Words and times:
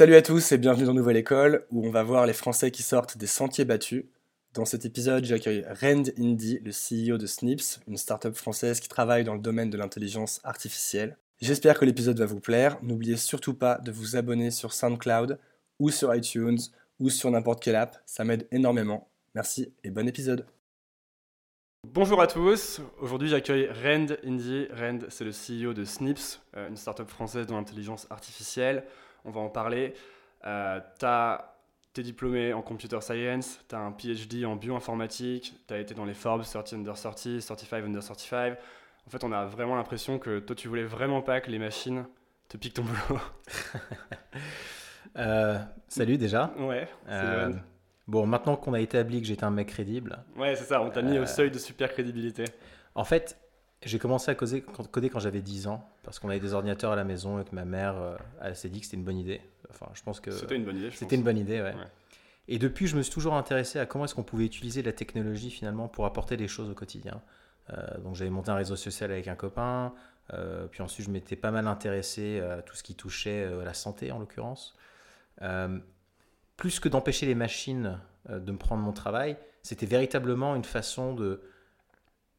Salut 0.00 0.14
à 0.14 0.22
tous 0.22 0.52
et 0.52 0.56
bienvenue 0.56 0.86
dans 0.86 0.94
Nouvelle 0.94 1.18
École 1.18 1.66
où 1.70 1.86
on 1.86 1.90
va 1.90 2.02
voir 2.02 2.24
les 2.24 2.32
Français 2.32 2.70
qui 2.70 2.82
sortent 2.82 3.18
des 3.18 3.26
sentiers 3.26 3.66
battus. 3.66 4.06
Dans 4.54 4.64
cet 4.64 4.86
épisode, 4.86 5.26
j'accueille 5.26 5.62
Rand 5.68 6.04
Indy, 6.18 6.58
le 6.64 6.70
CEO 6.70 7.18
de 7.18 7.26
Snips, 7.26 7.80
une 7.86 7.98
startup 7.98 8.34
française 8.34 8.80
qui 8.80 8.88
travaille 8.88 9.24
dans 9.24 9.34
le 9.34 9.42
domaine 9.42 9.68
de 9.68 9.76
l'intelligence 9.76 10.40
artificielle. 10.42 11.18
J'espère 11.42 11.78
que 11.78 11.84
l'épisode 11.84 12.18
va 12.18 12.24
vous 12.24 12.40
plaire. 12.40 12.78
N'oubliez 12.80 13.18
surtout 13.18 13.52
pas 13.52 13.76
de 13.76 13.92
vous 13.92 14.16
abonner 14.16 14.50
sur 14.50 14.72
SoundCloud 14.72 15.38
ou 15.78 15.90
sur 15.90 16.14
iTunes 16.14 16.60
ou 16.98 17.10
sur 17.10 17.30
n'importe 17.30 17.62
quelle 17.62 17.76
app, 17.76 17.98
ça 18.06 18.24
m'aide 18.24 18.48
énormément. 18.52 19.10
Merci 19.34 19.74
et 19.84 19.90
bon 19.90 20.08
épisode. 20.08 20.46
Bonjour 21.86 22.22
à 22.22 22.26
tous, 22.26 22.80
aujourd'hui 23.00 23.28
j'accueille 23.28 23.68
Rand 23.68 24.06
Indy. 24.24 24.66
Rand, 24.72 25.00
c'est 25.10 25.24
le 25.24 25.32
CEO 25.32 25.74
de 25.74 25.84
Snips, 25.84 26.40
euh, 26.56 26.70
une 26.70 26.76
startup 26.78 27.08
française 27.10 27.46
dans 27.46 27.56
l'intelligence 27.56 28.06
artificielle. 28.08 28.84
On 29.24 29.30
va 29.30 29.40
en 29.40 29.48
parler. 29.48 29.94
Euh, 30.46 30.80
tu 31.92 32.00
es 32.00 32.04
diplômé 32.04 32.52
en 32.52 32.62
computer 32.62 33.00
science, 33.00 33.60
tu 33.68 33.74
as 33.74 33.80
un 33.80 33.92
PhD 33.92 34.44
en 34.44 34.56
bioinformatique, 34.56 35.54
tu 35.66 35.74
as 35.74 35.78
été 35.78 35.94
dans 35.94 36.04
les 36.04 36.14
Forbes 36.14 36.44
30 36.44 36.72
under 36.74 36.94
30, 36.94 37.40
35 37.40 37.84
under 37.84 38.02
35. 38.02 38.56
En 39.06 39.10
fait, 39.10 39.24
on 39.24 39.32
a 39.32 39.44
vraiment 39.46 39.76
l'impression 39.76 40.18
que 40.18 40.38
toi, 40.38 40.54
tu 40.54 40.68
voulais 40.68 40.84
vraiment 40.84 41.22
pas 41.22 41.40
que 41.40 41.50
les 41.50 41.58
machines 41.58 42.04
te 42.48 42.56
piquent 42.56 42.74
ton 42.74 42.84
boulot. 42.84 43.20
Euh, 45.16 45.58
salut 45.88 46.18
déjà. 46.18 46.52
Ouais, 46.56 46.86
euh, 47.08 47.52
Bon, 48.06 48.26
maintenant 48.26 48.54
qu'on 48.56 48.74
a 48.74 48.80
établi 48.80 49.20
que 49.20 49.26
j'étais 49.26 49.44
un 49.44 49.50
mec 49.50 49.68
crédible. 49.68 50.18
Ouais, 50.36 50.54
c'est 50.54 50.64
ça, 50.64 50.80
on 50.82 50.90
t'a 50.90 51.02
mis 51.02 51.18
au 51.18 51.26
seuil 51.26 51.50
de 51.50 51.58
super 51.58 51.90
crédibilité. 51.92 52.44
En 52.94 53.02
fait, 53.02 53.36
j'ai 53.82 53.98
commencé 53.98 54.30
à 54.30 54.34
coder, 54.34 55.10
quand 55.10 55.20
j'avais 55.20 55.40
10 55.40 55.66
ans, 55.66 55.88
parce 56.02 56.18
qu'on 56.18 56.28
avait 56.28 56.40
des 56.40 56.52
ordinateurs 56.52 56.92
à 56.92 56.96
la 56.96 57.04
maison 57.04 57.40
et 57.40 57.44
que 57.44 57.54
ma 57.54 57.64
mère 57.64 57.96
elle 58.42 58.54
s'est 58.54 58.68
dit 58.68 58.80
que 58.80 58.86
c'était 58.86 58.98
une 58.98 59.04
bonne 59.04 59.18
idée. 59.18 59.40
Enfin, 59.70 59.86
je 59.94 60.02
pense 60.02 60.20
que 60.20 60.30
c'était 60.30 60.56
une 60.56 60.64
bonne 60.64 60.76
idée. 60.76 60.90
C'était 60.90 61.16
une 61.16 61.22
bonne 61.22 61.38
idée, 61.38 61.62
ouais. 61.62 61.74
Et 62.48 62.58
depuis, 62.58 62.88
je 62.88 62.96
me 62.96 63.02
suis 63.02 63.12
toujours 63.12 63.34
intéressé 63.34 63.78
à 63.78 63.86
comment 63.86 64.04
est-ce 64.04 64.14
qu'on 64.14 64.24
pouvait 64.24 64.44
utiliser 64.44 64.82
la 64.82 64.92
technologie 64.92 65.50
finalement 65.50 65.88
pour 65.88 66.04
apporter 66.04 66.36
des 66.36 66.48
choses 66.48 66.68
au 66.68 66.74
quotidien. 66.74 67.22
Euh, 67.72 67.98
donc 67.98 68.16
j'avais 68.16 68.30
monté 68.30 68.50
un 68.50 68.56
réseau 68.56 68.76
social 68.76 69.12
avec 69.12 69.28
un 69.28 69.36
copain, 69.36 69.92
euh, 70.32 70.66
puis 70.66 70.82
ensuite 70.82 71.06
je 71.06 71.12
m'étais 71.12 71.36
pas 71.36 71.50
mal 71.50 71.66
intéressé 71.68 72.40
à 72.40 72.62
tout 72.62 72.74
ce 72.74 72.82
qui 72.82 72.94
touchait 72.94 73.44
euh, 73.44 73.60
à 73.60 73.64
la 73.64 73.74
santé 73.74 74.10
en 74.10 74.18
l'occurrence. 74.18 74.76
plus 76.56 76.80
que 76.80 76.88
d'empêcher 76.88 77.24
les 77.24 77.34
machines 77.34 77.98
de 78.28 78.52
me 78.52 78.58
prendre 78.58 78.82
mon 78.82 78.92
travail, 78.92 79.36
c'était 79.62 79.86
véritablement 79.86 80.54
une 80.56 80.64
façon 80.64 81.14
de, 81.14 81.40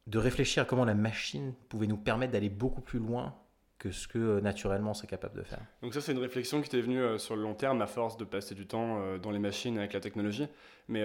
de 0.06 0.18
réfléchir 0.18 0.62
à 0.62 0.66
comment 0.66 0.84
la 0.84 0.94
machine 0.94 1.54
pouvait 1.68 1.86
nous 1.86 1.96
permettre 1.96 2.32
d'aller 2.32 2.48
beaucoup 2.48 2.80
plus 2.80 2.98
loin 2.98 3.34
que 3.82 3.90
ce 3.90 4.06
que 4.06 4.18
euh, 4.18 4.40
naturellement 4.40 4.94
c'est 4.94 5.08
capable 5.08 5.36
de 5.36 5.42
faire. 5.42 5.60
Donc 5.82 5.92
ça 5.92 6.00
c'est 6.00 6.12
une 6.12 6.18
réflexion 6.18 6.62
qui 6.62 6.68
t'est 6.68 6.80
venue 6.80 7.00
euh, 7.00 7.18
sur 7.18 7.34
le 7.34 7.42
long 7.42 7.54
terme 7.54 7.82
à 7.82 7.88
force 7.88 8.16
de 8.16 8.24
passer 8.24 8.54
du 8.54 8.66
temps 8.66 9.00
euh, 9.00 9.18
dans 9.18 9.32
les 9.32 9.40
machines 9.40 9.76
avec 9.76 9.92
la 9.92 9.98
technologie. 9.98 10.46
Mais 10.86 11.02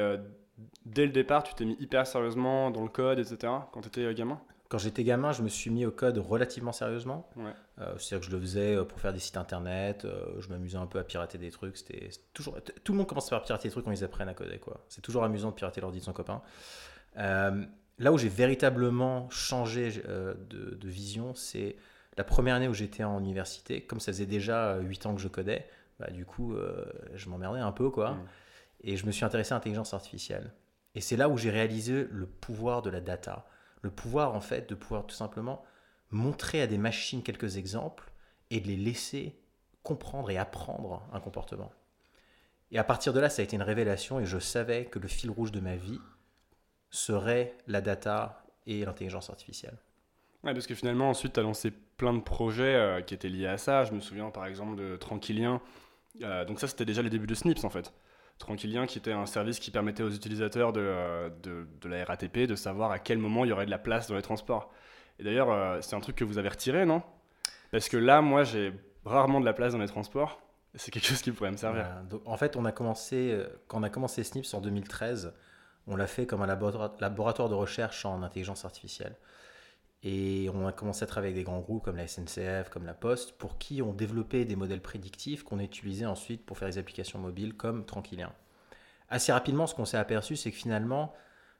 dès 0.86 1.06
le 1.06 1.12
départ, 1.12 1.44
tu 1.44 1.54
t'es 1.54 1.66
mis 1.66 1.76
hyper 1.80 2.06
sérieusement 2.06 2.72
dans 2.72 2.84
le 2.84 2.90
code, 2.90 3.20
etc. 3.20 3.54
quand 3.72 3.82
tu 3.82 3.88
étais 3.88 4.14
gamin? 4.14 4.40
Quand 4.70 4.80
j'étais 4.80 5.04
gamin, 5.04 5.32
je 5.32 5.44
me 5.44 5.50
suis 5.50 5.70
mis 5.70 5.86
au 5.86 5.92
code 5.92 6.18
relativement 6.18 6.72
sérieusement. 6.72 7.30
C'est-à-dire 7.98 8.20
que 8.20 8.26
je 8.26 8.36
le 8.36 8.42
faisais 8.42 8.86
pour 8.86 9.00
faire 9.00 9.14
des 9.14 9.20
sites 9.20 9.38
internet, 9.38 10.06
je 10.40 10.50
m'amusais 10.50 10.78
un 10.78 10.88
peu 10.88 11.00
à 11.00 11.04
pirater 11.04 11.38
des 11.38 11.52
trucs. 11.52 11.78
C'était 11.78 12.10
toujours 12.34 12.58
tout 12.84 12.92
le 12.92 12.98
monde 12.98 13.08
commence 13.08 13.30
par 13.30 13.44
pirater 13.44 13.70
des 13.70 13.72
trucs 13.72 13.86
quand 13.86 13.92
ils 13.92 14.04
apprennent 14.04 14.30
à 14.30 14.34
coder 14.34 14.58
quoi. 14.58 14.84
C'est 14.90 15.02
toujours 15.02 15.24
amusant 15.24 15.52
de 15.52 15.56
pirater 15.56 15.80
l'ordi 15.80 16.00
de 16.00 16.04
son 16.04 16.14
copain. 16.14 16.42
Là 18.00 18.12
où 18.12 18.18
j'ai 18.18 18.30
véritablement 18.30 19.30
changé 19.30 19.92
de, 19.92 20.76
de 20.76 20.90
vision, 20.90 21.34
c'est 21.34 21.76
la 22.18 22.24
première 22.24 22.56
année 22.56 22.68
où 22.68 22.74
j'étais 22.74 23.04
en 23.04 23.20
université, 23.20 23.82
comme 23.82 24.00
ça 24.00 24.12
faisait 24.12 24.26
déjà 24.26 24.78
8 24.78 25.06
ans 25.06 25.16
que 25.16 25.22
je 25.22 25.28
codais, 25.28 25.68
bah, 26.00 26.10
du 26.12 26.26
coup, 26.26 26.56
euh, 26.56 26.86
je 27.16 27.30
m'emmerdais 27.30 27.60
un 27.60 27.72
peu, 27.72 27.90
quoi. 27.90 28.12
Mm. 28.12 28.28
Et 28.82 28.98
je 28.98 29.06
me 29.06 29.12
suis 29.12 29.26
intéressé 29.26 29.54
à 29.54 29.56
l'intelligence 29.56 29.94
artificielle. 29.94 30.52
Et 30.96 31.02
c'est 31.02 31.16
là 31.16 31.30
où 31.30 31.38
j'ai 31.38 31.50
réalisé 31.50 32.08
le 32.12 32.26
pouvoir 32.26 32.82
de 32.82 32.90
la 32.90 33.02
data. 33.02 33.48
Le 33.82 33.92
pouvoir, 33.92 34.34
en 34.34 34.42
fait, 34.42 34.70
de 34.70 34.76
pouvoir 34.76 35.06
tout 35.06 35.16
simplement 35.16 35.64
montrer 36.12 36.62
à 36.62 36.68
des 36.68 36.78
machines 36.78 37.24
quelques 37.24 37.58
exemples 37.58 38.12
et 38.50 38.62
de 38.62 38.68
les 38.68 38.78
laisser 38.78 39.40
comprendre 39.84 40.30
et 40.30 40.38
apprendre 40.38 41.08
un 41.14 41.20
comportement. 41.20 41.72
Et 42.72 42.78
à 42.78 42.84
partir 42.84 43.14
de 43.14 43.20
là, 43.20 43.30
ça 43.30 43.42
a 43.42 43.46
été 43.46 43.56
une 43.56 43.62
révélation 43.62 44.20
et 44.20 44.26
je 44.26 44.40
savais 44.40 44.86
que 44.86 45.00
le 45.00 45.08
fil 45.08 45.30
rouge 45.30 45.52
de 45.52 45.60
ma 45.60 45.76
vie 45.76 46.00
serait 46.90 47.56
la 47.68 47.82
data 47.82 48.44
et 48.66 48.86
l'intelligence 48.86 49.30
artificielle. 49.30 49.78
Ouais, 50.44 50.54
parce 50.54 50.68
que 50.68 50.76
finalement, 50.76 51.10
ensuite, 51.10 51.34
tu 51.34 51.40
as 51.40 51.44
lancé 51.44 51.72
plein 51.72 52.14
de 52.14 52.22
projets 52.22 52.76
euh, 52.76 53.02
qui 53.02 53.14
étaient 53.14 53.30
liés 53.30 53.48
à 53.48 53.58
ça. 53.58 53.84
Je 53.84 53.92
me 53.92 54.00
souviens 54.00 54.30
par 54.30 54.46
exemple 54.46 54.76
de 54.76 54.96
Tranquillien. 54.96 55.62
Euh, 56.22 56.46
donc 56.46 56.60
ça, 56.60 56.68
c'était 56.68 56.86
déjà 56.86 57.02
les 57.02 57.10
débuts 57.10 57.28
de 57.28 57.36
Snips 57.36 57.64
en 57.64 57.70
fait. 57.70 57.94
Tranquillien 58.38 58.86
qui 58.86 59.00
était 59.00 59.12
un 59.12 59.26
service 59.26 59.60
qui 59.60 59.72
permettait 59.72 60.04
aux 60.04 60.12
utilisateurs 60.12 60.72
de, 60.74 60.82
euh, 60.82 61.30
de, 61.42 61.68
de, 61.82 61.90
la 61.90 62.06
RATP 62.06 62.46
de 62.46 62.56
savoir 62.56 62.92
à 62.92 63.00
quel 63.00 63.18
moment 63.18 63.46
il 63.46 63.50
y 63.50 63.52
aurait 63.52 63.66
de 63.66 63.72
la 63.72 63.80
place 63.80 64.08
dans 64.08 64.16
les 64.16 64.22
transports. 64.22 64.72
Et 65.20 65.24
d'ailleurs, 65.24 65.84
c'est 65.84 65.96
un 65.96 66.00
truc 66.00 66.16
que 66.16 66.24
vous 66.24 66.38
avez 66.38 66.50
retiré, 66.50 66.86
non? 66.86 67.02
Parce 67.72 67.90
que 67.90 67.98
là, 67.98 68.22
moi, 68.22 68.44
j'ai 68.44 68.72
rarement 69.04 69.40
de 69.40 69.46
la 69.46 69.54
place 69.54 69.74
dans 69.74 69.80
les 69.80 69.88
transports. 69.88 70.40
C'est 70.76 70.92
quelque 70.92 71.08
chose 71.08 71.24
qui 71.24 71.32
pourrait 71.32 71.50
me 71.50 71.58
servir. 71.58 71.88
donc, 72.08 72.22
en 72.26 72.38
fait, 72.38 72.56
on 72.56 72.66
a 72.66 72.72
commencé, 72.72 73.36
quand 73.68 73.80
on 73.80 73.84
a 73.84 73.90
commencé 73.90 74.24
Snips 74.24 74.54
en 74.54 74.62
2013, 74.62 75.34
on 75.88 75.96
l'a 75.96 76.08
fait 76.08 76.26
comme 76.26 76.42
un 76.42 76.48
laboratoire 76.48 77.50
de 77.50 77.56
recherche 77.56 78.06
en 78.06 78.24
intelligence 78.24 78.66
artificielle. 78.66 79.16
Et 80.04 80.50
on 80.54 80.68
a 80.68 80.72
commencé 80.72 81.04
à 81.04 81.08
travailler 81.08 81.34
avec 81.34 81.44
des 81.44 81.44
grands 81.44 81.60
groupes 81.60 81.84
comme 81.84 81.98
la 81.98 82.08
SNCF, 82.08 82.70
comme 82.70 82.86
la 82.86 82.94
Poste, 82.94 83.38
pour 83.38 83.58
qui 83.58 83.82
on 83.82 83.94
développé 83.94 84.46
des 84.46 84.56
modèles 84.56 84.82
prédictifs 84.82 85.44
qu'on 85.44 85.60
a 85.60 85.64
utilisés 85.64 86.06
ensuite 86.06 86.46
pour 86.46 86.58
faire 86.58 86.70
des 86.70 86.78
applications 86.78 87.20
mobiles 87.20 87.56
comme 87.56 87.86
Tranquillien. 87.86 88.32
Assez 89.10 89.32
rapidement, 89.32 89.66
ce 89.66 89.74
qu'on 89.74 89.86
s'est 89.86 89.98
aperçu, 89.98 90.36
c'est 90.36 90.52
que 90.52 90.58
finalement, 90.58 91.14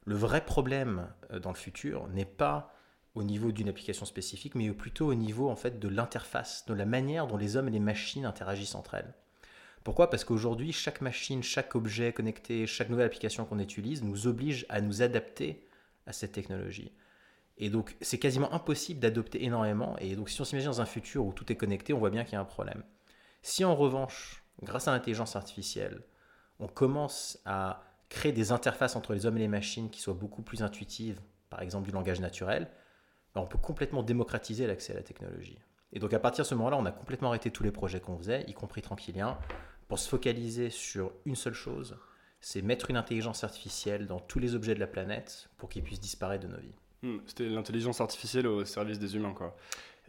le 0.06 0.16
vrai 0.16 0.44
problème 0.44 1.08
euh, 1.32 1.40
dans 1.40 1.52
le 1.52 1.58
futur 1.58 2.08
n'est 2.10 2.26
pas 2.26 2.74
au 3.16 3.24
niveau 3.24 3.52
d'une 3.52 3.70
application 3.70 4.06
spécifique, 4.06 4.54
mais 4.54 4.72
plutôt 4.72 5.08
au 5.08 5.16
niveau 5.16 5.50
en 5.50 5.56
fait 5.56 5.80
de 5.80 5.88
l'interface, 5.88 6.66
de 6.68 6.74
la 6.74 6.86
manière 6.86 7.26
dont 7.26 7.38
les 7.38 7.58
hommes 7.58 7.68
et 7.68 7.72
les 7.72 7.80
machines 7.80 8.26
interagissent 8.26 8.76
entre 8.76 8.94
elles. 8.94 9.14
Pourquoi? 9.88 10.10
Parce 10.10 10.26
qu'aujourd'hui, 10.26 10.74
chaque 10.74 11.00
machine, 11.00 11.42
chaque 11.42 11.74
objet 11.74 12.12
connecté, 12.12 12.68
chaque 12.68 12.90
nouvelle 12.90 13.06
application 13.06 13.46
qu'on 13.46 13.58
utilise 13.58 14.04
nous 14.04 14.28
oblige 14.28 14.66
à 14.68 14.82
nous 14.82 15.02
adapter 15.02 15.66
à 16.06 16.12
cette 16.12 16.34
technologie. 16.34 16.92
Et 17.58 17.70
donc, 17.70 17.96
c'est 18.02 18.20
quasiment 18.20 18.54
impossible 18.54 19.00
d'adopter 19.00 19.46
énormément. 19.46 19.96
Et 20.00 20.18
donc, 20.18 20.28
si 20.28 20.42
on 20.42 20.44
s'imagine 20.44 20.72
dans 20.72 20.82
un 20.82 20.86
futur 20.86 21.26
où 21.26 21.32
tout 21.32 21.50
est 21.54 21.56
connecté, 21.56 21.94
on 21.94 22.00
voit 22.00 22.10
bien 22.10 22.26
qu'il 22.26 22.34
y 22.34 22.36
a 22.36 22.42
un 22.42 22.44
problème. 22.44 22.84
Si 23.44 23.64
en 23.64 23.78
revanche, 23.78 24.44
grâce 24.62 24.90
à 24.90 24.92
l'intelligence 24.92 25.38
artificielle, 25.38 26.02
on 26.60 26.68
commence 26.68 27.40
à 27.46 27.82
créer 28.10 28.34
des 28.34 28.52
interfaces 28.52 28.98
entre 28.98 29.14
les 29.14 29.26
hommes 29.26 29.38
et 29.38 29.40
les 29.40 29.48
machines 29.48 29.90
qui 29.90 30.02
soient 30.02 30.14
beaucoup 30.14 30.42
plus 30.42 30.64
intuitives, 30.64 31.22
par 31.50 31.62
exemple 31.62 31.86
du 31.86 31.94
langage 31.94 32.20
naturel, 32.20 32.70
ben, 33.34 33.40
on 33.40 33.48
peut 33.48 33.58
complètement 33.58 34.04
démocratiser 34.04 34.68
l'accès 34.68 34.92
à 34.92 34.98
la 34.98 35.04
technologie. 35.04 35.60
Et 35.94 36.00
donc 36.00 36.12
à 36.14 36.20
partir 36.20 36.44
de 36.44 36.50
ce 36.50 36.56
moment-là, 36.56 36.76
on 36.76 36.86
a 36.86 36.92
complètement 36.92 37.30
arrêté 37.30 37.52
tous 37.52 37.64
les 37.64 37.72
projets 37.72 38.02
qu'on 38.02 38.18
faisait, 38.18 38.44
y 38.50 38.54
compris 38.54 38.82
Tranquillien, 38.82 39.38
pour 39.88 40.00
se 40.00 40.10
focaliser 40.10 40.70
sur 40.70 41.12
une 41.26 41.36
seule 41.36 41.54
chose, 41.54 41.98
c'est 42.40 42.62
mettre 42.62 42.90
une 42.90 42.98
intelligence 42.98 43.44
artificielle 43.44 44.08
dans 44.08 44.20
tous 44.20 44.40
les 44.40 44.56
objets 44.56 44.76
de 44.76 44.80
la 44.80 44.88
planète 44.88 45.50
pour 45.58 45.70
qu'ils 45.70 45.84
puissent 45.84 46.00
disparaître 46.00 46.48
de 46.48 46.52
nos 46.52 46.60
vies. 46.60 46.76
Hmm, 47.04 47.18
c'était 47.26 47.48
l'intelligence 47.48 48.02
artificielle 48.02 48.48
au 48.48 48.66
service 48.66 49.00
des 49.00 49.16
humains, 49.16 49.34
quoi. 49.34 49.56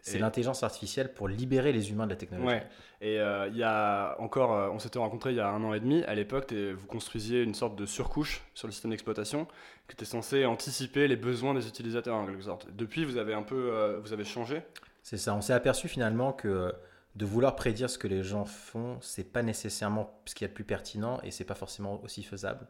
C'est 0.00 0.18
l'intelligence 0.18 0.62
artificielle 0.62 1.12
pour 1.12 1.28
libérer 1.28 1.72
les 1.72 1.90
humains 1.90 2.06
de 2.06 2.10
la 2.10 2.16
technologie. 2.16 2.48
Ouais. 2.48 2.66
Et 3.00 3.20
euh, 3.20 3.48
il 3.48 3.56
y 3.56 3.62
a 3.62 4.16
encore, 4.20 4.52
euh, 4.54 4.70
on 4.70 4.78
s'était 4.78 4.98
rencontrés 4.98 5.32
il 5.32 5.36
y 5.36 5.40
a 5.40 5.48
un 5.48 5.62
an 5.64 5.74
et 5.74 5.80
demi. 5.80 6.02
À 6.04 6.14
l'époque, 6.14 6.52
vous 6.52 6.86
construisiez 6.86 7.42
une 7.42 7.54
sorte 7.54 7.76
de 7.76 7.84
surcouche 7.84 8.42
sur 8.54 8.68
le 8.68 8.72
système 8.72 8.92
d'exploitation 8.92 9.46
qui 9.86 9.94
était 9.94 10.04
censé 10.04 10.46
anticiper 10.46 11.08
les 11.08 11.16
besoins 11.16 11.52
des 11.52 11.66
utilisateurs 11.68 12.16
en 12.16 12.26
quelque 12.26 12.42
sorte. 12.42 12.68
Depuis, 12.74 13.04
vous 13.04 13.16
avez 13.16 13.34
un 13.34 13.42
peu, 13.42 13.70
euh, 13.72 13.98
vous 14.00 14.12
avez 14.12 14.24
changé? 14.24 14.62
C'est 15.02 15.18
ça. 15.18 15.34
On 15.34 15.40
s'est 15.40 15.52
aperçu 15.52 15.88
finalement 15.88 16.32
que 16.32 16.72
de 17.14 17.24
vouloir 17.24 17.56
prédire 17.56 17.90
ce 17.90 17.98
que 17.98 18.08
les 18.08 18.22
gens 18.22 18.44
font, 18.44 18.98
c'est 19.00 19.32
pas 19.32 19.42
nécessairement 19.42 20.20
ce 20.24 20.34
qu'il 20.34 20.44
y 20.44 20.46
a 20.46 20.48
de 20.48 20.54
plus 20.54 20.64
pertinent 20.64 21.20
et 21.22 21.30
c'est 21.30 21.44
pas 21.44 21.54
forcément 21.54 22.02
aussi 22.02 22.22
faisable. 22.22 22.66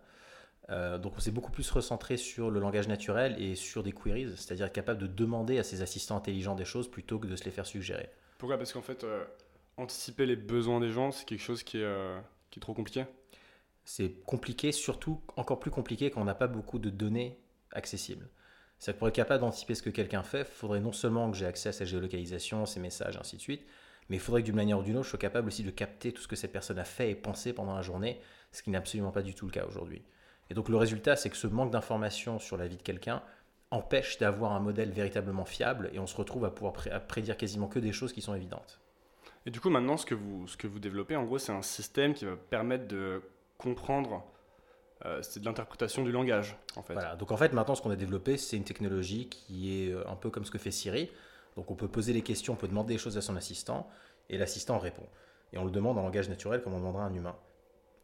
Euh, 0.70 0.98
donc 0.98 1.14
on 1.16 1.20
s'est 1.20 1.30
beaucoup 1.30 1.50
plus 1.50 1.70
recentré 1.70 2.16
sur 2.16 2.50
le 2.50 2.60
langage 2.60 2.88
naturel 2.88 3.40
et 3.42 3.54
sur 3.54 3.82
des 3.82 3.92
queries, 3.92 4.36
c'est-à-dire 4.36 4.66
être 4.66 4.72
capable 4.72 5.00
de 5.00 5.06
demander 5.06 5.58
à 5.58 5.62
ses 5.62 5.82
assistants 5.82 6.16
intelligents 6.16 6.54
des 6.54 6.66
choses 6.66 6.90
plutôt 6.90 7.18
que 7.18 7.26
de 7.26 7.36
se 7.36 7.44
les 7.44 7.50
faire 7.50 7.66
suggérer. 7.66 8.10
Pourquoi? 8.38 8.58
Parce 8.58 8.72
qu'en 8.72 8.82
fait, 8.82 9.04
euh, 9.04 9.24
anticiper 9.76 10.26
les 10.26 10.36
besoins 10.36 10.80
des 10.80 10.90
gens, 10.90 11.10
c'est 11.10 11.24
quelque 11.24 11.42
chose 11.42 11.62
qui 11.62 11.78
est, 11.78 11.84
euh, 11.84 12.18
qui 12.50 12.58
est 12.58 12.62
trop 12.62 12.74
compliqué? 12.74 13.04
C'est 13.84 14.20
compliqué, 14.26 14.72
surtout 14.72 15.22
encore 15.36 15.58
plus 15.58 15.70
compliqué 15.70 16.10
quand 16.10 16.20
on 16.20 16.26
n'a 16.26 16.34
pas 16.34 16.48
beaucoup 16.48 16.78
de 16.78 16.90
données 16.90 17.38
accessibles. 17.72 18.28
C'est-à-dire 18.78 18.96
que 18.96 18.98
pour 18.98 19.08
être 19.08 19.14
capable 19.14 19.40
d'anticiper 19.40 19.74
ce 19.74 19.82
que 19.82 19.90
quelqu'un 19.90 20.22
fait, 20.22 20.40
il 20.40 20.54
faudrait 20.54 20.80
non 20.80 20.92
seulement 20.92 21.30
que 21.30 21.36
j'ai 21.36 21.46
accès 21.46 21.70
à 21.70 21.72
sa 21.72 21.86
géolocalisation, 21.86 22.66
ses 22.66 22.80
messages, 22.80 23.16
ainsi 23.16 23.36
de 23.36 23.40
suite, 23.40 23.66
mais 24.08 24.16
il 24.16 24.20
faudrait 24.20 24.42
que 24.42 24.46
d'une 24.46 24.56
manière 24.56 24.78
ou 24.78 24.82
d'une 24.82 24.96
autre, 24.96 25.04
je 25.04 25.10
sois 25.10 25.18
capable 25.18 25.48
aussi 25.48 25.62
de 25.62 25.70
capter 25.70 26.12
tout 26.12 26.22
ce 26.22 26.28
que 26.28 26.36
cette 26.36 26.52
personne 26.52 26.78
a 26.78 26.84
fait 26.84 27.10
et 27.10 27.14
pensé 27.14 27.52
pendant 27.52 27.74
la 27.74 27.82
journée, 27.82 28.20
ce 28.52 28.62
qui 28.62 28.70
n'est 28.70 28.78
absolument 28.78 29.10
pas 29.10 29.22
du 29.22 29.34
tout 29.34 29.46
le 29.46 29.52
cas 29.52 29.66
aujourd'hui. 29.66 30.02
Et 30.50 30.54
donc 30.54 30.68
le 30.68 30.76
résultat, 30.76 31.16
c'est 31.16 31.28
que 31.30 31.36
ce 31.36 31.46
manque 31.46 31.70
d'informations 31.70 32.38
sur 32.38 32.56
la 32.56 32.66
vie 32.66 32.76
de 32.76 32.82
quelqu'un 32.82 33.22
empêche 33.70 34.16
d'avoir 34.18 34.52
un 34.52 34.60
modèle 34.60 34.90
véritablement 34.90 35.44
fiable 35.44 35.90
et 35.92 35.98
on 35.98 36.06
se 36.06 36.16
retrouve 36.16 36.46
à 36.46 36.50
pouvoir 36.50 36.72
prédire 37.06 37.36
quasiment 37.36 37.68
que 37.68 37.78
des 37.78 37.92
choses 37.92 38.14
qui 38.14 38.22
sont 38.22 38.34
évidentes. 38.34 38.80
Et 39.44 39.50
du 39.50 39.60
coup, 39.60 39.70
maintenant, 39.70 39.96
ce 39.96 40.06
que 40.06 40.14
vous, 40.14 40.46
ce 40.48 40.56
que 40.56 40.66
vous 40.66 40.78
développez, 40.78 41.16
en 41.16 41.24
gros, 41.24 41.38
c'est 41.38 41.52
un 41.52 41.62
système 41.62 42.14
qui 42.14 42.24
va 42.24 42.36
permettre 42.36 42.88
de 42.88 43.22
comprendre. 43.58 44.24
euh, 45.04 45.22
c'est 45.22 45.40
de 45.40 45.44
l'interprétation 45.44 46.02
du 46.02 46.10
langage, 46.10 46.56
en 46.76 46.82
fait. 46.82 46.94
Voilà, 46.94 47.14
donc 47.14 47.30
en 47.30 47.36
fait, 47.36 47.52
maintenant, 47.52 47.74
ce 47.74 47.82
qu'on 47.82 47.90
a 47.90 47.96
développé, 47.96 48.36
c'est 48.36 48.56
une 48.56 48.64
technologie 48.64 49.28
qui 49.28 49.84
est 49.84 49.92
euh, 49.92 50.08
un 50.08 50.16
peu 50.16 50.28
comme 50.30 50.44
ce 50.44 50.50
que 50.50 50.58
fait 50.58 50.70
Siri. 50.70 51.10
Donc 51.58 51.72
on 51.72 51.74
peut 51.74 51.88
poser 51.88 52.12
des 52.12 52.22
questions, 52.22 52.52
on 52.52 52.56
peut 52.56 52.68
demander 52.68 52.94
des 52.94 52.98
choses 52.98 53.18
à 53.18 53.20
son 53.20 53.34
assistant, 53.34 53.88
et 54.30 54.38
l'assistant 54.38 54.78
répond. 54.78 55.02
Et 55.52 55.58
on 55.58 55.64
le 55.64 55.72
demande 55.72 55.98
en 55.98 56.02
langage 56.02 56.28
naturel 56.28 56.62
comme 56.62 56.72
on 56.72 56.78
demanderait 56.78 57.02
à 57.02 57.06
un 57.06 57.14
humain. 57.14 57.34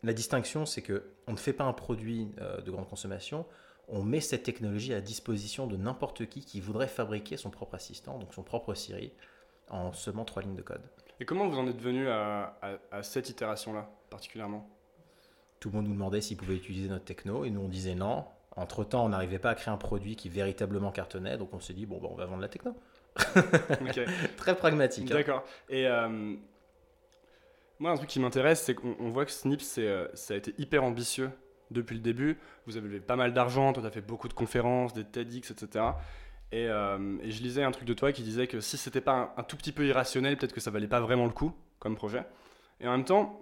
La 0.02 0.12
distinction, 0.12 0.66
c'est 0.66 0.82
que 0.82 1.12
on 1.28 1.32
ne 1.32 1.36
fait 1.36 1.52
pas 1.52 1.62
un 1.62 1.72
produit 1.72 2.32
euh, 2.40 2.60
de 2.60 2.70
grande 2.72 2.88
consommation, 2.88 3.46
on 3.86 4.02
met 4.02 4.20
cette 4.20 4.42
technologie 4.42 4.92
à 4.92 5.00
disposition 5.00 5.68
de 5.68 5.76
n'importe 5.76 6.26
qui 6.26 6.40
qui 6.44 6.60
voudrait 6.60 6.88
fabriquer 6.88 7.36
son 7.36 7.50
propre 7.50 7.76
assistant, 7.76 8.18
donc 8.18 8.34
son 8.34 8.42
propre 8.42 8.74
Siri, 8.74 9.12
en 9.70 9.92
seulement 9.92 10.24
trois 10.24 10.42
lignes 10.42 10.56
de 10.56 10.62
code. 10.62 10.82
Et 11.20 11.24
comment 11.24 11.48
vous 11.48 11.56
en 11.56 11.68
êtes 11.68 11.80
venu 11.80 12.08
à, 12.08 12.58
à- 12.60 12.78
à 12.90 13.02
cette 13.04 13.28
itération-là, 13.28 13.88
particulièrement? 14.10 14.68
Tout 15.60 15.68
le 15.70 15.76
monde 15.76 15.86
nous 15.86 15.94
demandait 15.94 16.20
s'ils 16.20 16.36
pouvaient 16.36 16.56
utiliser 16.56 16.88
notre 16.88 17.04
techno, 17.04 17.44
et 17.44 17.50
nous 17.50 17.60
on 17.60 17.68
disait 17.68 17.94
non. 17.94 18.24
Entre-temps, 18.56 19.04
on 19.04 19.10
n'arrivait 19.10 19.38
pas 19.38 19.50
à 19.50 19.54
créer 19.54 19.72
un 19.72 19.76
produit 19.76 20.16
qui 20.16 20.28
véritablement 20.28 20.90
cartonnait, 20.90 21.38
donc 21.38 21.54
on 21.54 21.60
s'est 21.60 21.72
dit, 21.72 21.86
bon, 21.86 22.00
bah, 22.00 22.08
on 22.10 22.14
va 22.16 22.24
vendre 22.26 22.42
la 22.42 22.48
techno. 22.48 22.76
Très 24.36 24.56
pragmatique. 24.56 25.10
hein. 25.10 25.14
D'accord. 25.14 25.44
Et 25.68 25.86
euh, 25.86 26.34
moi, 27.78 27.90
un 27.90 27.96
truc 27.96 28.08
qui 28.08 28.20
m'intéresse, 28.20 28.62
c'est 28.62 28.74
qu'on 28.74 28.96
on 28.98 29.10
voit 29.10 29.24
que 29.24 29.30
Snips, 29.30 29.62
c'est, 29.62 29.86
euh, 29.86 30.08
ça 30.14 30.34
a 30.34 30.36
été 30.36 30.54
hyper 30.58 30.84
ambitieux 30.84 31.30
depuis 31.70 31.94
le 31.94 32.02
début. 32.02 32.38
Vous 32.66 32.76
avez 32.76 32.88
levé 32.88 33.00
pas 33.00 33.16
mal 33.16 33.32
d'argent, 33.32 33.72
toi, 33.72 33.82
tu 33.82 33.86
as 33.88 33.90
fait 33.90 34.00
beaucoup 34.00 34.28
de 34.28 34.34
conférences, 34.34 34.92
des 34.92 35.04
TEDx, 35.04 35.50
etc. 35.50 35.84
Et, 36.52 36.68
euh, 36.68 37.16
et 37.22 37.30
je 37.30 37.42
lisais 37.42 37.62
un 37.64 37.72
truc 37.72 37.86
de 37.86 37.94
toi 37.94 38.12
qui 38.12 38.22
disait 38.22 38.46
que 38.46 38.60
si 38.60 38.76
c'était 38.76 39.00
pas 39.00 39.12
un, 39.12 39.40
un 39.40 39.42
tout 39.42 39.56
petit 39.56 39.72
peu 39.72 39.84
irrationnel, 39.86 40.36
peut-être 40.36 40.52
que 40.52 40.60
ça 40.60 40.70
valait 40.70 40.86
pas 40.88 41.00
vraiment 41.00 41.24
le 41.24 41.32
coup 41.32 41.52
comme 41.80 41.96
projet. 41.96 42.24
Et 42.80 42.86
en 42.86 42.92
même 42.92 43.04
temps, 43.04 43.40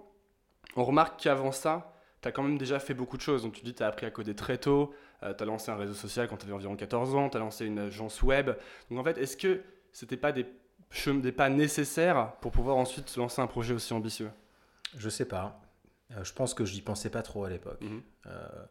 on 0.75 0.83
remarque 0.83 1.21
qu'avant 1.21 1.51
ça, 1.51 1.93
tu 2.21 2.27
as 2.27 2.31
quand 2.31 2.43
même 2.43 2.57
déjà 2.57 2.79
fait 2.79 2.93
beaucoup 2.93 3.17
de 3.17 3.21
choses. 3.21 3.43
Donc 3.43 3.53
tu 3.53 3.63
dis 3.63 3.75
tu 3.75 3.83
as 3.83 3.87
appris 3.87 4.05
à 4.05 4.11
coder 4.11 4.35
très 4.35 4.57
tôt, 4.57 4.93
tu 5.37 5.43
as 5.43 5.45
lancé 5.45 5.71
un 5.71 5.75
réseau 5.75 5.93
social 5.93 6.27
quand 6.27 6.37
tu 6.37 6.45
avais 6.45 6.53
environ 6.53 6.75
14 6.75 7.15
ans, 7.15 7.29
tu 7.29 7.37
as 7.37 7.39
lancé 7.39 7.65
une 7.65 7.79
agence 7.79 8.21
web. 8.21 8.51
Donc 8.89 8.99
en 8.99 9.03
fait, 9.03 9.17
est-ce 9.17 9.37
que 9.37 9.61
c'était 9.91 10.17
pas 10.17 10.31
des, 10.31 10.45
pas 11.31 11.49
nécessaires 11.49 12.33
pour 12.41 12.51
pouvoir 12.51 12.77
ensuite 12.77 13.15
lancer 13.15 13.41
un 13.41 13.47
projet 13.47 13.73
aussi 13.73 13.93
ambitieux? 13.93 14.31
Je 14.97 15.09
sais 15.09 15.25
pas. 15.25 15.61
Euh, 16.11 16.23
je 16.23 16.33
pense 16.33 16.53
que 16.53 16.65
je 16.65 16.73
n'y 16.73 16.81
pensais 16.81 17.09
pas 17.09 17.21
trop 17.21 17.45
à 17.45 17.49
l'époque. 17.49 17.81
Mhm. 17.81 18.01
Euh, 18.27 18.65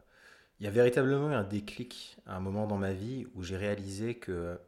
Il 0.59 0.65
y 0.65 0.67
a 0.67 0.71
véritablement 0.71 1.31
eu 1.31 1.33
un 1.33 1.43
déclic 1.43 2.17
à 2.25 2.35
un 2.35 2.39
moment 2.39 2.67
dans 2.67 2.77
ma 2.77 2.93
vie 2.93 3.27
où 3.33 3.43
j'ai 3.43 3.57
réalisé 3.57 4.15
que 4.15 4.59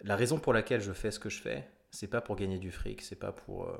la 0.00 0.16
raison 0.16 0.38
pour 0.38 0.52
laquelle 0.52 0.80
je 0.80 0.92
fais 0.92 1.10
ce 1.10 1.18
que 1.18 1.28
je 1.28 1.40
fais, 1.40 1.68
c'est 1.90 2.08
pas 2.08 2.20
pour 2.20 2.36
gagner 2.36 2.58
du 2.58 2.72
fric, 2.72 3.02
c'est 3.02 3.16
pas 3.16 3.32
pour, 3.32 3.64
euh, 3.64 3.76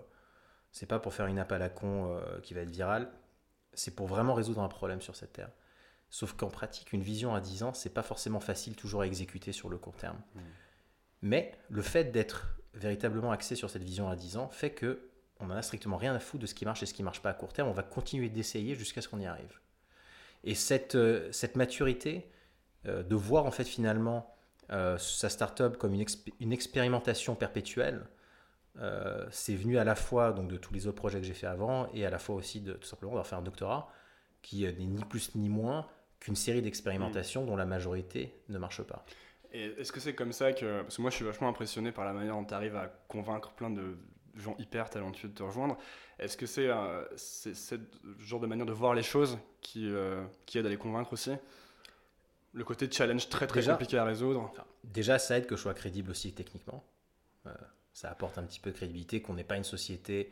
c'est 0.70 0.86
pas 0.86 0.98
pour 0.98 1.14
faire 1.14 1.26
une 1.26 1.38
app 1.38 1.50
à 1.50 1.58
la 1.58 1.68
con 1.68 2.14
euh, 2.14 2.40
qui 2.40 2.54
va 2.54 2.60
être 2.60 2.70
virale, 2.70 3.10
c'est 3.72 3.94
pour 3.96 4.06
vraiment 4.06 4.34
résoudre 4.34 4.60
un 4.60 4.68
problème 4.68 5.00
sur 5.00 5.16
cette 5.16 5.32
terre. 5.32 5.50
Sauf 6.14 6.34
qu'en 6.34 6.48
pratique, 6.50 6.92
une 6.92 7.02
vision 7.02 7.34
à 7.34 7.40
10 7.40 7.62
ans, 7.62 7.72
c'est 7.72 7.88
pas 7.94 8.02
forcément 8.02 8.38
facile 8.38 8.76
toujours 8.76 9.00
à 9.00 9.06
exécuter 9.06 9.50
sur 9.50 9.70
le 9.70 9.78
court 9.78 9.96
terme. 9.96 10.20
Mhm. 10.34 10.42
Mais 11.22 11.52
le 11.70 11.80
fait 11.80 12.04
d'être 12.12 12.54
véritablement 12.74 13.32
axé 13.32 13.56
sur 13.56 13.70
cette 13.70 13.82
vision 13.82 14.10
à 14.10 14.14
10 14.14 14.36
ans 14.36 14.48
fait 14.50 14.72
que 14.72 15.08
on 15.40 15.46
en 15.46 15.54
a 15.56 15.62
strictement 15.62 15.96
rien 15.96 16.14
à 16.14 16.18
foutre 16.20 16.42
de 16.42 16.46
ce 16.46 16.54
qui 16.54 16.66
marche 16.66 16.82
et 16.82 16.86
ce 16.86 16.92
qui 16.92 17.02
marche 17.02 17.22
pas 17.22 17.30
à 17.30 17.32
court 17.34 17.54
terme. 17.54 17.68
On 17.68 17.72
va 17.72 17.82
continuer 17.82 18.28
d'essayer 18.28 18.74
jusqu'à 18.74 19.00
ce 19.00 19.08
qu'on 19.08 19.20
y 19.20 19.26
arrive. 19.26 19.58
Et 20.44 20.54
cette, 20.54 20.96
euh, 20.96 21.32
cette 21.32 21.56
maturité 21.56 22.30
euh, 22.86 23.02
de 23.02 23.14
voir 23.14 23.46
en 23.46 23.50
fait 23.50 23.64
finalement 23.64 24.34
euh, 24.70 24.98
sa 24.98 25.30
startup 25.30 25.78
comme 25.78 25.94
une, 25.94 26.02
expé- 26.02 26.34
une 26.40 26.52
expérimentation 26.52 27.34
perpétuelle, 27.36 28.06
euh, 28.78 29.26
c'est 29.30 29.54
venu 29.56 29.78
à 29.78 29.84
la 29.84 29.94
fois 29.94 30.32
donc 30.32 30.48
de 30.48 30.58
tous 30.58 30.74
les 30.74 30.86
autres 30.86 30.96
projets 30.96 31.20
que 31.20 31.26
j'ai 31.26 31.34
fait 31.34 31.46
avant 31.46 31.88
et 31.94 32.04
à 32.04 32.10
la 32.10 32.18
fois 32.18 32.34
aussi 32.36 32.60
de 32.60 32.74
tout 32.74 32.86
simplement 32.86 33.12
d'avoir 33.12 33.26
fait 33.26 33.36
un 33.36 33.42
doctorat 33.42 33.90
qui 34.42 34.62
n'est 34.64 34.72
ni 34.74 35.04
plus 35.04 35.34
ni 35.34 35.48
moins 35.48 35.86
qu'une 36.22 36.36
série 36.36 36.62
d'expérimentations 36.62 37.44
dont 37.44 37.56
la 37.56 37.64
majorité 37.66 38.32
ne 38.48 38.56
marche 38.56 38.82
pas. 38.82 39.04
Est-ce 39.52 39.90
que 39.90 39.98
c'est 40.00 40.14
comme 40.14 40.32
ça 40.32 40.52
que. 40.52 40.82
Parce 40.82 40.96
que 40.96 41.02
moi, 41.02 41.10
je 41.10 41.16
suis 41.16 41.24
vachement 41.24 41.48
impressionné 41.48 41.90
par 41.90 42.04
la 42.04 42.12
manière 42.12 42.34
dont 42.34 42.44
tu 42.44 42.54
arrives 42.54 42.76
à 42.76 42.86
convaincre 43.08 43.50
plein 43.52 43.70
de 43.70 43.96
gens 44.36 44.54
hyper 44.58 44.88
talentueux 44.88 45.28
de 45.28 45.34
te 45.34 45.42
rejoindre. 45.42 45.76
Est-ce 46.20 46.36
que 46.36 46.46
c'est 46.46 46.68
euh, 46.68 47.04
ce 47.16 47.74
genre 48.20 48.38
de 48.40 48.46
manière 48.46 48.64
de 48.66 48.72
voir 48.72 48.94
les 48.94 49.02
choses 49.02 49.36
qui, 49.60 49.86
euh, 49.90 50.24
qui 50.46 50.58
aide 50.58 50.66
à 50.66 50.68
les 50.70 50.76
convaincre 50.78 51.12
aussi? 51.12 51.32
Le 52.52 52.64
côté 52.64 52.88
challenge 52.90 53.28
très 53.28 53.46
très 53.46 53.60
Déjà- 53.60 53.72
compliqué 53.72 53.98
à 53.98 54.04
résoudre. 54.04 54.52
Déjà, 54.84 55.18
ça 55.18 55.36
aide 55.38 55.46
que 55.46 55.56
je 55.56 55.60
sois 55.62 55.74
crédible 55.74 56.10
aussi 56.12 56.32
techniquement. 56.32 56.84
Euh, 57.46 57.50
ça 57.92 58.10
apporte 58.10 58.38
un 58.38 58.44
petit 58.44 58.60
peu 58.60 58.70
de 58.70 58.76
crédibilité, 58.76 59.20
qu'on 59.20 59.34
n'est 59.34 59.44
pas 59.44 59.56
une 59.56 59.64
société 59.64 60.30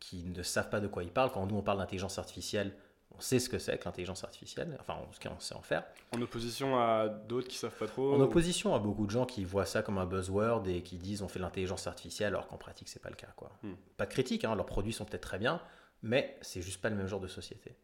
qui 0.00 0.22
ne 0.24 0.42
savent 0.42 0.68
pas 0.70 0.80
de 0.80 0.86
quoi 0.86 1.02
ils 1.02 1.10
parlent. 1.10 1.32
Quand 1.32 1.46
nous, 1.46 1.56
on 1.56 1.62
parle 1.62 1.78
d'intelligence 1.78 2.18
artificielle, 2.18 2.72
on 3.16 3.20
sait 3.20 3.38
ce 3.38 3.48
que 3.48 3.58
c'est 3.58 3.76
que 3.78 3.84
l'intelligence 3.84 4.24
artificielle. 4.24 4.76
Enfin, 4.80 4.94
en 4.94 5.06
tout 5.06 5.18
cas, 5.18 5.30
on 5.36 5.40
sait 5.40 5.54
en 5.54 5.62
faire. 5.62 5.84
En 6.12 6.20
opposition 6.22 6.78
à 6.78 7.08
d'autres 7.08 7.48
qui 7.48 7.56
savent 7.56 7.76
pas 7.76 7.86
trop. 7.86 8.14
En 8.14 8.20
opposition 8.20 8.74
à 8.74 8.78
beaucoup 8.78 9.06
de 9.06 9.10
gens 9.10 9.26
qui 9.26 9.44
voient 9.44 9.66
ça 9.66 9.82
comme 9.82 9.98
un 9.98 10.06
buzzword 10.06 10.66
et 10.68 10.82
qui 10.82 10.96
disent 10.96 11.22
on 11.22 11.28
fait 11.28 11.38
l'intelligence 11.38 11.86
artificielle 11.86 12.28
alors 12.28 12.46
qu'en 12.46 12.56
pratique, 12.56 12.88
c'est 12.88 13.02
pas 13.02 13.10
le 13.10 13.16
cas. 13.16 13.28
Quoi. 13.36 13.50
Hmm. 13.62 13.74
Pas 13.96 14.06
de 14.06 14.10
critique, 14.10 14.44
hein, 14.44 14.54
leurs 14.54 14.66
produits 14.66 14.92
sont 14.92 15.04
peut-être 15.04 15.22
très 15.22 15.38
bien, 15.38 15.60
mais 16.02 16.38
c'est 16.40 16.62
juste 16.62 16.80
pas 16.80 16.90
le 16.90 16.96
même 16.96 17.08
genre 17.08 17.20
de 17.20 17.28
société. 17.28 17.76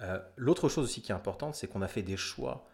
Euh, 0.00 0.18
L'autre 0.36 0.68
chose 0.68 0.84
aussi 0.84 1.02
qui 1.02 1.12
est 1.12 1.14
importante, 1.14 1.54
c'est 1.54 1.66
qu'on 1.66 1.82
a 1.82 1.88
fait 1.88 2.02
des 2.02 2.16
choix, 2.16 2.68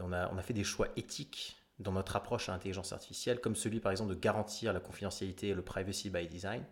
on 0.00 0.12
a, 0.12 0.30
on 0.32 0.38
a 0.38 0.42
fait 0.42 0.54
des 0.54 0.64
choix 0.64 0.88
éthiques 0.96 1.56
dans 1.78 1.92
notre 1.92 2.16
approche 2.16 2.48
à 2.48 2.52
l'intelligence 2.52 2.92
artificielle, 2.92 3.40
comme 3.40 3.54
celui 3.54 3.80
par 3.80 3.92
exemple 3.92 4.10
de 4.10 4.18
garantir 4.18 4.72
la 4.72 4.80
confidentialité 4.80 5.48
et 5.48 5.54
le 5.54 5.62
privacy 5.62 6.10
by 6.10 6.26
design, 6.26 6.64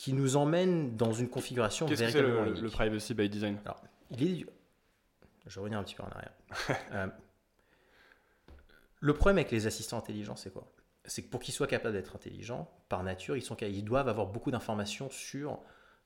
qui 0.00 0.14
nous 0.14 0.36
emmène 0.36 0.96
dans 0.96 1.12
une 1.12 1.28
configuration 1.28 1.84
Qu'est-ce 1.84 2.04
que 2.04 2.10
c'est 2.10 2.22
le, 2.22 2.70
privacy 2.70 3.12
by 3.12 3.28
design? 3.28 3.58
Il 4.10 4.40
est... 4.40 4.46
Je 5.46 5.60
reviens 5.60 5.78
un 5.78 5.84
petit 5.84 5.94
peu 5.94 6.02
en 6.02 6.08
arrière. 6.08 6.32
Euh, 6.92 7.06
le 9.00 9.12
problème 9.12 9.36
avec 9.36 9.50
les 9.50 9.66
assistants 9.66 9.98
intelligents, 9.98 10.36
c'est 10.36 10.50
quoi? 10.52 10.72
C'est 11.04 11.22
que 11.22 11.28
pour 11.28 11.40
qu'ils 11.40 11.52
soient 11.52 11.66
capables 11.66 11.94
d'être 11.94 12.16
intelligents, 12.16 12.70
par 12.88 13.02
nature, 13.02 13.36
ils, 13.36 13.42
sont, 13.42 13.56
ca- 13.58 13.68
ils 13.68 13.84
doivent 13.84 14.08
avoir 14.08 14.26
beaucoup 14.26 14.50
d'informations 14.50 15.10
sur 15.10 15.60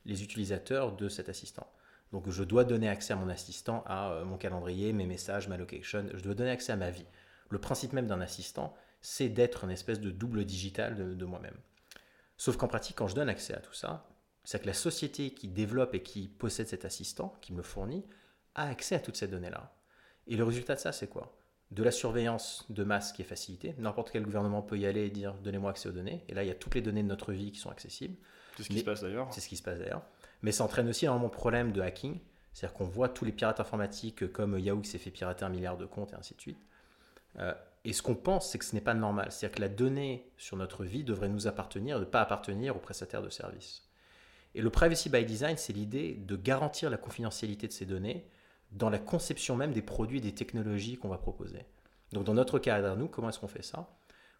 les 0.07 0.25
utilisateurs 0.25 0.97
de 0.97 1.09
cet 1.09 1.29
assistant. 1.29 1.71
Donc 2.11 2.29
je 2.29 2.43
dois 2.43 2.65
donner 2.65 2.89
accès 2.89 3.13
à 3.13 3.17
mon 3.17 3.29
assistant 3.29 3.85
à 3.87 4.11
euh, 4.11 4.25
mon 4.25 4.39
calendrier, 4.39 4.93
mes 4.93 5.07
messages, 5.07 5.47
ma 5.47 5.57
location, 5.57 6.05
je 6.13 6.23
dois 6.23 6.35
donner 6.35 6.51
accès 6.51 6.73
à 6.73 6.77
ma 6.77 6.91
vie. 6.91 7.07
Le 7.49 7.61
principe 7.61 7.93
même 7.93 8.09
d'un 8.09 8.21
assistant, 8.21 8.75
c'est 9.01 9.29
d'être 9.29 9.63
une 9.63 9.71
espèce 9.71 10.01
de 10.01 10.11
double 10.11 10.45
digital 10.45 10.97
de, 10.97 11.15
de 11.15 11.25
moi-même. 11.25 11.57
Sauf 12.45 12.59
qu'en 12.59 12.69
pratique, 12.69 12.97
quand 12.97 13.09
je 13.09 13.15
donne 13.15 13.31
accès 13.31 13.55
à 13.55 13.59
tout 13.61 13.73
ça, 13.73 14.07
c'est 14.45 14.61
que 14.61 14.67
la 14.67 14.75
société 14.75 15.31
qui 15.31 15.49
développe 15.49 15.95
et 15.95 16.03
qui 16.03 16.29
possède 16.29 16.69
cet 16.69 16.85
assistant, 16.85 17.35
qui 17.41 17.53
me 17.55 17.57
le 17.57 17.63
fournit, 17.63 18.05
a 18.55 18.69
accès 18.69 18.97
à 18.97 18.99
toutes 18.99 19.17
ces 19.17 19.29
données-là. 19.29 19.75
Et 20.27 20.37
le 20.37 20.45
résultat 20.45 20.75
de 20.75 20.81
ça, 20.81 20.93
c'est 20.93 21.07
quoi? 21.07 21.39
De 21.71 21.83
la 21.83 21.91
surveillance 21.91 22.67
de 22.69 22.85
masse 22.85 23.13
qui 23.15 23.23
est 23.23 23.25
facilitée. 23.25 23.75
N'importe 23.79 24.11
quel 24.11 24.25
gouvernement 24.25 24.61
peut 24.61 24.77
y 24.79 24.85
aller 24.85 25.07
et 25.07 25.09
dire 25.11 25.33
donnez-moi 25.43 25.71
accès 25.71 25.89
aux 25.89 25.93
données. 25.93 26.23
Et 26.29 26.35
là, 26.35 26.45
il 26.45 26.49
y 26.49 26.51
a 26.51 26.55
toutes 26.55 26.75
les 26.75 26.83
données 26.83 27.03
de 27.03 27.09
notre 27.09 27.33
vie 27.33 27.51
qui 27.51 27.59
sont 27.59 27.71
accessibles. 27.71 28.19
C'est 28.59 28.65
ce 28.65 28.69
qui 28.69 28.75
Mais- 28.75 28.81
se 28.81 28.85
passe 28.85 29.01
d'ailleurs. 29.01 29.33
C'est 29.33 29.41
ce 29.41 29.49
qui 29.49 29.57
se 29.57 29.63
passe 29.63 29.79
d'ailleurs. 29.79 30.03
Mais 30.43 30.53
ça 30.53 30.65
entraîne 30.65 30.87
aussi 30.91 31.07
énormément 31.07 31.29
de 31.29 31.33
problèmes 31.33 31.73
de 31.73 31.81
hacking. 31.81 32.21
C'est-à-dire 32.53 32.77
qu'on 32.77 32.85
voit 32.85 33.09
tous 33.09 33.25
les 33.25 33.33
pirates 33.33 33.59
informatiques 33.59 34.31
comme 34.33 34.59
Yahoo 34.59 34.83
qui 34.83 34.91
s'est 34.91 34.99
fait 34.99 35.11
pirater 35.11 35.47
un 35.47 35.49
milliard 35.49 35.79
de 35.79 35.87
comptes 35.87 36.13
et 36.13 36.17
ainsi 36.17 36.35
de 36.35 36.41
suite. 36.43 36.61
Euh, 37.39 37.55
et 37.85 37.93
ce 37.93 38.03
qu'on 38.03 38.15
pense, 38.15 38.51
c'est 38.51 38.59
que 38.59 38.65
ce 38.65 38.75
n'est 38.75 38.81
pas 38.81 38.95
normal. 38.95 39.31
C'est-à-dire 39.31 39.57
que 39.57 39.61
la 39.61 39.69
donnée 39.69 40.31
sur 40.39 40.57
notre 40.57 40.85
vie 40.85 41.05
devrait 41.05 41.29
nous 41.29 41.47
appartenir, 41.47 42.01
ne 42.01 42.05
pas 42.05 42.23
appartenir 42.23 42.77
aux 42.77 42.81
prestataires 42.81 43.23
de 43.23 43.29
services. 43.29 43.83
Et 44.55 44.63
le 44.63 44.71
privacy 44.71 45.11
by 45.11 45.25
design, 45.25 45.57
c'est 45.57 45.73
l'idée 45.73 46.15
de 46.15 46.37
garantir 46.37 46.89
la 46.89 46.97
confidentialité 46.97 47.67
de 47.67 47.73
ces 47.73 47.87
données 47.87 48.27
dans 48.73 48.89
la 48.89 48.99
conception 48.99 49.57
même 49.57 49.73
des 49.73 49.83
produits 49.83 50.19
et 50.19 50.23
des 50.23 50.35
technologies 50.35 50.97
qu'on 50.97 51.09
va 51.09 51.19
proposer. 51.19 51.65
Donc 52.13 52.25
dans 52.25 52.35
notre 52.35 52.59
cas 52.59 52.77
à 52.77 52.97
nous, 52.97 53.09
comment 53.09 53.29
est-ce 53.29 53.39
qu'on 53.39 53.49
fait 53.49 53.63
ça? 53.63 53.89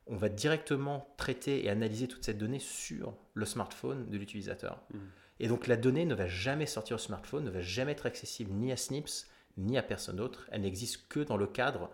On 0.07 0.17
va 0.17 0.29
directement 0.29 1.07
traiter 1.17 1.65
et 1.65 1.71
analyser 1.71 2.09
toute 2.09 2.25
cette 2.25 2.39
donnée 2.39 2.59
sur 2.59 3.15
le 3.35 3.45
smartphone 3.45 4.09
de 4.11 4.17
l'utilisateur. 4.17 4.83
Mhm. 4.93 5.01
Et 5.41 5.49
donc 5.49 5.67
la 5.67 5.77
donnée 5.77 6.05
ne 6.05 6.15
va 6.15 6.29
jamais 6.29 6.67
sortir 6.67 6.97
au 6.97 6.99
smartphone, 6.99 7.45
ne 7.45 7.51
va 7.51 7.61
jamais 7.61 7.93
être 7.93 8.07
accessible 8.07 8.53
ni 8.53 8.71
à 8.71 8.77
Snips, 8.77 9.27
ni 9.57 9.77
à 9.77 9.83
personne 9.83 10.17
d'autre. 10.17 10.47
Elle 10.51 10.63
n'existe 10.63 11.09
que 11.09 11.21
dans 11.21 11.37
le 11.37 11.47
cadre 11.47 11.91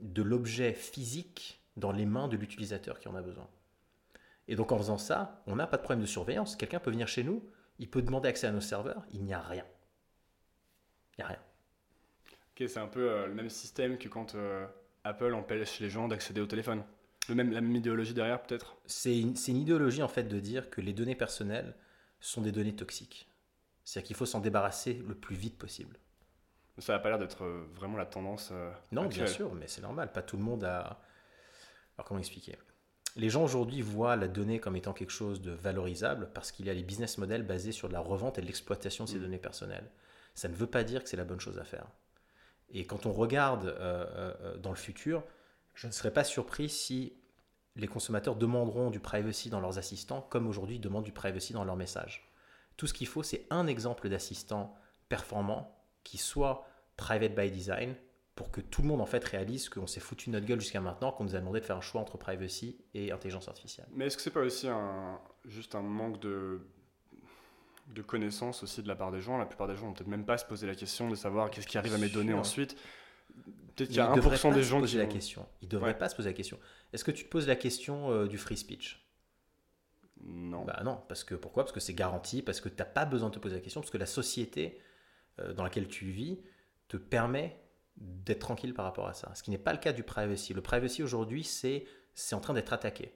de 0.00 0.22
l'objet 0.22 0.72
physique 0.72 1.60
dans 1.76 1.92
les 1.92 2.06
mains 2.06 2.28
de 2.28 2.36
l'utilisateur 2.36 3.00
qui 3.00 3.08
en 3.08 3.14
a 3.14 3.22
besoin. 3.22 3.48
Et 4.48 4.56
donc 4.56 4.72
en 4.72 4.78
faisant 4.78 4.98
ça, 4.98 5.42
on 5.46 5.56
n'a 5.56 5.66
pas 5.66 5.76
de 5.76 5.82
problème 5.82 6.02
de 6.02 6.06
surveillance. 6.06 6.56
Quelqu'un 6.56 6.78
peut 6.78 6.90
venir 6.90 7.08
chez 7.08 7.24
nous, 7.24 7.42
il 7.78 7.88
peut 7.88 8.02
demander 8.02 8.28
accès 8.28 8.46
à 8.46 8.52
nos 8.52 8.60
serveurs, 8.60 9.04
il 9.12 9.24
n'y 9.24 9.34
a 9.34 9.40
rien. 9.40 9.64
Il 11.16 11.20
n'y 11.20 11.24
a 11.24 11.28
rien. 11.28 11.42
Ok, 12.52 12.68
c'est 12.68 12.78
un 12.78 12.86
peu 12.86 13.10
euh, 13.10 13.26
le 13.26 13.34
même 13.34 13.48
système 13.48 13.98
que 13.98 14.08
quand 14.08 14.34
euh, 14.34 14.66
Apple 15.02 15.34
empêche 15.34 15.80
les 15.80 15.90
gens 15.90 16.08
d'accéder 16.08 16.40
au 16.40 16.46
téléphone. 16.46 16.84
Le 17.28 17.34
même, 17.34 17.52
la 17.52 17.60
même 17.60 17.74
idéologie 17.74 18.14
derrière, 18.14 18.42
peut-être? 18.42 18.76
C'est 18.86 19.18
une, 19.18 19.34
c'est 19.34 19.52
une 19.52 19.58
idéologie 19.58 20.02
en 20.02 20.08
fait 20.08 20.24
de 20.24 20.38
dire 20.38 20.70
que 20.70 20.80
les 20.80 20.92
données 20.92 21.14
personnelles 21.14 21.74
sont 22.20 22.42
des 22.42 22.52
données 22.52 22.76
toxiques. 22.76 23.28
C'est-à-dire 23.82 24.06
qu'il 24.06 24.16
faut 24.16 24.26
s'en 24.26 24.40
débarrasser 24.40 25.02
le 25.06 25.14
plus 25.14 25.36
vite 25.36 25.58
possible. 25.58 25.98
Ça 26.78 26.92
n'a 26.94 26.98
pas 26.98 27.08
l'air 27.08 27.18
d'être 27.18 27.44
euh, 27.44 27.66
vraiment 27.74 27.96
la 27.96 28.06
tendance. 28.06 28.50
euh, 28.52 28.72
Non, 28.92 29.04
actuelle. 29.06 29.24
bien 29.24 29.32
sûr, 29.32 29.54
mais 29.54 29.68
c'est 29.68 29.80
normal. 29.82 30.12
Pas 30.12 30.22
tout 30.22 30.36
le 30.36 30.42
monde 30.42 30.64
a. 30.64 31.00
Alors 31.96 32.06
comment 32.06 32.18
expliquer? 32.20 32.56
Les 33.16 33.30
gens 33.30 33.44
aujourd'hui 33.44 33.80
voient 33.80 34.16
la 34.16 34.26
donnée 34.26 34.58
comme 34.58 34.74
étant 34.74 34.92
quelque 34.92 35.12
chose 35.12 35.40
de 35.40 35.52
valorisable 35.52 36.30
parce 36.34 36.50
qu'il 36.50 36.66
y 36.66 36.70
a 36.70 36.74
les 36.74 36.82
business 36.82 37.16
models 37.18 37.44
basés 37.44 37.70
sur 37.70 37.86
de 37.88 37.92
la 37.92 38.00
revente 38.00 38.38
et 38.38 38.40
de 38.40 38.46
l'exploitation 38.46 39.04
de 39.04 39.08
ces 39.10 39.18
Mm. 39.18 39.22
données 39.22 39.38
personnelles. 39.38 39.88
Ça 40.34 40.48
ne 40.48 40.54
veut 40.54 40.66
pas 40.66 40.82
dire 40.82 41.04
que 41.04 41.08
c'est 41.08 41.16
la 41.16 41.24
bonne 41.24 41.38
chose 41.38 41.58
à 41.60 41.64
faire. 41.64 41.86
Et 42.70 42.86
quand 42.86 43.06
on 43.06 43.12
regarde 43.12 43.66
euh, 43.66 44.56
dans 44.56 44.70
le 44.70 44.76
futur, 44.76 45.22
je 45.74 45.86
ne 45.86 45.92
serais 45.92 46.10
pas 46.12 46.24
surpris 46.24 46.68
si 46.68 47.12
les 47.76 47.86
consommateurs 47.86 48.34
demanderont 48.34 48.90
du 48.90 48.98
privacy 48.98 49.48
dans 49.48 49.60
leurs 49.60 49.78
assistants 49.78 50.22
comme 50.22 50.48
aujourd'hui 50.48 50.76
ils 50.76 50.80
demandent 50.80 51.04
du 51.04 51.12
privacy 51.12 51.52
dans 51.52 51.64
leurs 51.64 51.76
messages. 51.76 52.28
Tout 52.76 52.88
ce 52.88 52.94
qu'il 52.94 53.06
faut, 53.06 53.22
c'est 53.22 53.46
un 53.50 53.68
exemple 53.68 54.08
d'assistant 54.08 54.74
performant 55.08 55.70
qui 56.04 56.18
soit 56.18 56.66
private 56.96 57.34
by 57.34 57.50
design 57.50 57.94
pour 58.36 58.50
que 58.50 58.60
tout 58.60 58.82
le 58.82 58.88
monde 58.88 59.00
en 59.00 59.06
fait 59.06 59.24
réalise 59.24 59.68
qu'on 59.68 59.86
s'est 59.86 60.00
foutu 60.00 60.28
de 60.30 60.34
notre 60.34 60.46
gueule 60.46 60.60
jusqu'à 60.60 60.80
maintenant, 60.80 61.12
qu'on 61.12 61.24
nous 61.24 61.36
a 61.36 61.38
demandé 61.38 61.60
de 61.60 61.64
faire 61.64 61.76
un 61.76 61.80
choix 61.80 62.00
entre 62.00 62.18
privacy 62.18 62.76
et 62.94 63.12
intelligence 63.12 63.48
artificielle. 63.48 63.86
Mais 63.92 64.06
est-ce 64.06 64.16
que 64.16 64.22
c'est 64.22 64.30
pas 64.30 64.40
aussi 64.40 64.66
un, 64.68 65.20
juste 65.44 65.74
un 65.76 65.82
manque 65.82 66.20
de, 66.20 66.60
de 67.88 68.02
connaissances 68.02 68.62
aussi 68.64 68.82
de 68.82 68.88
la 68.88 68.96
part 68.96 69.12
des 69.12 69.20
gens? 69.20 69.38
La 69.38 69.46
plupart 69.46 69.68
des 69.68 69.76
gens 69.76 69.86
vont 69.86 69.92
peut-être 69.92 70.08
même 70.08 70.24
pas 70.24 70.36
se 70.38 70.44
poser 70.44 70.66
la 70.66 70.74
question 70.74 71.08
de 71.08 71.14
savoir 71.14 71.50
qu'est-ce 71.50 71.66
qui 71.68 71.78
arrive 71.78 71.94
à 71.94 71.98
mes 71.98 72.08
Sûr. 72.08 72.18
données 72.20 72.34
ensuite. 72.34 72.76
Peut-être 73.76 73.88
qu'il 73.88 73.96
y 73.96 74.00
a 74.00 74.12
devraient 74.14 74.36
1% 74.36 74.42
pas 74.50 74.54
des 74.54 74.62
gens 74.62 74.82
qui 74.82 74.96
la 74.96 75.06
question. 75.06 75.46
Ils 75.62 75.68
devraient 75.68 75.92
Ouais. 75.92 75.98
pas 75.98 76.08
se 76.08 76.14
poser 76.16 76.28
la 76.30 76.34
question. 76.34 76.58
Est-ce 76.92 77.04
que 77.04 77.10
tu 77.12 77.24
te 77.24 77.28
poses 77.28 77.46
la 77.48 77.56
question 77.56 78.10
euh, 78.10 78.26
du 78.26 78.38
free 78.38 78.56
speech? 78.56 79.00
Non. 80.22 80.64
Bah 80.64 80.80
non, 80.84 81.02
parce 81.08 81.22
que 81.24 81.34
pourquoi? 81.34 81.64
Parce 81.64 81.72
que 81.72 81.80
c'est 81.80 81.94
garanti, 81.94 82.42
parce 82.42 82.60
que 82.60 82.68
tu 82.68 82.76
n'as 82.78 82.84
pas 82.84 83.04
besoin 83.04 83.28
de 83.30 83.34
te 83.34 83.38
poser 83.40 83.56
la 83.56 83.60
question, 83.60 83.80
parce 83.80 83.90
que 83.90 83.98
la 83.98 84.06
société 84.06 84.80
dans 85.38 85.64
laquelle 85.64 85.88
tu 85.88 86.06
vis 86.06 86.40
te 86.88 86.96
permet 86.96 87.60
d'être 87.96 88.40
tranquille 88.40 88.74
par 88.74 88.84
rapport 88.84 89.06
à 89.08 89.14
ça. 89.14 89.34
Ce 89.34 89.42
qui 89.42 89.50
n'est 89.50 89.58
pas 89.58 89.72
le 89.72 89.78
cas 89.78 89.92
du 89.92 90.02
privacy. 90.02 90.54
Le 90.54 90.60
privacy 90.60 91.02
aujourd'hui, 91.02 91.44
c'est 91.44 91.86
c'est 92.14 92.34
en 92.34 92.40
train 92.40 92.54
d'être 92.54 92.72
attaqué. 92.72 93.12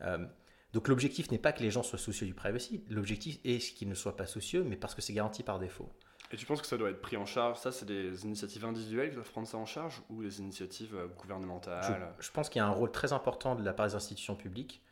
Euh, 0.00 0.26
donc 0.72 0.88
l'objectif 0.88 1.30
n'est 1.30 1.38
pas 1.38 1.52
que 1.52 1.62
les 1.62 1.70
gens 1.70 1.84
soient 1.84 1.98
soucieux 1.98 2.26
du 2.26 2.34
privacy, 2.34 2.84
l'objectif 2.88 3.38
est 3.44 3.60
qu'ils 3.74 3.88
ne 3.88 3.94
soient 3.94 4.16
pas 4.16 4.26
soucieux, 4.26 4.64
mais 4.64 4.76
parce 4.76 4.94
que 4.94 5.02
c'est 5.02 5.12
garanti 5.12 5.44
par 5.44 5.60
défaut. 5.60 5.88
Et 6.32 6.36
tu 6.36 6.46
penses 6.46 6.60
que 6.60 6.66
ça 6.66 6.76
doit 6.76 6.90
être 6.90 7.00
pris 7.00 7.16
en 7.16 7.26
charge? 7.26 7.58
Ça, 7.58 7.70
c'est 7.70 7.86
des 7.86 8.24
initiatives 8.24 8.64
individuelles 8.64 9.10
qui 9.10 9.14
doivent 9.14 9.30
prendre 9.30 9.46
ça 9.46 9.56
en 9.56 9.66
charge 9.66 10.02
ou 10.08 10.24
des 10.24 10.40
initiatives 10.40 10.96
euh, 10.96 11.06
Je, 11.08 11.22
gouvernementales 11.22 12.12
je 12.18 12.30
pense 12.32 12.48
qu'il 12.48 12.58
y 12.58 12.62
a 12.62 12.66
un 12.66 12.72
rôle 12.72 12.90
très 12.90 13.12
important 13.12 13.54
de 13.54 13.62
la 13.62 13.72
part 13.72 13.86
des 13.86 13.94
institutions 13.94 14.34
publiques. 14.34 14.82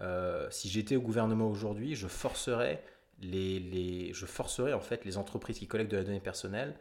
Euh, 0.00 0.48
si 0.50 0.68
j'étais 0.68 0.96
au 0.96 1.00
gouvernement 1.00 1.48
aujourd'hui, 1.48 1.94
je 1.94 2.08
forcerais 2.08 2.82
les, 3.20 3.58
les- 3.60 4.12
je 4.12 4.26
forcerais 4.26 4.72
en 4.72 4.80
fait 4.80 5.04
les 5.04 5.16
entreprises 5.18 5.58
qui 5.58 5.66
collectent 5.66 5.90
de 5.90 5.96
la 5.96 6.04
donnée 6.04 6.20
personnelle 6.20 6.78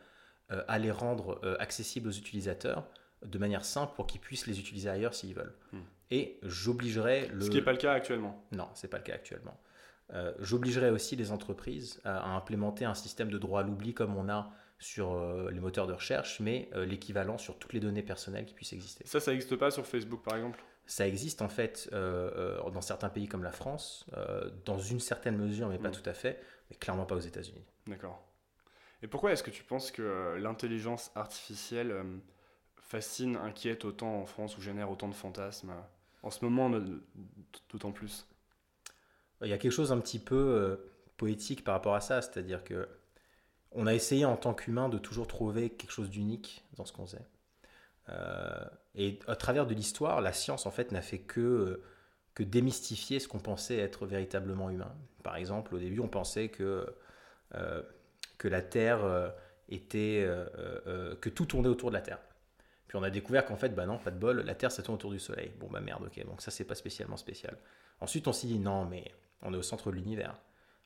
euh, 0.52 0.64
à 0.68 0.80
les 0.80 0.92
rendre 0.92 1.40
euh, 1.44 1.56
accessibles 1.60 2.08
aux 2.10 2.14
utilisateurs 2.14 2.88
de 3.26 3.38
manière 3.38 3.66
simple 3.66 3.94
pour 3.96 4.06
qu'ils 4.08 4.22
puissent 4.22 4.48
les 4.48 4.60
utiliser 4.60 4.90
ailleurs 4.90 5.14
s'ils 5.14 5.34
veulent. 5.34 5.56
Hmm. 5.74 5.80
Et 6.12 6.40
j'obligerais 6.44 7.28
le 7.34 7.42
Ce 7.46 7.50
qui 7.50 7.58
n'est 7.58 7.64
pas 7.64 7.72
le 7.72 7.78
cas 7.80 7.92
actuellement. 7.94 8.46
non, 8.52 8.70
c'est 8.76 8.88
pas 8.88 8.98
le 8.98 9.04
cas 9.04 9.14
actuellement. 9.16 9.60
Euh, 10.14 10.32
J'obligerai 10.40 10.90
aussi 10.92 11.16
les 11.18 11.32
entreprises 11.32 12.00
à, 12.06 12.20
à 12.20 12.30
implémenter 12.38 12.86
un 12.86 12.94
système 12.94 13.30
de 13.30 13.38
droit 13.38 13.62
à 13.62 13.64
l'oubli 13.64 13.94
comme 13.94 14.16
on 14.16 14.30
a 14.30 14.52
sur 14.80 15.20
les 15.52 15.60
moteurs 15.60 15.88
de 15.88 15.94
recherche, 15.94 16.40
mais 16.40 16.70
l'équivalent 16.76 17.40
sur 17.40 17.58
toutes 17.58 17.74
les 17.74 17.80
données 17.80 18.04
personnelles 18.04 18.46
qui 18.46 18.54
puissent 18.54 18.74
exister. 18.74 19.04
Ça, 19.08 19.20
ça 19.20 19.32
n'existe 19.32 19.56
pas 19.56 19.72
sur 19.72 19.88
Facebook 19.88 20.22
par 20.24 20.36
exemple? 20.38 20.64
Ça 20.88 21.06
existe 21.06 21.42
en 21.42 21.50
fait 21.50 21.90
euh, 21.92 22.58
euh, 22.66 22.70
dans 22.72 22.82
certains 22.82 23.10
pays 23.10 23.28
comme 23.28 23.44
la 23.44 23.52
France, 23.52 24.06
euh, 24.16 24.50
dans 24.66 24.80
une 24.80 25.02
certaine 25.02 25.38
mesure, 25.38 25.68
mais 25.68 25.78
pas 25.78 25.90
Mm. 25.90 25.92
tout 25.92 26.10
à 26.10 26.14
fait, 26.14 26.42
mais 26.70 26.78
clairement 26.78 27.06
pas 27.06 27.16
aux 27.16 27.20
États-Unis. 27.20 27.66
D'accord. 27.88 28.24
Et 29.04 29.08
pourquoi 29.08 29.32
est-ce 29.34 29.44
que 29.44 29.52
tu 29.52 29.64
penses 29.64 29.92
que 29.92 30.38
l'intelligence 30.40 31.12
artificielle 31.14 31.94
fascine, 32.78 33.36
inquiète 33.36 33.86
autant 33.86 34.22
en 34.22 34.26
France 34.26 34.58
ou 34.58 34.62
génère 34.62 34.90
autant 34.90 35.10
de 35.10 35.14
fantasmes 35.14 35.74
En 36.24 36.32
ce 36.32 36.44
moment, 36.44 36.72
d'autant 37.70 37.92
plus? 37.92 38.26
Il 39.42 39.50
y 39.50 39.54
a 39.54 39.58
quelque 39.58 39.72
chose 39.74 39.92
un 39.92 40.00
petit 40.00 40.20
peu 40.20 40.80
poétique 41.18 41.64
par 41.64 41.76
rapport 41.76 41.94
à 41.96 42.02
ça, 42.02 42.22
c'est-à-dire 42.22 42.64
que 42.64 42.88
on 43.72 43.86
a 43.86 43.94
essayé 43.94 44.26
en 44.26 44.38
tant 44.38 44.54
qu'humain 44.54 44.90
de 44.90 44.98
toujours 44.98 45.28
trouver 45.28 45.70
quelque 45.70 45.92
chose 45.92 46.10
d'unique 46.10 46.64
dans 46.76 46.86
ce 46.86 46.94
qu'on 46.94 47.06
faisait. 47.06 47.26
Euh, 48.10 48.66
et 48.96 49.20
à 49.28 49.36
travers 49.36 49.66
de 49.66 49.74
l'histoire, 49.74 50.22
la 50.22 50.34
science 50.34 50.66
en 50.66 50.72
fait 50.72 50.92
n'a 50.92 51.02
fait 51.02 51.20
que, 51.20 51.40
euh, 51.42 51.84
que 52.34 52.44
démystifier 52.44 53.20
ce 53.20 53.28
qu'on 53.28 53.40
pensait 53.40 53.78
être 53.78 54.06
véritablement 54.06 54.70
humain. 54.70 54.96
Par 55.24 55.36
exemple, 55.36 55.76
au 55.76 55.80
début, 55.80 56.00
on 56.00 56.08
pensait 56.08 56.50
que, 56.50 56.86
euh, 57.56 57.82
que 58.38 58.48
la 58.48 58.62
Terre 58.62 59.34
était. 59.70 60.28
que 61.22 61.30
tout 61.30 61.46
tournait 61.46 61.70
autour 61.70 61.90
de 61.90 61.96
la 61.96 62.02
Terre. 62.02 62.20
Puis 62.88 62.98
on 62.98 63.04
a 63.04 63.10
découvert 63.10 63.46
qu'en 63.46 63.58
fait, 63.58 63.70
bah 63.70 63.86
non, 63.86 63.98
pas 63.98 64.12
de 64.12 64.18
bol, 64.18 64.40
la 64.40 64.56
Terre 64.56 64.72
ça 64.72 64.82
tourne 64.82 64.96
autour 64.96 65.12
du 65.12 65.20
Soleil. 65.20 65.52
Bon 65.60 65.68
bah 65.70 65.82
merde, 65.82 66.04
ok, 66.06 66.26
donc 66.26 66.42
ça 66.42 66.52
c'est 66.52 66.64
pas 66.64 66.76
spécialement 66.76 67.18
spécial. 67.18 67.58
Ensuite 68.00 68.28
on 68.28 68.34
s'est 68.34 68.48
dit 68.48 68.60
non, 68.60 68.86
mais 68.86 69.12
on 69.42 69.54
est 69.54 69.58
au 69.58 69.64
centre 69.64 69.92
de 69.92 69.96
l'univers. 69.96 70.40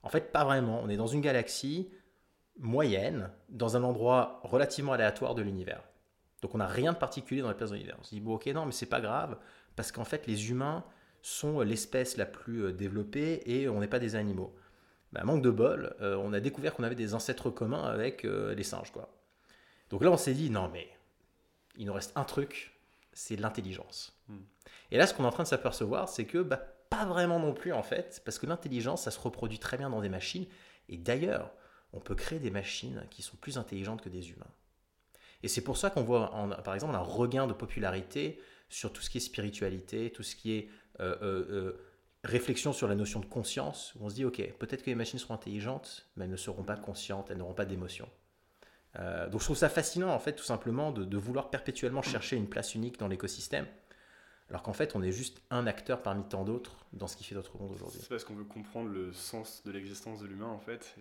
En 0.03 0.09
fait, 0.09 0.31
pas 0.31 0.43
vraiment. 0.43 0.81
On 0.83 0.89
est 0.89 0.97
dans 0.97 1.07
une 1.07 1.21
galaxie 1.21 1.91
moyenne, 2.57 3.29
dans 3.49 3.77
un 3.77 3.83
endroit 3.83 4.39
relativement 4.43 4.93
aléatoire 4.93 5.35
de 5.35 5.41
l'univers. 5.41 5.83
Donc 6.41 6.55
on 6.55 6.57
n'a 6.57 6.67
rien 6.67 6.93
de 6.93 6.98
particulier 6.98 7.41
dans 7.41 7.48
la 7.48 7.53
place 7.53 7.69
de 7.69 7.75
l'univers. 7.75 7.98
On 8.00 8.03
se 8.03 8.10
dit 8.10 8.19
bon 8.19 8.36
ok, 8.36 8.48
non, 8.48 8.65
mais 8.65 8.71
c'est 8.71 8.88
pas 8.88 9.01
grave, 9.01 9.38
parce 9.75 9.91
qu'en 9.91 10.05
fait 10.05 10.27
les 10.27 10.50
humains 10.50 10.83
sont 11.21 11.62
l'espèce 11.62 12.17
la 12.17 12.25
plus 12.25 12.65
euh, 12.65 12.71
développée 12.71 13.43
et 13.45 13.69
on 13.69 13.79
n'est 13.79 13.88
pas 13.88 14.00
des 14.00 14.15
animaux. 14.15 14.55
Bah, 15.13 15.24
manque 15.24 15.43
de 15.43 15.51
bol, 15.51 15.95
euh, 16.01 16.15
on 16.15 16.33
a 16.33 16.39
découvert 16.39 16.74
qu'on 16.74 16.83
avait 16.83 16.95
des 16.95 17.13
ancêtres 17.13 17.50
communs 17.50 17.83
avec 17.83 18.25
euh, 18.25 18.55
les 18.55 18.63
singes, 18.63 18.91
quoi. 18.91 19.13
Donc 19.89 20.03
là 20.03 20.10
on 20.10 20.17
s'est 20.17 20.33
dit 20.33 20.50
non 20.50 20.69
mais 20.71 20.89
il 21.77 21.86
nous 21.86 21.93
reste 21.93 22.13
un 22.15 22.24
truc, 22.24 22.74
c'est 23.13 23.36
l'intelligence. 23.36 24.17
Hmm. 24.27 24.39
Et 24.91 24.98
là, 24.98 25.07
ce 25.07 25.13
qu'on 25.13 25.24
est 25.24 25.27
en 25.27 25.31
train 25.31 25.43
de 25.43 25.48
s'apercevoir, 25.48 26.10
c'est 26.10 26.25
que 26.25 26.39
bah, 26.39 26.57
pas 26.89 27.05
vraiment 27.05 27.39
non 27.39 27.53
plus 27.53 27.74
en 27.74 27.83
fait, 27.83 28.21
parce 28.25 28.39
que 28.39 28.45
l'intelligence, 28.45 29.03
ça 29.03 29.12
se 29.12 29.19
reproduit 29.19 29.60
très 29.60 29.77
bien 29.77 29.89
dans 29.89 30.01
des 30.01 30.10
machines. 30.10 30.45
Et 30.89 30.98
d'ailleurs, 30.98 31.51
on 31.93 32.00
peut 32.00 32.15
créer 32.15 32.39
des 32.39 32.51
machines 32.51 33.05
qui 33.10 33.21
sont 33.21 33.38
plus 33.38 33.57
intelligentes 33.57 34.01
que 34.01 34.10
des 34.10 34.29
humains. 34.29 34.51
Et 35.43 35.48
c'est 35.48 35.62
pour 35.62 35.77
ça 35.77 35.89
qu'on 35.89 36.03
voit, 36.03 36.31
par 36.63 36.74
exemple, 36.74 36.95
un 36.95 37.00
regain 37.00 37.48
de 37.48 37.53
popularité 37.53 38.39
sur 38.69 38.93
tout 38.93 39.01
ce 39.01 39.10
qui 39.10 39.17
est 39.17 39.21
spiritualité, 39.21 40.12
tout 40.12 40.24
ce 40.24 40.36
qui 40.36 40.53
est 40.53 40.69
euh, 41.00 41.15
euh, 41.21 41.45
euh, 41.50 41.86
réflexion 42.24 42.74
sur 42.74 42.88
la 42.88 42.95
notion 42.95 43.19
de 43.19 43.25
conscience, 43.25 43.93
où 43.95 44.05
on 44.05 44.10
se 44.10 44.15
dit, 44.15 44.25
ok, 44.25 44.41
peut-être 44.60 44.83
que 44.83 44.89
les 44.89 44.95
machines 44.95 45.19
seront 45.19 45.33
intelligentes, 45.33 46.07
mais 46.15 46.25
elles 46.25 46.31
ne 46.31 46.38
seront 46.38 46.63
pas 46.63 46.77
conscientes, 46.77 47.29
elles 47.29 47.38
n'auront 47.38 47.53
pas 47.53 47.65
d'émotion. 47.65 48.07
Donc 49.31 49.39
je 49.39 49.45
trouve 49.45 49.57
ça 49.57 49.69
fascinant, 49.69 50.10
en 50.10 50.19
fait, 50.19 50.33
tout 50.33 50.43
simplement, 50.43 50.91
de, 50.91 51.17
vouloir 51.17 51.50
perpétuellement 51.50 52.01
chercher 52.01 52.36
une 52.36 52.50
place 52.50 52.75
unique 52.75 53.00
dans 53.00 53.07
l'écosystème, 53.07 53.65
alors 54.50 54.62
qu'en 54.62 54.74
fait, 54.74 54.98
on 54.98 55.01
est 55.01 55.13
juste 55.13 55.41
un 55.50 55.65
acteur 55.65 56.03
parmi 56.03 56.25
tant 56.25 56.43
d'autres 56.43 56.75
dans 56.91 57.07
ce 57.07 57.15
qui 57.15 57.24
fait 57.24 57.36
notre 57.36 57.57
monde 57.57 57.71
aujourd'hui. 57.71 58.01
C'est 58.01 58.10
parce 58.10 58.25
qu'on 58.25 58.36
veut 58.36 58.43
comprendre 58.43 58.89
le 58.89 59.13
sens 59.13 59.63
de 59.65 59.71
l'existence 59.71 60.19
de 60.19 60.27
l'humain 60.27 60.50
en 60.50 60.60
fait. 60.60 60.93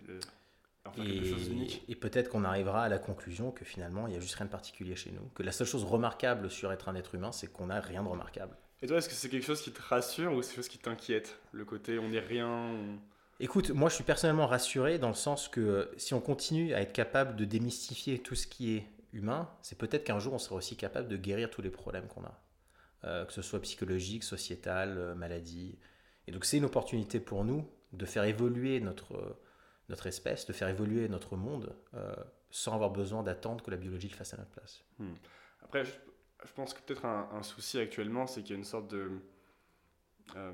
En 0.85 0.91
faire 0.91 1.05
quelque 1.05 1.25
chose 1.25 1.49
Et, 1.87 1.91
et 1.91 1.95
peut-être 1.95 2.29
qu'on 2.29 2.43
arrivera 2.43 2.83
à 2.83 2.89
la 2.89 2.97
conclusion 2.99 3.51
que 3.51 3.65
finalement, 3.65 4.07
il 4.07 4.11
n'y 4.11 4.17
a 4.17 4.19
juste 4.19 4.35
rien 4.35 4.45
de 4.45 4.51
particulier 4.51 4.95
chez 4.95 5.11
nous. 5.11 5.21
Que 5.35 5.43
la 5.43 5.51
seule 5.51 5.67
chose 5.67 5.83
remarquable 5.83 6.49
sur 6.49 6.71
être 6.71 6.89
un 6.89 6.95
être 6.95 7.15
humain, 7.15 7.31
c'est 7.31 7.47
qu'on 7.47 7.67
n'a 7.67 7.79
rien 7.79 8.03
de 8.03 8.07
remarquable. 8.07 8.55
Et 8.81 8.87
toi, 8.87 8.97
est-ce 8.97 9.07
que 9.09 9.13
c'est 9.15 9.29
quelque 9.29 9.45
chose 9.45 9.61
qui 9.61 9.71
te 9.71 9.81
rassure 9.81 10.33
ou 10.33 10.41
c'est 10.41 10.49
quelque 10.49 10.55
chose 10.57 10.67
qui 10.69 10.79
t'inquiète 10.79 11.37
Le 11.51 11.65
côté 11.65 11.99
on 11.99 12.09
n'est 12.09 12.19
rien. 12.19 12.47
on- 12.49 12.97
Écoute, 13.39 13.69
moi 13.71 13.89
je 13.89 13.95
suis 13.95 14.03
personnellement 14.03 14.45
rassuré 14.47 14.99
dans 14.99 15.07
le 15.07 15.15
sens 15.15 15.47
que 15.47 15.61
euh, 15.61 15.85
si 15.97 16.13
on 16.13 16.19
continue 16.21 16.73
à 16.75 16.81
être 16.81 16.93
capable 16.93 17.35
de 17.35 17.45
démystifier 17.45 18.19
tout 18.19 18.35
ce 18.35 18.45
qui 18.47 18.75
est 18.75 18.85
humain, 19.13 19.49
c'est 19.63 19.77
peut-être 19.77 20.03
qu'un 20.03 20.19
jour 20.19 20.33
on 20.33 20.37
sera 20.39 20.55
aussi 20.55 20.75
capable 20.77 21.07
de 21.07 21.17
guérir 21.17 21.49
tous 21.49 21.61
les 21.63 21.69
problèmes 21.71 22.07
qu'on 22.07 22.23
a. 22.23 22.39
Euh, 23.03 23.25
que 23.25 23.33
ce 23.33 23.41
soit 23.41 23.59
psychologique, 23.61 24.23
sociétal, 24.23 24.95
euh, 24.97 25.15
maladie. 25.15 25.77
Et 26.27 26.31
donc 26.31 26.45
c'est 26.45 26.57
une 26.57 26.65
opportunité 26.65 27.19
pour 27.19 27.43
nous 27.43 27.67
de 27.93 28.05
faire 28.05 28.23
évoluer 28.25 28.79
notre, 28.79 29.35
notre 29.89 30.07
espèce, 30.07 30.45
de 30.45 30.53
faire 30.53 30.67
évoluer 30.69 31.07
notre 31.09 31.35
monde 31.35 31.75
euh, 31.95 32.13
sans 32.49 32.73
avoir 32.73 32.89
besoin 32.91 33.23
d'attendre 33.23 33.63
que 33.63 33.71
la 33.71 33.77
biologie 33.77 34.07
le 34.09 34.15
fasse 34.15 34.33
à 34.33 34.37
notre 34.37 34.51
place. 34.51 34.83
Après, 35.63 35.83
je, 35.85 35.91
je 36.45 36.51
pense 36.53 36.73
que 36.73 36.81
peut-être 36.81 37.05
un, 37.05 37.29
un 37.33 37.43
souci 37.43 37.79
actuellement, 37.79 38.27
c'est 38.27 38.41
qu'il 38.41 38.51
y 38.51 38.55
a 38.55 38.57
une 38.57 38.63
sorte 38.65 38.87
de 38.89 39.09
euh, 40.35 40.51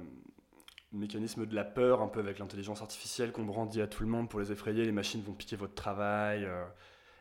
mécanisme 0.92 1.46
de 1.46 1.56
la 1.56 1.64
peur 1.66 2.02
un 2.02 2.08
peu 2.08 2.20
avec 2.20 2.40
l'intelligence 2.40 2.82
artificielle 2.82 3.32
qu'on 3.32 3.44
brandit 3.44 3.82
à 3.82 3.88
tout 3.88 4.04
le 4.04 4.10
monde 4.10 4.30
pour 4.30 4.40
les 4.40 4.52
effrayer. 4.52 4.86
Les 4.86 4.92
machines 4.92 5.22
vont 5.22 5.34
piquer 5.34 5.56
votre 5.56 5.76
travail. 5.76 6.46
euh. 6.46 6.66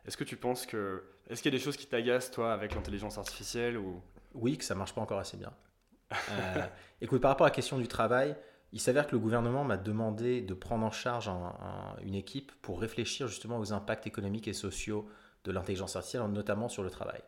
Est-ce 0.07 0.17
que 0.17 0.25
tu 0.25 0.37
penses 0.37 0.67
que. 0.67 1.05
Est-ce 1.29 1.43
qu'il 1.43 1.53
y 1.53 1.55
a 1.55 1.59
des 1.59 1.65
choses 1.65 1.77
qui 1.77 1.87
t'agacent, 1.87 2.31
toi, 2.31 2.53
avec 2.53 2.75
l'intelligence 2.75 3.19
artificielle 3.19 3.77
ou... 3.77 4.01
Oui, 4.35 4.57
que 4.57 4.65
ça 4.65 4.77
marche 4.77 4.95
pas 4.95 5.01
encore 5.01 5.19
assez 5.19 5.37
bien. 5.37 5.53
Écoute, 7.01 7.21
par 7.21 7.31
rapport 7.33 7.47
à 7.47 7.51
la 7.51 7.55
question 7.55 7.79
du 7.79 7.89
travail, 7.89 8.37
il 8.73 8.81
s'avère 8.81 9.07
que 9.07 9.13
le 9.13 9.19
gouvernement 9.21 9.65
m'a 9.65 9.77
demandé 9.77 10.41
de 10.43 10.55
prendre 10.55 10.85
en 10.85 10.91
charge 10.91 11.29
un- 11.29 11.55
un- 11.61 11.97
une 12.03 12.15
équipe 12.15 12.53
pour 12.63 12.81
réfléchir 12.81 13.29
justement 13.29 13.59
aux 13.59 13.73
impacts 13.73 14.07
économiques 14.07 14.49
et 14.49 14.53
sociaux 14.53 15.09
de 15.45 15.53
l'intelligence 15.53 15.97
artificielle, 15.97 16.27
notamment 16.31 16.69
sur 16.69 16.83
le 16.83 16.91
travail. 16.91 17.21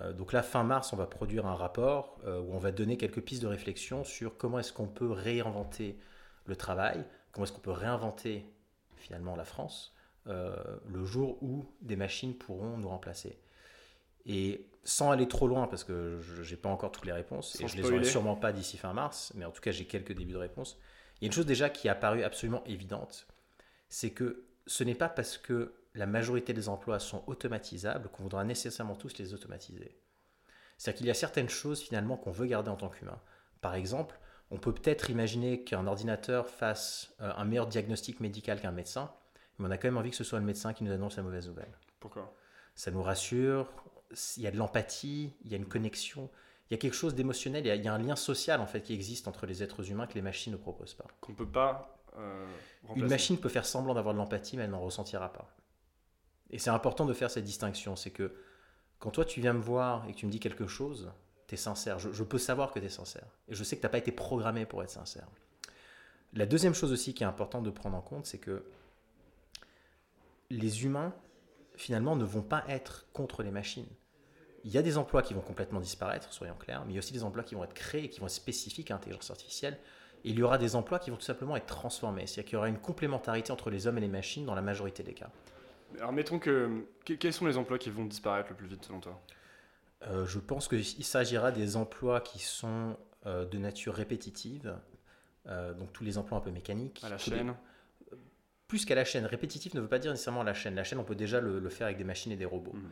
Euh, 0.00 0.12
donc 0.12 0.32
là, 0.32 0.42
fin 0.42 0.64
mars, 0.64 0.92
on 0.92 0.96
va 0.96 1.06
produire 1.06 1.46
un 1.46 1.54
rapport 1.54 2.18
euh, 2.24 2.40
où 2.40 2.52
on 2.54 2.58
va 2.58 2.70
donner 2.72 2.96
quelques 2.96 3.22
pistes 3.22 3.42
de 3.42 3.48
réflexion 3.48 4.04
sur 4.04 4.36
comment 4.36 4.58
est-ce 4.58 4.72
qu'on 4.72 4.86
peut 4.86 5.10
réinventer 5.10 5.98
le 6.44 6.56
travail, 6.56 7.04
comment 7.32 7.44
est-ce 7.44 7.52
qu'on 7.52 7.60
peut 7.60 7.70
réinventer 7.72 8.46
finalement 8.96 9.36
la 9.36 9.44
France 9.44 9.94
euh, 10.26 10.54
le 10.86 11.04
jour 11.04 11.42
où 11.42 11.66
des 11.80 11.96
machines 11.96 12.34
pourront 12.34 12.76
nous 12.76 12.88
remplacer. 12.88 13.38
Et 14.28 14.66
sans 14.84 15.10
aller 15.10 15.26
trop 15.26 15.48
loin, 15.48 15.66
parce 15.66 15.84
que 15.84 16.20
je 16.20 16.48
n'ai 16.48 16.56
pas 16.56 16.68
encore 16.68 16.92
toutes 16.92 17.06
les 17.06 17.12
réponses, 17.12 17.54
Sans 17.54 17.64
et 17.64 17.68
je 17.68 17.76
les 17.76 17.82
spoiler. 17.82 17.98
aurai 17.98 18.08
sûrement 18.08 18.36
pas 18.36 18.52
d'ici 18.52 18.78
fin 18.78 18.92
mars, 18.92 19.32
mais 19.34 19.44
en 19.44 19.50
tout 19.50 19.60
cas 19.60 19.72
j'ai 19.72 19.86
quelques 19.86 20.12
débuts 20.12 20.32
de 20.32 20.38
réponses. 20.38 20.78
Il 21.20 21.24
y 21.24 21.26
a 21.26 21.28
une 21.28 21.32
chose 21.32 21.46
déjà 21.46 21.68
qui 21.68 21.88
est 21.88 21.90
apparue 21.90 22.22
absolument 22.22 22.62
évidente, 22.64 23.26
c'est 23.88 24.10
que 24.10 24.44
ce 24.66 24.84
n'est 24.84 24.94
pas 24.94 25.08
parce 25.08 25.36
que 25.36 25.74
la 25.94 26.06
majorité 26.06 26.52
des 26.52 26.68
emplois 26.68 27.00
sont 27.00 27.24
automatisables 27.26 28.08
qu'on 28.10 28.22
voudra 28.22 28.44
nécessairement 28.44 28.94
tous 28.94 29.18
les 29.18 29.34
automatiser. 29.34 29.98
C'est-à-dire 30.76 30.98
qu'il 30.98 31.06
y 31.06 31.10
a 31.10 31.14
certaines 31.14 31.48
choses 31.48 31.80
finalement 31.80 32.16
qu'on 32.16 32.30
veut 32.30 32.46
garder 32.46 32.70
en 32.70 32.76
tant 32.76 32.88
qu'humain. 32.88 33.20
Par 33.60 33.74
exemple, 33.74 34.18
on 34.50 34.58
peut 34.58 34.72
peut-être 34.72 35.10
imaginer 35.10 35.64
qu'un 35.64 35.86
ordinateur 35.86 36.48
fasse 36.48 37.14
euh, 37.20 37.32
un 37.36 37.44
meilleur 37.44 37.66
diagnostic 37.66 38.20
médical 38.20 38.60
qu'un 38.60 38.70
médecin, 38.70 39.10
mais 39.58 39.68
on 39.68 39.70
a 39.70 39.76
quand 39.76 39.88
même 39.88 39.98
envie 39.98 40.10
que 40.10 40.16
ce 40.16 40.24
soit 40.24 40.38
le 40.38 40.44
médecin 40.44 40.72
qui 40.72 40.84
nous 40.84 40.92
annonce 40.92 41.16
la 41.16 41.22
mauvaise 41.22 41.48
nouvelle. 41.48 41.72
Pourquoi? 41.98 42.32
Ça 42.74 42.92
nous 42.92 43.02
rassure, 43.02 43.68
il 44.36 44.42
y 44.42 44.46
a 44.46 44.50
de 44.50 44.56
l'empathie, 44.56 45.32
il 45.44 45.50
y 45.50 45.54
a 45.54 45.56
une 45.58 45.66
connexion, 45.68 46.30
il 46.70 46.74
y 46.74 46.76
a 46.76 46.78
quelque 46.78 46.94
chose 46.94 47.14
d'émotionnel, 47.14 47.64
il 47.64 47.68
y 47.68 47.70
a- 47.70 47.74
il 47.76 47.84
y, 47.84 47.88
a 47.88 47.94
un 47.94 47.98
lien 47.98 48.16
social 48.16 48.60
en 48.60 48.66
fait 48.66 48.82
qui 48.82 48.92
existe 48.94 49.28
entre 49.28 49.46
les 49.46 49.62
êtres 49.62 49.90
humains 49.90 50.06
que 50.06 50.14
les 50.14 50.22
machines 50.22 50.52
ne 50.52 50.56
proposent 50.58 50.94
pas. 50.94 51.06
Qu'on 51.20 51.34
peut 51.34 51.46
pas 51.48 51.94
euh. 52.18 52.46
Une 52.96 53.06
machine 53.06 53.38
peut 53.38 53.48
faire 53.48 53.64
semblant 53.66 53.94
d'avoir 53.94 54.14
de 54.14 54.18
l'empathie, 54.18 54.56
mais 54.56 54.64
elle 54.64 54.70
n'en 54.70 54.80
ressentira 54.80 55.32
pas. 55.32 55.54
Et 56.50 56.58
c'est 56.58 56.70
important 56.70 57.04
de 57.06 57.12
faire 57.12 57.30
cette 57.30 57.44
distinction. 57.44 57.94
C'est 57.96 58.10
que 58.10 58.34
quand 58.98 59.10
toi 59.10 59.24
tu 59.24 59.40
viens 59.40 59.52
me 59.52 59.60
voir 59.60 60.08
et 60.08 60.12
que 60.14 60.18
tu 60.18 60.26
me 60.26 60.30
dis 60.30 60.40
quelque 60.40 60.66
chose, 60.66 61.12
tu 61.46 61.54
es 61.54 61.58
sincère. 61.58 61.98
Je, 61.98 62.10
je 62.12 62.24
peux 62.24 62.38
savoir 62.38 62.72
que 62.72 62.78
tu 62.80 62.86
es 62.86 62.90
sincère. 62.90 63.26
Et 63.48 63.54
je 63.54 63.62
sais 63.62 63.76
que 63.76 63.80
tu 63.82 63.86
n'as 63.86 63.90
pas 63.90 63.98
été 63.98 64.10
programmé 64.10 64.66
pour 64.66 64.82
être 64.82 64.90
sincère. 64.90 65.28
La 66.32 66.46
deuxième 66.46 66.74
chose 66.74 66.90
aussi 66.92 67.14
qui 67.14 67.22
est 67.22 67.26
importante 67.26 67.64
de 67.64 67.70
prendre 67.70 67.96
en 67.96 68.00
compte, 68.02 68.26
c'est 68.26 68.38
que 68.38 68.64
les 70.50 70.84
humains, 70.84 71.14
finalement, 71.78 72.16
ne 72.16 72.24
vont 72.24 72.42
pas 72.42 72.64
être 72.68 73.06
contre 73.12 73.42
les 73.42 73.50
machines. 73.50 73.88
Il 74.64 74.70
y 74.70 74.78
a 74.78 74.82
des 74.82 74.98
emplois 74.98 75.22
qui 75.22 75.32
vont 75.34 75.40
complètement 75.40 75.80
disparaître, 75.80 76.32
soyons 76.32 76.56
clairs, 76.56 76.82
mais 76.84 76.92
il 76.92 76.94
y 76.96 76.98
a 76.98 77.00
aussi 77.00 77.12
des 77.12 77.22
emplois 77.22 77.44
qui 77.44 77.54
vont 77.54 77.64
être 77.64 77.74
créés 77.74 78.10
qui 78.10 78.20
vont 78.20 78.26
être 78.26 78.32
spécifiques 78.32 78.90
à 78.90 78.94
l'intelligence 78.94 79.30
artificielle. 79.30 79.78
Et 80.24 80.30
il 80.30 80.38
y 80.38 80.42
aura 80.42 80.58
des 80.58 80.74
emplois 80.74 80.98
qui 80.98 81.10
vont 81.10 81.16
tout 81.16 81.22
simplement 81.22 81.56
être 81.56 81.66
transformés. 81.66 82.26
C'est-à-dire 82.26 82.44
qu'il 82.44 82.54
y 82.54 82.56
aura 82.56 82.68
une 82.68 82.78
complémentarité 82.80 83.52
entre 83.52 83.70
les 83.70 83.86
hommes 83.86 83.98
et 83.98 84.00
les 84.00 84.08
machines 84.08 84.44
dans 84.44 84.56
la 84.56 84.62
majorité 84.62 85.04
des 85.04 85.14
cas. 85.14 85.30
Alors 85.98 86.12
mettons 86.12 86.40
que, 86.40 86.84
que- 87.06 87.14
quels 87.14 87.32
sont 87.32 87.46
les 87.46 87.56
emplois 87.56 87.78
qui 87.78 87.88
vont 87.88 88.04
disparaître 88.04 88.50
le 88.50 88.56
plus 88.56 88.66
vite 88.66 88.84
selon 88.84 89.00
toi? 89.00 89.22
Euh, 90.02 90.26
je 90.26 90.38
pense 90.40 90.68
qu'il 90.68 91.04
s'agira 91.04 91.52
des 91.52 91.76
emplois 91.76 92.20
qui 92.20 92.40
sont 92.40 92.96
euh, 93.26 93.44
de 93.46 93.58
nature 93.58 93.94
répétitive, 93.94 94.76
euh, 95.46 95.72
donc 95.74 95.92
tous 95.92 96.04
les 96.04 96.18
emplois 96.18 96.38
un 96.38 96.40
peu 96.40 96.50
mécaniques. 96.50 97.00
À 97.04 97.08
la 97.08 97.18
chaîne 97.18 97.54
plus 98.68 98.84
qu'à 98.84 98.94
la 98.94 99.04
chaîne. 99.04 99.24
Répétitif 99.26 99.74
ne 99.74 99.80
veut 99.80 99.88
pas 99.88 99.98
dire 99.98 100.10
nécessairement 100.12 100.42
à 100.42 100.44
la 100.44 100.54
chaîne. 100.54 100.74
La 100.76 100.84
chaîne, 100.84 100.98
on 100.98 101.04
peut 101.04 101.14
déjà 101.16 101.40
le, 101.40 101.58
le 101.58 101.68
faire 101.70 101.86
avec 101.86 101.96
des 101.98 102.04
machines 102.04 102.30
et 102.30 102.36
des 102.36 102.44
robots. 102.44 102.74
Mhm. 102.74 102.90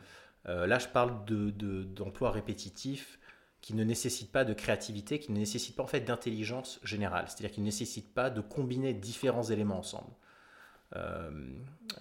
Euh, 0.49 0.67
là, 0.67 0.79
je 0.79 0.87
parle 0.87 1.23
de- 1.25 1.51
de- 1.51 1.83
d'emplois 1.83 2.31
répétitifs 2.31 3.19
qui 3.61 3.73
ne 3.75 3.83
nécessitent 3.83 4.31
pas 4.31 4.43
de 4.43 4.53
créativité, 4.53 5.19
qui 5.19 5.31
ne 5.31 5.37
nécessitent 5.37 5.75
pas 5.75 5.83
en 5.83 5.87
fait 5.87 6.01
d'intelligence 6.01 6.79
générale. 6.83 7.25
C'est-à-dire 7.27 7.51
qui 7.51 7.61
ne 7.61 7.65
nécessitent 7.65 8.13
pas 8.13 8.29
de 8.29 8.41
combiner 8.41 8.93
différents 8.93 9.43
éléments 9.43 9.77
ensemble. 9.79 10.11
Euh, 10.95 11.29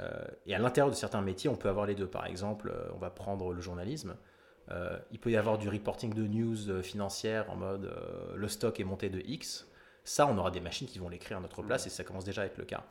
euh, 0.01 0.25
et 0.47 0.55
à 0.55 0.59
l'intérieur 0.59 0.91
de 0.91 0.97
certains 0.97 1.21
métiers, 1.23 1.51
on 1.51 1.57
peut 1.57 1.69
avoir 1.69 1.87
les 1.87 1.95
deux. 1.95 2.07
Par 2.07 2.27
exemple, 2.27 2.73
on 2.95 2.99
va 2.99 3.11
prendre 3.11 3.53
le 3.53 3.61
journalisme. 3.61 4.17
Il 5.13 5.21
peut 5.21 5.31
y 5.31 5.37
avoir 5.37 5.59
du 5.59 5.69
reporting 5.69 6.13
de 6.13 6.27
news 6.27 6.83
financière 6.83 7.49
en 7.51 7.57
mode 7.57 7.95
le 8.35 8.49
stock 8.49 8.81
est 8.81 8.85
monté 8.85 9.09
de 9.09 9.21
X. 9.21 9.69
Ça, 10.03 10.27
on 10.27 10.37
aura 10.39 10.51
des 10.51 10.61
machines 10.61 10.89
qui 10.89 10.99
vont 10.99 11.09
l'écrire 11.09 11.37
à 11.39 11.41
notre 11.41 11.63
place 11.63 11.87
et 11.87 11.91
ça 11.91 12.03
commence 12.03 12.25
déjà 12.25 12.43
à 12.43 12.47
être 12.47 12.59
le 12.59 12.65
cas. 12.65 12.85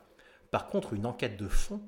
Par 0.50 0.68
contre, 0.68 0.92
une 0.94 1.06
enquête 1.06 1.36
de 1.36 1.48
fond 1.48 1.80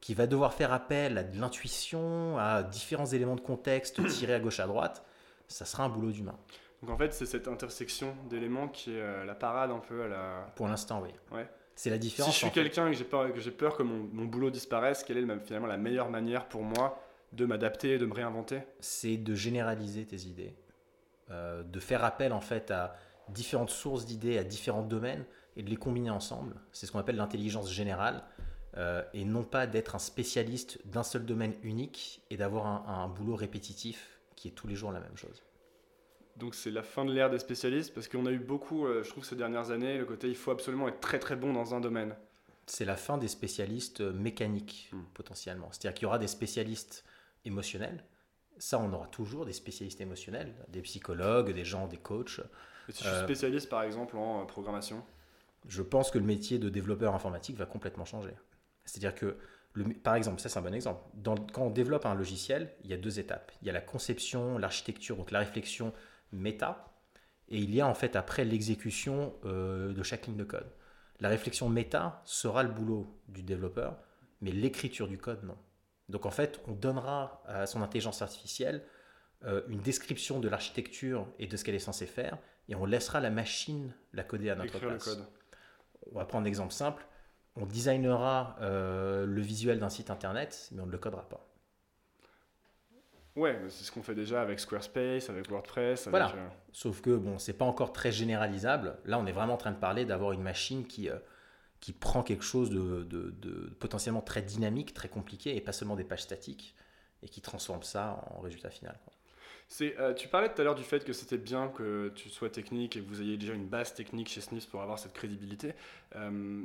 qui 0.00 0.14
va 0.14 0.26
devoir 0.26 0.52
faire 0.54 0.72
appel 0.72 1.18
à 1.18 1.22
de 1.22 1.38
l'intuition, 1.38 2.36
à 2.38 2.62
différents 2.62 3.06
éléments 3.06 3.36
de 3.36 3.40
contexte 3.40 4.04
tirés 4.08 4.34
à 4.34 4.40
gauche 4.40 4.60
à 4.60 4.66
droite, 4.66 5.04
ça 5.48 5.64
sera 5.64 5.84
un 5.84 5.88
boulot 5.88 6.10
d'humain. 6.10 6.36
Donc 6.82 6.90
en 6.90 6.96
fait, 6.98 7.12
c'est 7.14 7.26
cette 7.26 7.46
intersection 7.46 8.14
d'éléments 8.28 8.66
qui 8.68 8.90
est 8.90 9.00
euh, 9.00 9.24
la 9.24 9.34
parade 9.36 9.70
un 9.70 9.78
peu 9.78 10.02
à 10.02 10.08
la. 10.08 10.46
Pour 10.56 10.66
l'instant, 10.66 11.00
oui. 11.02 11.10
Ouais. 11.30 11.48
C'est 11.76 11.90
la 11.90 11.96
Si 11.96 12.00
différence. 12.00 12.32
je 12.34 12.38
suis 12.38 12.50
quelqu'un 12.50 12.88
et 12.88 12.90
que 12.90 12.96
j'ai 12.96 13.04
peur, 13.04 13.32
que 13.32 13.40
j'ai 13.40 13.50
peur 13.52 13.76
que 13.76 13.82
mon, 13.82 14.08
mon 14.12 14.24
boulot 14.24 14.50
disparaisse, 14.50 15.04
quelle 15.04 15.18
est 15.18 15.22
le- 15.22 15.38
finalement 15.40 15.68
la 15.68 15.76
meilleure 15.78 16.10
manière 16.10 16.46
pour 16.48 16.62
moi 16.62 17.00
de 17.32 17.46
m'adapter, 17.46 17.98
de 17.98 18.04
me 18.06 18.12
réinventer? 18.12 18.60
C'est 18.80 19.16
de 19.16 19.34
généraliser 19.34 20.04
tes 20.04 20.22
idées, 20.26 20.54
euh, 21.30 21.62
de 21.62 21.80
faire 21.80 22.04
appel 22.04 22.32
en 22.32 22.40
fait 22.42 22.70
à 22.72 22.94
différentes 23.28 23.70
sources 23.70 24.04
d'idées, 24.04 24.36
à 24.36 24.44
différents 24.44 24.82
domaines 24.82 25.24
et 25.56 25.62
de 25.62 25.70
les 25.70 25.76
combiner 25.76 26.10
ensemble. 26.10 26.56
C'est 26.72 26.86
ce 26.86 26.92
qu'on 26.92 26.98
appelle 26.98 27.16
l'intelligence 27.16 27.70
générale 27.70 28.22
euh, 28.76 29.02
et 29.12 29.24
non 29.24 29.44
pas 29.44 29.66
d'être 29.66 29.94
un 29.94 29.98
spécialiste 29.98 30.78
d'un 30.86 31.02
seul 31.02 31.24
domaine 31.26 31.54
unique 31.62 32.22
et 32.30 32.36
d'avoir 32.36 32.66
un, 32.66 32.84
un 33.04 33.08
boulot 33.08 33.36
répétitif 33.36 34.20
qui 34.36 34.48
est 34.48 34.52
tous 34.52 34.66
les 34.66 34.74
jours 34.74 34.92
la 34.92 35.00
même 35.00 35.16
chose. 35.16 35.42
Donc 36.36 36.54
c'est 36.54 36.70
la 36.70 36.82
fin 36.82 37.04
de 37.04 37.12
l'ère 37.12 37.28
des 37.30 37.38
spécialistes 37.38 37.92
parce 37.92 38.08
qu'on 38.08 38.24
a 38.26 38.30
eu 38.32 38.38
beaucoup, 38.38 38.86
euh, 38.86 39.02
je 39.02 39.10
trouve, 39.10 39.24
ces 39.24 39.36
dernières 39.36 39.70
années, 39.70 39.98
le 39.98 40.06
côté 40.06 40.28
il 40.28 40.36
faut 40.36 40.50
absolument 40.50 40.88
être 40.88 41.00
très 41.00 41.18
très 41.18 41.36
bon 41.36 41.52
dans 41.52 41.74
un 41.74 41.80
domaine. 41.80 42.16
C'est 42.66 42.84
la 42.84 42.96
fin 42.96 43.18
des 43.18 43.28
spécialistes 43.28 44.00
euh, 44.00 44.12
mécaniques 44.12 44.88
Hmm. 44.92 45.02
potentiellement. 45.14 45.68
C'est-à-dire 45.70 45.94
qu'il 45.94 46.04
y 46.04 46.06
aura 46.06 46.18
des 46.18 46.28
spécialistes 46.28 47.04
émotionnels. 47.44 48.04
Ça, 48.58 48.78
on 48.78 48.92
aura 48.92 49.08
toujours 49.08 49.44
des 49.44 49.52
spécialistes 49.52 50.00
émotionnels, 50.00 50.54
des 50.68 50.82
psychologues, 50.82 51.52
des 51.52 51.64
gens, 51.64 51.88
des 51.88 51.96
coachs. 51.96 52.40
Et 52.88 52.92
si 52.92 53.04
je 53.04 53.08
suis 53.08 53.18
spécialiste 53.24 53.68
par 53.68 53.82
exemple 53.82 54.16
en 54.16 54.46
programmation, 54.46 55.04
je 55.68 55.82
pense 55.82 56.10
que 56.10 56.18
le 56.18 56.24
métier 56.24 56.58
de 56.58 56.68
développeur 56.68 57.14
informatique 57.14 57.56
va 57.56 57.66
complètement 57.66 58.04
changer. 58.04 58.32
C'est-à-dire 58.84 59.14
que, 59.14 59.36
le- 59.74 59.84
par 59.94 60.14
exemple, 60.16 60.40
ça 60.40 60.48
c'est 60.48 60.58
un 60.58 60.62
bon 60.62 60.74
exemple, 60.74 61.00
Dans- 61.14 61.36
quand 61.36 61.62
on 61.62 61.70
développe 61.70 62.04
un 62.06 62.14
logiciel, 62.14 62.72
il 62.84 62.90
y 62.90 62.94
a 62.94 62.96
deux 62.96 63.18
étapes. 63.18 63.52
Il 63.62 63.66
y 63.66 63.70
a 63.70 63.72
la 63.72 63.80
conception, 63.80 64.58
l'architecture, 64.58 65.16
donc 65.16 65.30
la 65.30 65.38
réflexion 65.38 65.92
méta, 66.32 66.92
et 67.48 67.58
il 67.58 67.74
y 67.74 67.80
a 67.80 67.86
en 67.86 67.94
fait 67.94 68.16
après 68.16 68.44
l'exécution 68.44 69.34
euh, 69.44 69.92
de 69.92 70.02
chaque 70.02 70.26
ligne 70.26 70.36
de 70.36 70.44
code. 70.44 70.70
La 71.20 71.28
réflexion 71.28 71.68
méta 71.68 72.22
sera 72.24 72.62
le 72.62 72.70
boulot 72.70 73.06
du 73.28 73.42
développeur, 73.42 73.98
mais 74.40 74.50
l'écriture 74.50 75.06
du 75.06 75.18
code, 75.18 75.44
non. 75.44 75.56
Donc 76.08 76.26
en 76.26 76.30
fait, 76.30 76.60
on 76.66 76.72
donnera 76.72 77.42
à 77.46 77.66
son 77.66 77.80
intelligence 77.82 78.22
artificielle 78.22 78.82
euh, 79.44 79.62
une 79.68 79.80
description 79.80 80.40
de 80.40 80.48
l'architecture 80.48 81.26
et 81.38 81.46
de 81.46 81.56
ce 81.56 81.64
qu'elle 81.64 81.74
est 81.74 81.78
censée 81.78 82.06
faire, 82.06 82.38
et 82.68 82.74
on 82.74 82.84
laissera 82.84 83.20
la 83.20 83.30
machine 83.30 83.94
la 84.12 84.24
coder 84.24 84.50
à 84.50 84.54
notre 84.56 84.74
écrire 84.76 84.90
le 84.90 84.96
place 84.98 85.04
code. 85.16 85.26
On 86.12 86.18
va 86.18 86.24
prendre 86.24 86.44
un 86.44 86.48
exemple 86.48 86.72
simple. 86.72 87.06
On 87.56 87.66
designera 87.66 88.56
euh, 88.60 89.26
le 89.26 89.40
visuel 89.42 89.78
d'un 89.80 89.90
site 89.90 90.10
internet, 90.10 90.68
mais 90.72 90.82
on 90.82 90.86
ne 90.86 90.92
le 90.92 90.98
codera 90.98 91.28
pas. 91.28 91.46
Ouais, 93.36 93.58
c'est 93.68 93.84
ce 93.84 93.90
qu'on 93.92 94.02
fait 94.02 94.14
déjà 94.14 94.42
avec 94.42 94.60
Squarespace, 94.60 95.30
avec 95.30 95.48
WordPress. 95.50 96.06
Avec, 96.06 96.10
Voilà. 96.10 96.34
euh, 96.34 96.48
Sauf 96.72 97.00
que 97.00 97.16
bon, 97.16 97.38
c'est 97.38 97.54
pas 97.54 97.64
encore 97.64 97.92
très 97.92 98.12
généralisable. 98.12 98.98
Là, 99.04 99.18
on 99.18 99.26
est 99.26 99.32
vraiment 99.32 99.54
en 99.54 99.58
train 99.58 99.72
de 99.72 99.78
parler 99.78 100.04
d'avoir 100.04 100.32
une 100.32 100.42
machine 100.42 100.86
qui, 100.86 101.08
euh, 101.08 101.16
qui 101.80 101.92
prend 101.92 102.22
quelque 102.22 102.44
chose 102.44 102.70
de, 102.70 103.04
de- 103.04 103.30
de 103.32 103.70
potentiellement 103.80 104.22
très 104.22 104.42
dynamique, 104.42 104.94
très 104.94 105.08
compliqué, 105.08 105.56
et 105.56 105.60
pas 105.62 105.72
seulement 105.72 105.96
des 105.96 106.04
pages 106.04 106.22
statiques, 106.22 106.74
et 107.22 107.28
qui 107.28 107.40
transforme 107.42 107.82
ça 107.84 108.24
en 108.36 108.40
résultat 108.40 108.70
final. 108.70 108.98
quoi. 109.04 109.14
Euh, 109.80 110.14
tu 110.14 110.28
parlais 110.28 110.52
tout 110.52 110.60
à 110.60 110.64
l'heure 110.64 110.74
du 110.74 110.82
fait 110.82 111.04
que 111.04 111.12
c'était 111.12 111.38
bien 111.38 111.68
que 111.68 112.12
tu 112.14 112.28
sois 112.28 112.50
technique 112.50 112.96
et 112.96 113.00
que 113.00 113.08
vous 113.08 113.22
ayez 113.22 113.36
déjà 113.36 113.54
une 113.54 113.66
base 113.66 113.94
technique 113.94 114.28
chez 114.28 114.40
Snips 114.40 114.66
pour 114.66 114.82
avoir 114.82 114.98
cette 114.98 115.12
crédibilité. 115.12 115.72
Euh, 116.16 116.62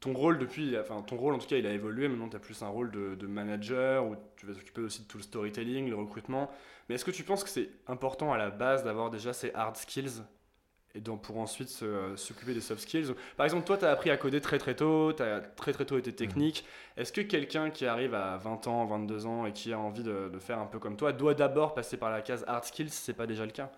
ton 0.00 0.12
rôle 0.12 0.38
depuis, 0.38 0.78
enfin 0.78 1.02
ton 1.02 1.16
rôle 1.16 1.34
en 1.34 1.38
tout 1.38 1.46
cas, 1.46 1.56
il 1.56 1.66
a 1.66 1.72
évolué. 1.72 2.08
Maintenant, 2.08 2.28
tu 2.28 2.36
as 2.36 2.40
plus 2.40 2.62
un 2.62 2.68
rôle 2.68 2.90
de, 2.90 3.14
de 3.14 3.26
manager 3.26 4.06
où 4.06 4.16
tu 4.36 4.46
vas 4.46 4.54
t'occuper 4.54 4.80
aussi 4.80 5.02
de 5.02 5.08
tout 5.08 5.18
le 5.18 5.22
storytelling, 5.22 5.88
le 5.88 5.96
recrutement. 5.96 6.50
Mais 6.88 6.94
est-ce 6.94 7.04
que 7.04 7.10
tu 7.10 7.22
penses 7.24 7.44
que 7.44 7.50
c'est 7.50 7.70
important 7.86 8.32
à 8.32 8.38
la 8.38 8.50
base 8.50 8.84
d'avoir 8.84 9.10
déjà 9.10 9.32
ces 9.32 9.52
hard 9.54 9.76
skills? 9.76 10.22
Et 10.98 11.00
donc 11.00 11.22
pour 11.22 11.38
ensuite 11.38 11.78
euh, 11.82 12.16
s'occuper 12.16 12.54
des 12.54 12.60
soft 12.60 12.82
skills 12.82 13.14
Par 13.36 13.44
exemple, 13.46 13.64
toi, 13.64 13.78
tu 13.78 13.84
as 13.84 13.90
appris 13.90 14.10
à 14.10 14.16
coder 14.16 14.40
très 14.40 14.58
très 14.58 14.74
tôt, 14.74 15.12
tu 15.12 15.22
as 15.22 15.40
très 15.40 15.72
très 15.72 15.84
tôt 15.84 15.96
été 15.96 16.12
technique. 16.12 16.64
Est-ce 16.96 17.12
que 17.12 17.20
quelqu'un 17.20 17.70
qui 17.70 17.86
arrive 17.86 18.14
à 18.14 18.36
20 18.36 18.66
ans, 18.66 18.84
22 18.84 19.26
ans 19.26 19.46
et 19.46 19.52
qui 19.52 19.72
a 19.72 19.78
envie 19.78 20.02
de, 20.02 20.28
de 20.28 20.38
faire 20.40 20.58
un 20.58 20.66
peu 20.66 20.80
comme 20.80 20.96
toi 20.96 21.12
doit 21.12 21.34
d'abord 21.34 21.74
passer 21.74 21.96
par 21.96 22.10
la 22.10 22.20
case 22.20 22.44
hard 22.48 22.64
skills 22.64 22.90
si 22.90 23.00
c'est 23.00 23.14
pas 23.14 23.28
déjà 23.28 23.46
le 23.46 23.52
cas? 23.52 23.70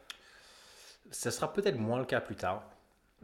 Ça 1.10 1.30
sera 1.30 1.52
peut-être 1.52 1.78
moins 1.78 1.98
le 1.98 2.06
cas 2.06 2.22
plus 2.22 2.36
tard. 2.36 2.64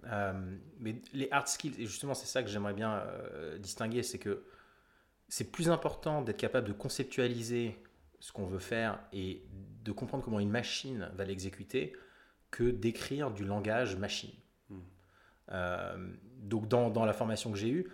Euh, 0.04 0.34
mais 0.78 0.96
les 1.14 1.28
hard 1.30 1.48
skills, 1.48 1.74
et 1.78 1.86
justement 1.86 2.12
c'est 2.12 2.26
ça 2.26 2.42
que 2.42 2.50
j'aimerais 2.50 2.74
bien 2.74 2.98
euh, 2.98 3.56
distinguer, 3.56 4.02
c'est 4.02 4.18
que 4.18 4.44
c'est 5.28 5.50
plus 5.50 5.70
important 5.70 6.20
d'être 6.20 6.36
capable 6.36 6.68
de 6.68 6.74
conceptualiser 6.74 7.78
ce 8.20 8.30
qu'on 8.30 8.44
veut 8.44 8.58
faire 8.58 9.00
et 9.14 9.42
de 9.84 9.92
comprendre 9.92 10.22
comment 10.22 10.38
une 10.40 10.50
machine 10.50 11.10
va 11.14 11.24
l'exécuter 11.24 11.94
que 12.56 12.64
d'écrire 12.64 13.30
du 13.30 13.44
langage 13.44 13.96
machine. 13.96 14.32
Hmm. 14.70 14.80
Euh, 15.50 16.14
donc 16.38 16.68
dans, 16.68 16.88
dans 16.88 17.04
la 17.04 17.12
formation 17.12 17.52
que 17.52 17.58
j'ai 17.58 17.68
eue, 17.68 17.92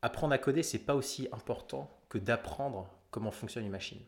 apprendre 0.00 0.32
à 0.32 0.38
coder, 0.38 0.62
c'est 0.62 0.78
pas 0.78 0.94
aussi 0.94 1.28
important 1.30 1.94
que 2.08 2.16
d'apprendre 2.16 2.88
comment 3.10 3.30
fonctionne 3.30 3.66
une 3.66 3.70
machine. 3.70 4.00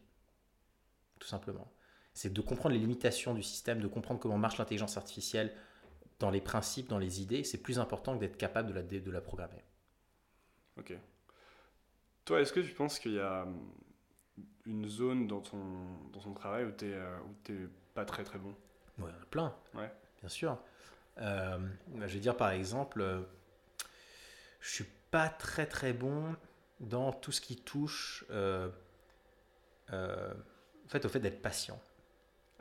Tout 1.19 1.29
simplement. 1.29 1.71
C'est 2.15 2.33
de 2.33 2.41
comprendre 2.41 2.75
les 2.75 2.81
limitations 2.81 3.35
du 3.35 3.43
système, 3.43 3.83
de 3.83 3.89
comprendre 3.89 4.19
comment 4.19 4.39
marche 4.39 4.57
l'intelligence 4.57 4.97
artificielle 4.97 5.55
dans 6.19 6.31
les 6.31 6.41
principes, 6.41 6.89
dans 6.89 6.99
les 6.99 7.21
idées. 7.21 7.45
C'est 7.45 7.63
plus 7.63 7.79
important 7.79 8.15
que 8.15 8.21
d'être 8.21 8.39
capable 8.39 8.71
de 8.71 8.75
la, 8.77 8.83
de 8.83 9.11
la 9.11 9.21
programmer. 9.21 9.63
Ok. 10.79 10.95
Toi, 12.25 12.41
est-ce 12.41 12.55
que 12.55 12.61
tu 12.61 12.73
penses 12.73 12.99
qu'il 12.99 13.13
y 13.13 13.21
a 13.21 13.43
hum, 13.43 13.71
une 14.65 14.89
zone 14.89 15.27
dans 15.27 15.43
ton, 15.43 15.61
dans 16.11 16.21
ton 16.21 16.33
travail 16.33 16.65
où 16.65 16.73
tu 16.73 16.87
n'es 16.87 17.69
pas 17.93 18.07
très 18.07 18.25
très 18.25 18.39
bon? 18.39 18.57
Plein. 19.31 19.55
Ouais. 19.75 19.91
Bien 20.21 20.29
sûr. 20.29 20.59
Euh, 21.21 21.59
je 21.95 22.15
vais 22.15 22.21
dire 22.21 22.37
par 22.37 22.51
exemple, 22.51 23.01
euh, 23.01 23.21
je 24.61 24.71
suis 24.71 24.87
pas 25.11 25.29
très 25.29 25.67
très 25.67 25.93
bon 25.93 26.37
dans 26.81 27.13
tout 27.13 27.33
ce 27.33 27.41
qui 27.41 27.57
touche 27.57 28.25
euh, 28.31 28.71
en 29.93 30.89
fait, 30.89 31.05
au 31.05 31.09
fait 31.09 31.21
d'être 31.21 31.43
patient. 31.43 31.81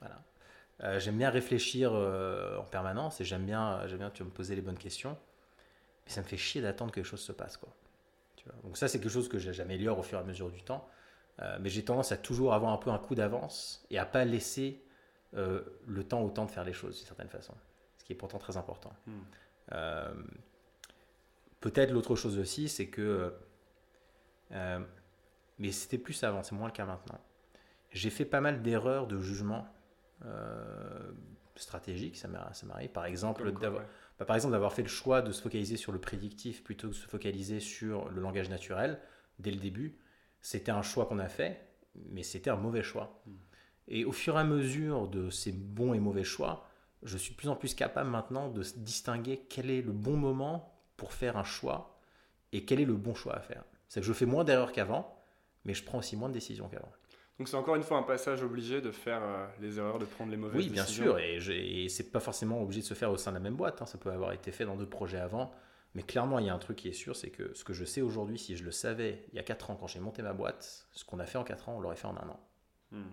voilà. 0.00 0.98
j'aime 0.98 1.18
bien 1.18 1.30
réfléchir 1.30 1.92
en 1.92 2.64
permanence 2.64 3.20
et 3.20 3.24
j'aime 3.24 3.44
bien, 3.44 3.86
j'aime 3.86 3.98
bien 3.98 4.10
tu 4.10 4.24
me 4.24 4.30
poser 4.30 4.56
les 4.56 4.62
bonnes 4.62 4.78
questions. 4.78 5.16
Mais 6.04 6.10
ça 6.10 6.20
me 6.20 6.26
fait 6.26 6.36
chier 6.36 6.60
d'attendre 6.60 6.90
que 6.90 6.98
les 6.98 7.04
choses 7.04 7.20
se 7.20 7.30
passent. 7.30 7.56
Quoi. 7.56 7.72
Tu 8.36 8.44
vois 8.44 8.54
Donc 8.64 8.76
ça, 8.76 8.88
c'est 8.88 8.98
quelque 8.98 9.12
chose 9.12 9.28
que 9.28 9.38
j'améliore 9.38 9.98
au 10.00 10.02
fur 10.02 10.18
et 10.18 10.20
à 10.20 10.24
mesure 10.24 10.50
du 10.50 10.62
temps. 10.62 10.88
mais 11.60 11.68
j'ai 11.68 11.84
tendance 11.84 12.10
à 12.10 12.16
toujours 12.16 12.54
avoir 12.54 12.72
un 12.72 12.78
peu 12.78 12.90
un 12.90 12.98
coup 12.98 13.14
d'avance 13.14 13.84
et 13.90 13.98
à 13.98 14.04
pas 14.04 14.24
laisser 14.24 14.82
euh, 15.34 15.62
le 15.86 16.04
temps 16.04 16.22
autant 16.22 16.44
de 16.44 16.50
faire 16.50 16.64
les 16.64 16.74
choses 16.74 16.98
d'une 16.98 17.06
certaine 17.06 17.28
façon, 17.28 17.54
ce 17.96 18.04
qui 18.04 18.12
est 18.12 18.16
pourtant 18.16 18.38
très 18.38 18.58
important. 18.58 18.92
Hmm. 19.06 19.20
Euh, 19.72 20.14
peut-être 21.60 21.90
l'autre 21.90 22.16
chose 22.16 22.38
aussi, 22.38 22.68
c'est 22.68 22.88
que, 22.88 23.32
euh, 24.50 24.80
mais 25.58 25.72
c'était 25.72 25.96
plus 25.96 26.22
avant, 26.22 26.42
c'est 26.42 26.54
moins 26.54 26.66
le 26.66 26.72
cas 26.72 26.84
maintenant. 26.84 27.18
J'ai 27.92 28.10
fait 28.10 28.26
pas 28.26 28.42
mal 28.42 28.62
d'erreurs 28.62 29.06
de 29.06 29.18
jugement 29.20 29.66
stratégique, 31.56 32.16
ça 32.16 32.28
m'arrive. 32.28 32.90
Par 32.90 33.06
exemple, 33.06 33.50
d'avoir, 33.52 33.84
bah, 34.18 34.24
par 34.24 34.36
exemple, 34.36 34.52
d'avoir 34.52 34.72
fait 34.72 34.82
le 34.82 34.88
choix 34.88 35.20
de 35.22 35.32
se 35.32 35.42
focaliser 35.42 35.76
sur 35.76 35.92
le 35.92 36.00
prédictif 36.00 36.62
plutôt 36.62 36.88
que 36.88 36.92
de 36.92 36.96
se 36.96 37.08
focaliser 37.08 37.58
sur 37.58 38.08
le 38.08 38.20
langage 38.20 38.48
naturel 38.50 39.00
dès 39.38 39.50
le 39.50 39.58
début. 39.58 39.98
C'était 40.42 40.70
un 40.70 40.82
choix 40.82 41.06
qu'on 41.06 41.18
a 41.18 41.28
fait, 41.28 41.60
mais 41.94 42.22
c'était 42.22 42.50
un 42.50 42.56
mauvais 42.56 42.82
choix. 42.82 43.22
Hmm. 43.26 43.32
Et 43.92 44.06
au 44.06 44.12
fur 44.12 44.36
et 44.36 44.40
à 44.40 44.44
mesure 44.44 45.06
de 45.06 45.28
ces 45.28 45.52
bons 45.52 45.92
et 45.92 46.00
mauvais 46.00 46.24
choix, 46.24 46.66
je 47.02 47.18
suis 47.18 47.32
de 47.32 47.36
plus 47.36 47.50
en 47.50 47.56
plus 47.56 47.74
capable 47.74 48.08
maintenant 48.08 48.48
de 48.48 48.62
distinguer 48.76 49.44
quel 49.50 49.70
est 49.70 49.82
le 49.82 49.92
bon 49.92 50.16
moment 50.16 50.80
pour 50.96 51.12
faire 51.12 51.36
un 51.36 51.44
choix 51.44 52.00
et 52.52 52.64
quel 52.64 52.80
est 52.80 52.86
le 52.86 52.94
bon 52.94 53.14
choix 53.14 53.36
à 53.36 53.40
faire. 53.40 53.64
C'est 53.88 54.00
que 54.00 54.06
je 54.06 54.12
fais 54.14 54.24
moins 54.24 54.44
d'erreurs 54.44 54.72
qu'avant, 54.72 55.14
mais 55.66 55.74
je 55.74 55.84
prends 55.84 55.98
aussi 55.98 56.16
moins 56.16 56.30
de 56.30 56.34
décisions 56.34 56.68
qu'avant. 56.68 56.90
Donc 57.38 57.48
c'est 57.48 57.56
encore 57.56 57.76
une 57.76 57.82
fois 57.82 57.98
un 57.98 58.02
passage 58.02 58.42
obligé 58.42 58.80
de 58.80 58.90
faire 58.90 59.20
euh, 59.22 59.46
les 59.60 59.78
erreurs, 59.78 59.98
de 59.98 60.06
prendre 60.06 60.30
les 60.30 60.38
mauvaises 60.38 60.68
décisions. 60.68 61.04
Oui, 61.04 61.10
bien 61.12 61.40
sûr, 61.40 61.50
et, 61.50 61.84
et 61.84 61.88
c'est 61.90 62.10
pas 62.10 62.20
forcément 62.20 62.62
obligé 62.62 62.80
de 62.80 62.86
se 62.86 62.94
faire 62.94 63.10
au 63.10 63.18
sein 63.18 63.30
de 63.32 63.36
la 63.36 63.40
même 63.40 63.56
boîte. 63.56 63.82
Hein. 63.82 63.86
Ça 63.86 63.98
peut 63.98 64.10
avoir 64.10 64.32
été 64.32 64.52
fait 64.52 64.64
dans 64.64 64.76
d'autres 64.76 64.90
projets 64.90 65.18
avant, 65.18 65.52
mais 65.94 66.02
clairement 66.02 66.38
il 66.38 66.46
y 66.46 66.50
a 66.50 66.54
un 66.54 66.58
truc 66.58 66.78
qui 66.78 66.88
est 66.88 66.94
sûr, 66.94 67.14
c'est 67.14 67.30
que 67.30 67.52
ce 67.52 67.62
que 67.62 67.74
je 67.74 67.84
sais 67.84 68.00
aujourd'hui, 68.00 68.38
si 68.38 68.56
je 68.56 68.64
le 68.64 68.70
savais 68.70 69.26
il 69.32 69.36
y 69.36 69.38
a 69.38 69.42
4 69.42 69.70
ans 69.70 69.76
quand 69.76 69.86
j'ai 69.86 70.00
monté 70.00 70.22
ma 70.22 70.32
boîte, 70.32 70.86
ce 70.92 71.04
qu'on 71.04 71.18
a 71.18 71.26
fait 71.26 71.36
en 71.36 71.44
4 71.44 71.68
ans, 71.68 71.76
on 71.76 71.80
l'aurait 71.80 71.96
fait 71.96 72.06
en 72.06 72.16
un 72.16 72.28
an. 72.30 72.40
Hmm. 72.92 73.10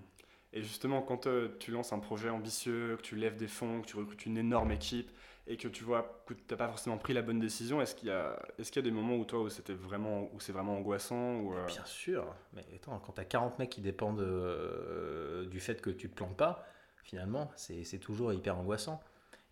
Et 0.54 0.64
justement, 0.64 1.02
quand 1.02 1.28
euh, 1.28 1.56
tu 1.60 1.72
lances 1.72 1.94
un 1.94 2.00
projet 2.00 2.30
ambitieux, 2.30 2.98
que 2.98 3.02
tu 3.02 3.16
lèves 3.16 3.36
des 3.36 3.48
fonds, 3.48 3.82
que 3.82 3.88
tu 3.88 3.98
recrutes 3.98 4.26
une 4.26 4.38
énorme 4.38 4.72
équipe 4.72 5.12
et 5.46 5.58
que 5.58 5.68
tu 5.68 5.84
vois 5.84 6.24
que 6.26 6.34
tu 6.34 6.44
n'as 6.50 6.58
pas 6.58 6.68
forcément 6.68 6.98
pris 6.98 7.14
la 7.14 7.22
bonne 7.22 7.40
décision, 7.40 7.82
est-ce 7.82 7.96
qu'il 7.96 8.08
y, 8.08 8.12
a, 8.12 8.40
est 8.58 8.64
qu'il 8.64 8.76
y 8.78 8.80
a 8.80 8.90
des 8.90 8.96
moments 8.96 9.16
où 9.16 9.26
toi, 9.26 9.42
où, 9.42 9.50
c'était 9.50 9.74
vraiment, 9.74 10.30
où 10.34 10.40
c'est 10.40 10.52
vraiment 10.52 10.78
angoissant 10.78 11.38
ou 11.38 11.54
euh 11.54 11.66
Bien 11.66 11.86
sûr. 11.86 12.26
Mais 12.54 12.66
attends, 12.76 13.00
quand 13.00 13.14
tu 13.14 13.22
as 13.22 13.26
40 13.26 13.60
mecs 13.60 13.70
qui 13.70 13.82
dépendent 13.82 14.22
euh, 14.22 15.46
du 15.46 15.60
fait 15.60 15.82
que 15.82 15.90
tu 15.90 16.08
ne 16.08 16.12
te 16.12 16.16
plantes 16.16 16.38
pas, 16.38 16.66
finalement, 17.04 17.52
c'est, 17.56 17.84
c'est 17.84 18.00
toujours 18.00 18.34
hyper 18.34 18.58
angoissant. 18.58 19.02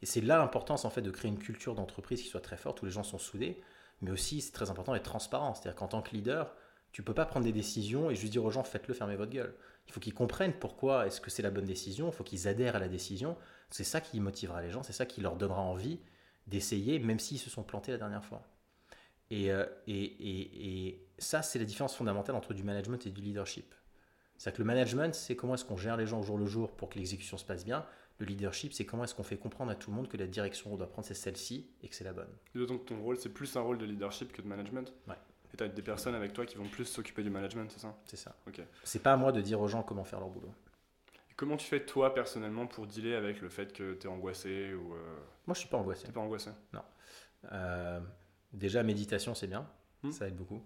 Et 0.01 0.05
c'est 0.05 0.21
là 0.21 0.37
l'importance 0.37 0.85
en 0.85 0.89
fait 0.89 1.01
de 1.01 1.11
créer 1.11 1.29
une 1.29 1.39
culture 1.39 1.75
d'entreprise 1.75 2.21
qui 2.21 2.27
soit 2.27 2.41
très 2.41 2.57
forte, 2.57 2.81
où 2.81 2.85
les 2.85 2.91
gens 2.91 3.03
sont 3.03 3.17
soudés, 3.17 3.59
mais 4.01 4.11
aussi 4.11 4.41
c'est 4.41 4.51
très 4.51 4.69
important 4.69 4.93
d'être 4.93 5.03
transparent. 5.03 5.53
C'est-à-dire 5.53 5.75
qu'en 5.75 5.87
tant 5.87 6.01
que 6.01 6.11
leader, 6.11 6.53
tu 6.97 7.03
peux 7.03 7.13
pas 7.13 7.27
prendre 7.27 7.45
des 7.45 7.51
décisions 7.51 8.09
et 8.09 8.15
juste 8.15 8.31
dire 8.31 8.43
aux 8.43 8.49
gens 8.49 8.63
faites-le, 8.63 8.95
fermez 8.95 9.15
votre 9.15 9.31
gueule. 9.31 9.53
Il 9.85 9.93
faut 9.93 9.99
qu'ils 9.99 10.15
comprennent 10.15 10.53
pourquoi 10.53 11.05
est-ce 11.05 11.21
que 11.21 11.29
c'est 11.29 11.43
la 11.43 11.51
bonne 11.51 11.63
décision, 11.65 12.07
il 12.07 12.11
faut 12.11 12.23
qu'ils 12.23 12.47
adhèrent 12.47 12.75
à 12.75 12.79
la 12.79 12.87
décision. 12.87 13.37
C'est 13.69 13.83
ça 13.83 14.01
qui 14.01 14.19
motivera 14.19 14.63
les 14.63 14.71
gens, 14.71 14.81
c'est 14.81 14.93
ça 14.93 15.05
qui 15.05 15.21
leur 15.21 15.35
donnera 15.35 15.61
envie 15.61 15.99
d'essayer, 16.47 16.97
même 16.97 17.19
s'ils 17.19 17.37
se 17.37 17.51
sont 17.51 17.61
plantés 17.61 17.91
la 17.91 17.99
dernière 17.99 18.25
fois. 18.25 18.41
Et, 19.29 19.51
euh, 19.51 19.63
et, 19.85 20.87
et, 20.87 21.07
ça, 21.19 21.43
c'est 21.43 21.59
la 21.59 21.65
différence 21.65 21.95
fondamentale 21.95 22.35
entre 22.35 22.55
du 22.55 22.63
management 22.63 23.05
et 23.05 23.11
du 23.11 23.21
leadership. 23.21 23.75
C'est 24.39 24.51
que 24.51 24.57
le 24.57 24.65
management, 24.65 25.13
c'est 25.13 25.35
comment 25.35 25.53
est-ce 25.53 25.65
qu'on 25.65 25.77
gère 25.77 25.97
les 25.97 26.07
gens 26.07 26.21
au 26.21 26.23
jour 26.23 26.39
le 26.39 26.47
jour 26.47 26.71
pour 26.71 26.89
que 26.89 26.97
l'exécution 26.97 27.37
se 27.37 27.45
passe 27.45 27.63
bien. 27.63 27.85
Le 28.17 28.25
leadership, 28.25 28.73
c'est 28.73 28.87
comment 28.87 29.03
est-ce 29.03 29.13
qu'on 29.13 29.21
fait 29.21 29.37
comprendre 29.37 29.69
à 29.69 29.75
tout 29.75 29.91
le 29.91 29.95
monde 29.97 30.07
que 30.07 30.17
la 30.17 30.25
direction 30.25 30.71
qu'on 30.71 30.77
doit 30.77 30.89
prendre, 30.89 31.07
c'est 31.07 31.13
celle-ci 31.13 31.69
et 31.83 31.89
que 31.89 31.93
c'est 31.93 32.05
la 32.05 32.13
bonne. 32.13 32.33
D'autant 32.55 32.79
que 32.79 32.85
ton 32.85 32.99
rôle, 32.99 33.17
c'est 33.17 33.29
plus 33.29 33.55
un 33.55 33.61
rôle 33.61 33.77
de 33.77 33.85
leadership 33.85 34.33
que 34.33 34.41
de 34.41 34.47
management 34.47 34.91
Ouais. 35.07 35.13
Et 35.53 35.57
tu 35.57 35.63
as 35.63 35.67
des 35.67 35.81
personnes 35.81 36.15
avec 36.15 36.33
toi 36.33 36.45
qui 36.45 36.55
vont 36.55 36.67
plus 36.67 36.85
s'occuper 36.85 37.23
du 37.23 37.29
management, 37.29 37.71
c'est 37.71 37.79
ça? 37.79 37.95
C'est 38.05 38.17
ça. 38.17 38.35
Ok. 38.47 38.61
C'est 38.83 39.01
pas 39.01 39.13
à 39.13 39.17
moi 39.17 39.31
de 39.31 39.41
dire 39.41 39.59
aux 39.59 39.67
gens 39.67 39.83
comment 39.83 40.03
faire 40.03 40.19
leur 40.19 40.29
boulot. 40.29 40.53
comment 41.35 41.57
tu 41.57 41.67
fais 41.67 41.85
toi 41.85 42.13
personnellement 42.13 42.67
pour 42.67 42.87
dealer 42.87 43.15
avec 43.15 43.41
le 43.41 43.49
fait 43.49 43.71
que 43.73 43.93
tu 43.93 44.07
es 44.07 44.09
angoissé 44.09 44.73
ou 44.73 44.93
euh, 44.93 45.17
Moi 45.45 45.53
je 45.53 45.59
suis 45.59 45.69
pas 45.69 45.77
angoissé. 45.77 46.05
T'es 46.05 46.11
pas 46.11 46.21
angoissé? 46.21 46.49
Non. 46.73 46.81
Euh, 47.51 47.99
déjà 48.51 48.83
méditation 48.83 49.35
c'est 49.35 49.47
bien, 49.47 49.69
hmm. 50.03 50.11
ça 50.11 50.27
aide 50.27 50.35
beaucoup. 50.35 50.61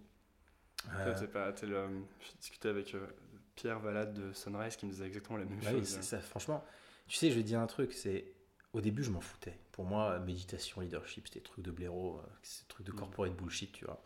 Euh... 0.95 1.27
pas, 1.27 1.53
J'ai 1.55 2.37
discuté 2.39 2.69
avec 2.69 2.95
euh, 2.95 3.05
Pierre 3.53 3.79
Valade 3.79 4.13
de 4.13 4.33
Sunrise 4.33 4.75
qui 4.75 4.87
me 4.87 4.91
disait 4.91 5.05
exactement 5.05 5.37
la 5.37 5.45
même 5.45 5.59
bah 5.59 5.71
chose. 5.71 5.95
Oui, 5.95 6.03
ça, 6.03 6.19
franchement, 6.19 6.63
tu 7.07 7.17
sais, 7.17 7.29
je 7.29 7.35
vais 7.35 7.43
dire 7.43 7.59
un 7.59 7.67
truc, 7.67 7.93
c'est 7.93 8.33
au 8.73 8.81
début 8.81 9.03
je 9.03 9.11
m'en 9.11 9.21
foutais. 9.21 9.59
Pour 9.73 9.85
moi, 9.85 10.17
méditation, 10.19 10.81
leadership, 10.81 11.27
c'était 11.27 11.41
truc 11.41 11.63
de 11.63 11.69
blaireau, 11.69 12.19
c'est 12.41 12.67
truc 12.67 12.87
de 12.87 12.91
hmm. 12.91 12.95
corporate 12.95 13.35
bullshit, 13.35 13.71
tu 13.73 13.85
vois. 13.85 14.01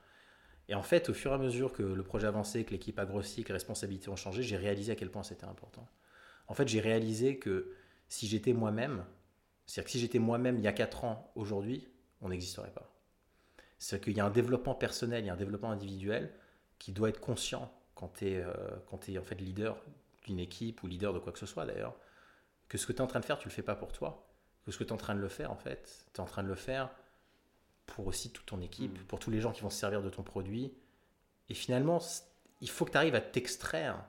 Et 0.67 0.75
en 0.75 0.81
fait, 0.81 1.09
au 1.09 1.13
fur 1.13 1.31
et 1.31 1.35
à 1.35 1.37
mesure 1.37 1.73
que 1.73 1.83
le 1.83 2.03
projet 2.03 2.27
avançait, 2.27 2.63
que 2.63 2.71
l'équipe 2.71 2.97
a 2.97 3.05
grossi, 3.05 3.43
que 3.43 3.49
les 3.49 3.53
responsabilités 3.53 4.09
ont 4.09 4.15
changé, 4.15 4.41
j'ai 4.41 4.57
réalisé 4.57 4.91
à 4.91 4.95
quel 4.95 5.11
point 5.11 5.23
c'était 5.23 5.45
important. 5.45 5.87
En 6.47 6.53
fait, 6.53 6.67
j'ai 6.67 6.79
réalisé 6.79 7.37
que 7.37 7.73
si 8.07 8.27
j'étais 8.27 8.53
moi-même, 8.53 9.05
c'est-à-dire 9.65 9.85
que 9.85 9.91
si 9.91 9.99
j'étais 9.99 10.19
moi-même 10.19 10.57
il 10.57 10.63
y 10.63 10.67
a 10.67 10.73
4 10.73 11.03
ans, 11.05 11.31
aujourd'hui, 11.35 11.87
on 12.21 12.29
n'existerait 12.29 12.71
pas. 12.71 12.91
C'est 13.77 14.03
qu'il 14.03 14.15
y 14.17 14.19
a 14.19 14.25
un 14.25 14.31
développement 14.31 14.75
personnel, 14.75 15.23
il 15.23 15.27
y 15.27 15.29
a 15.29 15.33
un 15.33 15.37
développement 15.37 15.71
individuel 15.71 16.31
qui 16.79 16.91
doit 16.91 17.09
être 17.09 17.19
conscient 17.19 17.71
quand 17.93 18.13
tu 18.17 18.27
es, 18.27 18.43
euh, 18.43 18.53
en 18.91 18.97
fait 18.97 19.35
leader 19.35 19.77
d'une 20.25 20.39
équipe 20.39 20.81
ou 20.83 20.87
leader 20.87 21.13
de 21.13 21.19
quoi 21.19 21.31
que 21.31 21.39
ce 21.39 21.45
soit 21.45 21.65
d'ailleurs, 21.65 21.95
que 22.67 22.77
ce 22.77 22.87
que 22.87 22.93
tu 22.93 22.97
es 22.97 23.01
en 23.01 23.07
train 23.07 23.19
de 23.19 23.25
faire, 23.25 23.37
tu 23.37 23.47
le 23.47 23.53
fais 23.53 23.61
pas 23.61 23.75
pour 23.75 23.91
toi. 23.91 24.27
Que 24.65 24.71
ce 24.71 24.79
que 24.79 24.83
tu 24.83 24.89
es 24.89 24.93
en 24.93 24.97
train 24.97 25.13
de 25.13 25.19
le 25.19 25.27
faire, 25.27 25.51
en 25.51 25.55
fait, 25.55 26.07
tu 26.13 26.19
es 26.19 26.23
en 26.23 26.25
train 26.25 26.41
de 26.41 26.47
le 26.47 26.55
faire 26.55 26.89
pour 27.85 28.07
aussi 28.07 28.31
toute 28.31 28.45
ton 28.45 28.61
équipe, 28.61 28.99
mm. 28.99 29.03
pour 29.05 29.19
tous 29.19 29.31
les 29.31 29.41
gens 29.41 29.51
qui 29.51 29.61
vont 29.61 29.69
se 29.69 29.79
servir 29.79 30.01
de 30.01 30.09
ton 30.09 30.23
produit. 30.23 30.73
Et 31.49 31.53
finalement, 31.53 31.99
il 32.61 32.69
faut 32.69 32.85
que 32.85 32.91
tu 32.91 32.97
arrives 32.97 33.15
à 33.15 33.21
t'extraire 33.21 34.03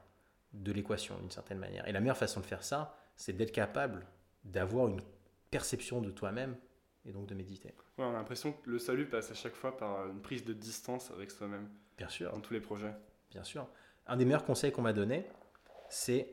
de 0.52 0.72
l'équation 0.72 1.18
d'une 1.18 1.30
certaine 1.30 1.58
manière. 1.58 1.86
Et 1.86 1.92
la 1.92 2.00
meilleure 2.00 2.16
façon 2.16 2.40
de 2.40 2.46
faire 2.46 2.62
ça, 2.62 2.96
c'est 3.16 3.34
d'être 3.34 3.52
capable 3.52 4.06
d'avoir 4.44 4.88
une 4.88 5.00
perception 5.50 6.00
de 6.00 6.10
toi-même 6.10 6.56
et 7.04 7.12
donc 7.12 7.26
de 7.26 7.34
méditer. 7.34 7.68
Ouais, 7.98 8.04
on 8.04 8.10
a 8.10 8.12
l'impression 8.12 8.52
que 8.52 8.70
le 8.70 8.78
salut 8.78 9.06
passe 9.06 9.30
à 9.30 9.34
chaque 9.34 9.54
fois 9.54 9.76
par 9.76 10.06
une 10.08 10.20
prise 10.20 10.44
de 10.44 10.52
distance 10.52 11.10
avec 11.10 11.30
soi-même. 11.30 11.68
Bien 11.96 12.08
sûr. 12.08 12.32
Dans 12.32 12.40
tous 12.40 12.52
les 12.52 12.60
projets. 12.60 12.94
Bien 13.30 13.44
sûr. 13.44 13.66
Un 14.06 14.16
des 14.16 14.24
meilleurs 14.24 14.44
conseils 14.44 14.72
qu'on 14.72 14.82
m'a 14.82 14.92
donné, 14.92 15.26
c'est 15.88 16.32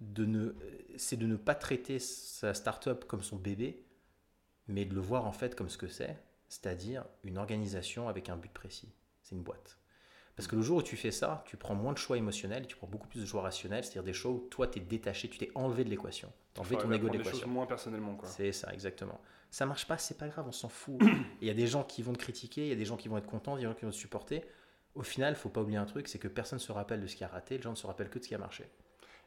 de 0.00 0.24
ne, 0.24 0.54
c'est 0.96 1.16
de 1.16 1.26
ne 1.26 1.36
pas 1.36 1.54
traiter 1.54 1.98
sa 1.98 2.54
start-up 2.54 3.04
comme 3.04 3.22
son 3.22 3.36
bébé, 3.36 3.84
mais 4.68 4.84
de 4.84 4.94
le 4.94 5.00
voir 5.00 5.26
en 5.26 5.32
fait 5.32 5.54
comme 5.54 5.68
ce 5.68 5.78
que 5.78 5.88
c'est, 5.88 6.16
c'est-à-dire 6.48 7.04
une 7.24 7.38
organisation 7.38 8.08
avec 8.08 8.28
un 8.28 8.36
but 8.36 8.52
précis. 8.52 8.92
C'est 9.22 9.34
une 9.34 9.42
boîte. 9.42 9.78
Parce 10.36 10.48
que 10.48 10.56
le 10.56 10.62
jour 10.62 10.78
où 10.78 10.82
tu 10.82 10.96
fais 10.96 11.10
ça, 11.10 11.42
tu 11.46 11.56
prends 11.56 11.74
moins 11.74 11.94
de 11.94 11.98
choix 11.98 12.18
émotionnels, 12.18 12.66
tu 12.66 12.76
prends 12.76 12.86
beaucoup 12.86 13.08
plus 13.08 13.20
de 13.20 13.26
choix 13.26 13.40
rationnels, 13.40 13.84
c'est-à-dire 13.84 14.02
des 14.02 14.12
choix 14.12 14.30
où 14.30 14.46
toi, 14.50 14.66
tu 14.66 14.78
es 14.78 14.82
détaché, 14.82 15.28
tu 15.28 15.38
t'es 15.38 15.50
enlevé 15.54 15.82
de 15.82 15.88
l'équation. 15.88 16.30
Tu 16.52 16.60
as 16.60 16.62
enlevé 16.62 16.76
ton 16.76 16.92
ego 16.92 17.08
de 17.08 17.16
l'équation. 17.16 17.48
moins 17.48 17.64
personnellement. 17.66 18.18
C'est 18.24 18.52
ça, 18.52 18.72
exactement. 18.72 19.18
Ça 19.50 19.64
marche 19.64 19.86
pas, 19.86 19.96
c'est 19.96 20.18
pas 20.18 20.28
grave, 20.28 20.44
on 20.46 20.52
s'en 20.52 20.68
fout. 20.68 21.00
Il 21.40 21.48
y 21.48 21.50
a 21.50 21.54
des 21.54 21.66
gens 21.66 21.84
qui 21.84 22.02
vont 22.02 22.12
te 22.12 22.18
critiquer, 22.18 22.62
il 22.62 22.68
y 22.68 22.72
a 22.72 22.76
des 22.76 22.84
gens 22.84 22.96
qui 22.96 23.08
vont 23.08 23.16
être 23.16 23.26
contents, 23.26 23.56
il 23.56 23.62
y 23.62 23.64
a 23.64 23.68
des 23.68 23.72
gens 23.72 23.78
qui 23.78 23.84
vont 23.84 23.90
te 23.90 23.96
supporter. 23.96 24.44
Au 24.94 25.02
final, 25.02 25.34
il 25.34 25.36
faut 25.36 25.48
pas 25.48 25.60
oublier 25.60 25.78
un 25.78 25.84
truc, 25.84 26.08
c'est 26.08 26.18
que 26.18 26.28
personne 26.28 26.58
ne 26.58 26.62
se 26.62 26.72
rappelle 26.72 27.00
de 27.00 27.06
ce 27.06 27.16
qui 27.16 27.24
a 27.24 27.28
raté, 27.28 27.56
les 27.56 27.62
gens 27.62 27.70
ne 27.70 27.76
se 27.76 27.86
rappellent 27.86 28.08
que 28.08 28.18
de 28.18 28.24
ce 28.24 28.28
qui 28.28 28.34
a 28.34 28.38
marché. 28.38 28.64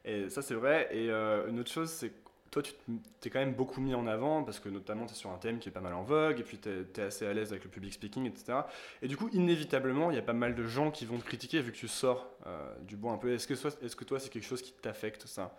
Et 0.04 0.28
ça, 0.28 0.42
c'est 0.42 0.54
vrai. 0.54 0.88
Et 0.92 1.10
euh, 1.10 1.48
une 1.48 1.60
autre 1.60 1.70
chose, 1.70 1.90
c'est 1.90 2.12
toi, 2.50 2.62
tu 2.62 2.72
t'es 3.20 3.30
quand 3.30 3.38
même 3.38 3.54
beaucoup 3.54 3.80
mis 3.80 3.94
en 3.94 4.06
avant 4.06 4.42
parce 4.42 4.58
que 4.58 4.68
notamment 4.68 5.06
tu 5.06 5.12
es 5.12 5.16
sur 5.16 5.30
un 5.30 5.38
thème 5.38 5.60
qui 5.60 5.68
est 5.68 5.72
pas 5.72 5.80
mal 5.80 5.94
en 5.94 6.02
vogue 6.02 6.40
et 6.40 6.42
puis 6.42 6.58
tu 6.58 6.68
es, 6.68 7.00
assez 7.00 7.26
à 7.26 7.32
l'aise 7.32 7.52
avec 7.52 7.62
le 7.62 7.70
public 7.70 7.92
speaking, 7.92 8.26
etc. 8.26 8.60
Et 9.02 9.08
du 9.08 9.16
coup, 9.16 9.28
inévitablement, 9.32 10.10
il 10.10 10.16
y 10.16 10.18
a 10.18 10.22
pas 10.22 10.32
mal 10.32 10.54
de 10.56 10.64
gens 10.66 10.90
qui 10.90 11.06
vont 11.06 11.18
te 11.18 11.24
critiquer 11.24 11.60
vu 11.60 11.70
que 11.70 11.76
tu 11.76 11.86
sors 11.86 12.26
euh, 12.46 12.74
du 12.82 12.96
bois 12.96 13.12
un 13.12 13.18
peu. 13.18 13.32
Est-ce 13.32 13.46
que, 13.46 13.54
est 13.54 13.94
que 13.94 14.04
toi, 14.04 14.18
c'est 14.18 14.30
quelque 14.30 14.46
chose 14.46 14.62
qui 14.62 14.72
t'affecte 14.72 15.26
ça? 15.26 15.56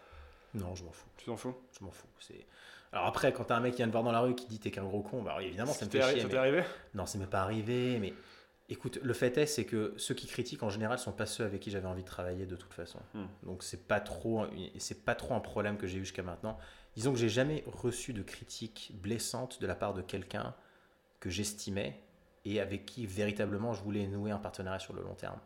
Non, 0.54 0.76
je 0.76 0.84
m'en 0.84 0.92
fous. 0.92 1.08
Tu 1.16 1.26
t'en 1.26 1.38
fous? 1.38 1.56
Je 1.80 1.86
m'en 1.86 1.92
fous. 1.92 2.08
C'est... 2.20 2.46
Alors 2.92 3.06
après, 3.06 3.32
quand 3.32 3.46
t'as 3.46 3.56
un 3.56 3.62
mec 3.62 3.72
qui 3.72 3.78
vient 3.78 3.88
te 3.88 3.94
voir 3.94 4.04
dans 4.04 4.12
la 4.12 4.20
rue 4.20 4.36
qui 4.36 4.48
dit 4.48 4.60
t'es 4.60 4.70
qu'un 4.70 4.84
gros 4.84 5.02
con, 5.02 5.22
bah 5.22 5.38
évidemment, 5.42 5.72
ça 5.72 5.86
me 5.86 5.92
fait 5.92 6.02
chier. 6.02 6.20
Ça 6.20 6.28
t'est 6.28 6.36
arrivé? 6.36 6.64
Non, 6.94 7.06
c'est 7.06 7.20
même 7.20 7.30
pas 7.30 7.42
arrivé, 7.42 8.00
mais 8.00 8.14
Écoute, 8.72 9.00
le 9.04 9.12
fait 9.12 9.38
est, 9.38 9.48
c'est 9.48 9.66
que 9.66 9.94
ceux 9.98 10.14
qui 10.14 10.28
critiquent 10.28 10.64
en 10.64 10.70
général 10.70 10.98
sont 10.98 11.12
pas 11.12 11.26
ceux 11.26 11.44
avec 11.44 11.60
qui 11.60 11.72
j'avais 11.72 11.90
envie 11.90 12.04
de 12.04 12.08
travailler 12.08 12.46
de 12.46 12.56
toute 12.56 12.74
façon. 12.74 13.00
Hmm. 13.14 13.26
Donc 13.44 13.64
c'est 13.64 13.86
pas 13.86 14.00
trop, 14.00 14.46
c'est 14.78 15.04
pas 15.04 15.14
trop 15.14 15.34
un 15.34 15.42
problème 15.42 15.76
que 15.76 15.88
j'ai 15.88 15.98
eu 15.98 16.06
jusqu'à 16.06 16.24
maintenant. 16.24 16.58
Disons 16.96 17.14
que 17.14 17.20
j'ai 17.20 17.30
jamais 17.30 17.64
reçu 17.68 18.14
de 18.14 18.22
critiques 18.22 18.92
blessantes 18.96 19.62
de 19.62 19.68
la 19.68 19.76
part 19.76 19.94
de 19.94 20.02
quelqu'un 20.02 20.54
que 21.20 21.30
j'estimais 21.30 22.02
et 22.44 22.60
avec 22.60 22.86
qui 22.86 23.06
véritablement 23.06 23.74
je 23.74 23.82
voulais 23.82 24.08
nouer 24.08 24.32
un 24.32 24.40
partenariat 24.40 24.80
sur 24.80 24.94
le 24.94 25.02
long 25.02 25.16
terme. 25.16 25.40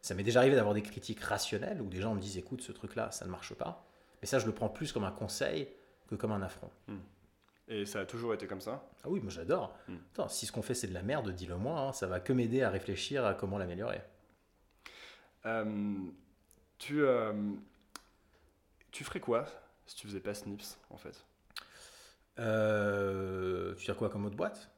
Ça 0.00 0.14
m'est 0.14 0.22
déjà 0.22 0.40
arrivé 0.40 0.56
d'avoir 0.56 0.74
des 0.74 0.82
critiques 0.82 1.20
rationnelles 1.20 1.80
où 1.80 1.88
des 1.88 2.00
gens 2.00 2.14
me 2.14 2.20
disent 2.20 2.36
écoute, 2.36 2.60
ce 2.62 2.72
truc-là, 2.72 3.10
ça 3.10 3.24
ne 3.24 3.30
marche 3.30 3.54
pas. 3.54 3.86
Mais 4.20 4.26
ça, 4.26 4.38
je 4.38 4.46
le 4.46 4.52
prends 4.52 4.68
plus 4.68 4.92
comme 4.92 5.04
un 5.04 5.12
conseil 5.12 5.68
que 6.08 6.14
comme 6.14 6.32
un 6.32 6.42
affront. 6.42 6.70
Et 7.68 7.86
ça 7.86 8.00
a 8.00 8.04
toujours 8.04 8.34
été 8.34 8.46
comme 8.46 8.60
ça? 8.60 8.86
Ah 9.02 9.08
oui, 9.08 9.20
moi 9.20 9.30
j'adore. 9.30 9.74
Hmm. 9.88 9.96
Attends, 10.12 10.28
si 10.28 10.46
ce 10.46 10.52
qu'on 10.52 10.62
fait 10.62 10.74
c'est 10.74 10.86
de 10.86 10.94
la 10.94 11.02
merde, 11.02 11.30
dis-le 11.30 11.56
moi, 11.56 11.80
hein, 11.80 11.92
ça 11.92 12.06
va 12.06 12.20
que 12.20 12.32
m'aider 12.32 12.62
à 12.62 12.70
réfléchir 12.70 13.24
à 13.24 13.32
comment 13.32 13.56
l'améliorer. 13.56 14.02
Euh, 15.46 15.94
tu, 16.78 17.02
euh, 17.02 17.32
tu 18.90 19.04
ferais 19.04 19.20
quoi 19.20 19.46
si 19.86 19.96
tu 19.96 20.06
faisais 20.06 20.20
pas 20.20 20.34
Snips 20.34 20.78
en 20.90 20.96
fait 20.96 21.24
Euh, 22.38 23.72
tu 23.74 23.78
veux 23.80 23.84
dire 23.84 23.96
quoi 23.96 24.08
comme 24.08 24.24
autre 24.26 24.36
boîte? 24.36 24.70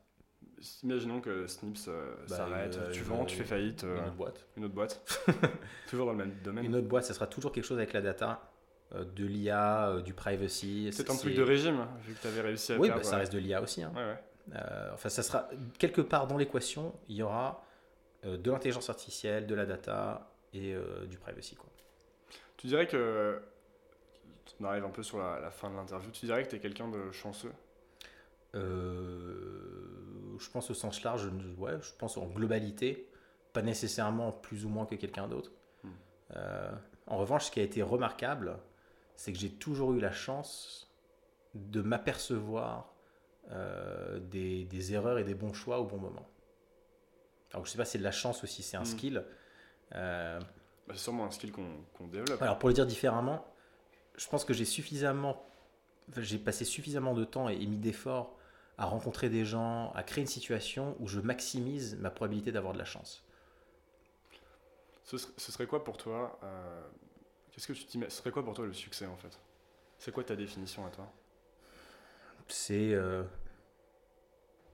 Imaginons 0.83 1.21
que 1.21 1.47
Snips 1.47 1.87
euh, 1.89 2.15
Bah, 2.29 2.37
s'arrête, 2.37 2.77
euh, 2.77 2.91
tu 2.91 3.03
vends, 3.03 3.25
tu 3.25 3.37
fais 3.37 3.45
faillite, 3.45 3.85
euh, 3.85 3.97
Une 3.99 4.05
autre 4.07 4.15
boîte. 4.17 4.47
une 4.57 4.65
autre 4.65 4.75
boîte. 4.75 5.27
Toujours 5.89 6.07
dans 6.07 6.13
le 6.13 6.19
même 6.19 6.35
domaine. 6.43 6.65
Une 6.65 6.75
autre 6.77 6.89
boîte, 6.89 7.05
ça 7.05 7.15
sera 7.15 7.27
toujours 7.27 7.53
quelque 7.53 7.65
chose 7.65 7.77
avec 7.79 7.93
la 7.93 8.01
data, 8.01 8.51
euh, 8.95 9.05
de 9.05 9.25
l'IA, 9.27 9.89
euh, 9.91 10.01
du 10.03 10.15
privacy. 10.15 10.89
C'est 10.93 11.11
un 11.11 11.17
truc 11.17 11.35
de 11.35 11.43
régime, 11.43 11.87
vu 12.07 12.15
que 12.15 12.21
tu 12.21 12.27
avais 12.27 12.41
réussi 12.41 12.73
à 12.73 12.79
Oui, 12.79 12.89
faire. 12.89 12.97
bah, 12.97 13.03
ça 13.05 13.17
reste 13.19 13.33
de 13.33 13.39
l'IA 13.39 13.61
aussi. 13.63 13.83
hein. 13.83 13.93
Ouais, 13.95 14.05
ouais. 14.05 14.19
Euh, 14.55 14.91
enfin, 14.95 15.09
ça 15.09 15.23
sera 15.23 15.49
quelque 15.79 16.01
part 16.01 16.27
dans 16.27 16.37
l'équation, 16.39 16.95
il 17.09 17.17
y 17.17 17.23
aura 17.23 17.65
euh, 18.25 18.37
de 18.37 18.51
l'intelligence 18.51 18.89
artificielle, 18.89 19.47
de 19.47 19.55
la 19.55 19.67
data 19.67 20.31
et 20.55 20.73
euh, 20.75 21.05
du 21.07 21.19
privacy. 21.19 21.55
Quoi. 21.57 21.69
Tu 22.57 22.67
dirais 22.69 22.87
que. 22.87 23.41
On 24.61 24.65
arrive 24.65 24.85
un 24.85 24.91
peu 24.91 25.03
sur 25.03 25.19
la, 25.19 25.41
la 25.41 25.51
fin 25.51 25.71
de 25.71 25.77
l'interview. 25.77 26.11
Tu 26.11 26.27
dirais 26.27 26.43
que 26.45 26.51
tu 26.51 26.57
es 26.57 26.61
quelqu'un 26.61 26.89
de 26.89 27.11
chanceux? 27.13 27.53
Euh, 28.55 30.37
je 30.39 30.51
pense 30.51 30.71
au 30.71 30.75
sens 30.75 31.03
large, 31.03 31.23
je- 31.25 31.61
ouais, 31.61 31.75
je 31.81 31.91
pense 31.99 32.17
en 32.17 32.27
globalité, 32.27 33.09
pas 33.53 33.63
nécessairement 33.63 34.33
plus 34.33 34.65
ou 34.65 34.69
moins 34.69 34.87
que 34.87 34.95
quelqu'un 34.95 35.29
d'autre. 35.29 35.51
Hmm. 35.85 35.91
Euh, 36.37 36.73
en 37.07 37.19
revanche, 37.19 37.47
ce 37.47 37.51
qui 37.51 37.61
a 37.61 37.63
été 37.63 37.83
remarquable, 37.83 38.59
c'est 39.17 39.33
que 39.33 39.39
j'ai 39.39 39.51
toujours 39.51 39.93
eu 39.95 40.01
la 40.01 40.13
chance 40.13 40.91
de 41.55 41.83
m'apercevoir 41.83 42.93
euh, 43.53 44.19
des, 44.21 44.65
des 44.65 44.93
erreurs 44.95 45.19
et 45.19 45.25
des 45.25 45.35
bons 45.35 45.55
choix 45.55 45.81
au 45.81 45.85
bon 45.87 45.99
moment. 45.99 46.27
Alors 47.53 47.65
je 47.65 47.71
sais 47.71 47.79
pas 47.79 47.85
si 47.85 47.93
c'est 47.93 47.99
de 47.99 48.05
la 48.05 48.13
chance 48.13 48.43
ou 48.43 48.47
si 48.47 48.63
c'est 48.63 48.77
un 48.77 48.83
Hmm. 48.83 48.85
skill. 48.85 49.25
Bah, 49.93 50.95
C'est 50.95 50.99
sûrement 51.03 51.27
un 51.27 51.31
skill 51.31 51.53
qu'on 51.53 51.83
qu'on 51.95 52.07
développe. 52.07 52.41
alors 52.43 52.59
pour 52.59 52.69
le 52.69 52.75
dire 52.75 52.87
différemment, 52.87 53.45
je 54.17 54.29
pense 54.29 54.45
que 54.45 54.55
j'ai 54.55 54.65
suffisamment, 54.65 55.45
j'ai 56.17 56.39
passé 56.39 56.65
suffisamment 56.65 57.15
de 57.15 57.25
temps 57.25 57.49
et, 57.49 57.55
et 57.55 57.67
mis 57.67 57.79
d'efforts 57.79 58.37
à 58.79 58.85
rencontrer 58.87 59.31
des 59.31 59.45
gens, 59.45 59.91
à 59.93 60.03
créer 60.03 60.23
une 60.23 60.29
situation 60.29 60.97
où 61.01 61.09
je 61.09 61.21
maximise 61.21 61.97
ma 61.97 62.11
probabilité 62.11 62.53
d'avoir 62.53 62.75
de 62.75 62.79
la 62.79 62.85
chance. 62.85 63.25
Ce, 65.05 65.19
ser- 65.19 65.29
ce 65.37 65.53
serait 65.53 65.67
quoi 65.67 65.85
pour 65.85 65.97
toi 65.97 66.39
euh, 66.43 66.87
Qu'est-ce 67.53 67.69
que 67.69 67.73
tu 67.73 67.87
Ce 67.87 68.11
serait 68.11 68.31
quoi 68.31 68.45
pour 68.45 68.55
toi 68.55 68.67
le 68.67 68.73
succès 68.75 69.07
en 69.07 69.17
fait? 69.17 69.39
C'est 69.99 70.13
quoi 70.13 70.25
ta 70.25 70.37
définition 70.37 70.85
à 70.85 70.91
toi? 70.91 71.11
C'est 72.49 72.93
euh, 72.93 73.23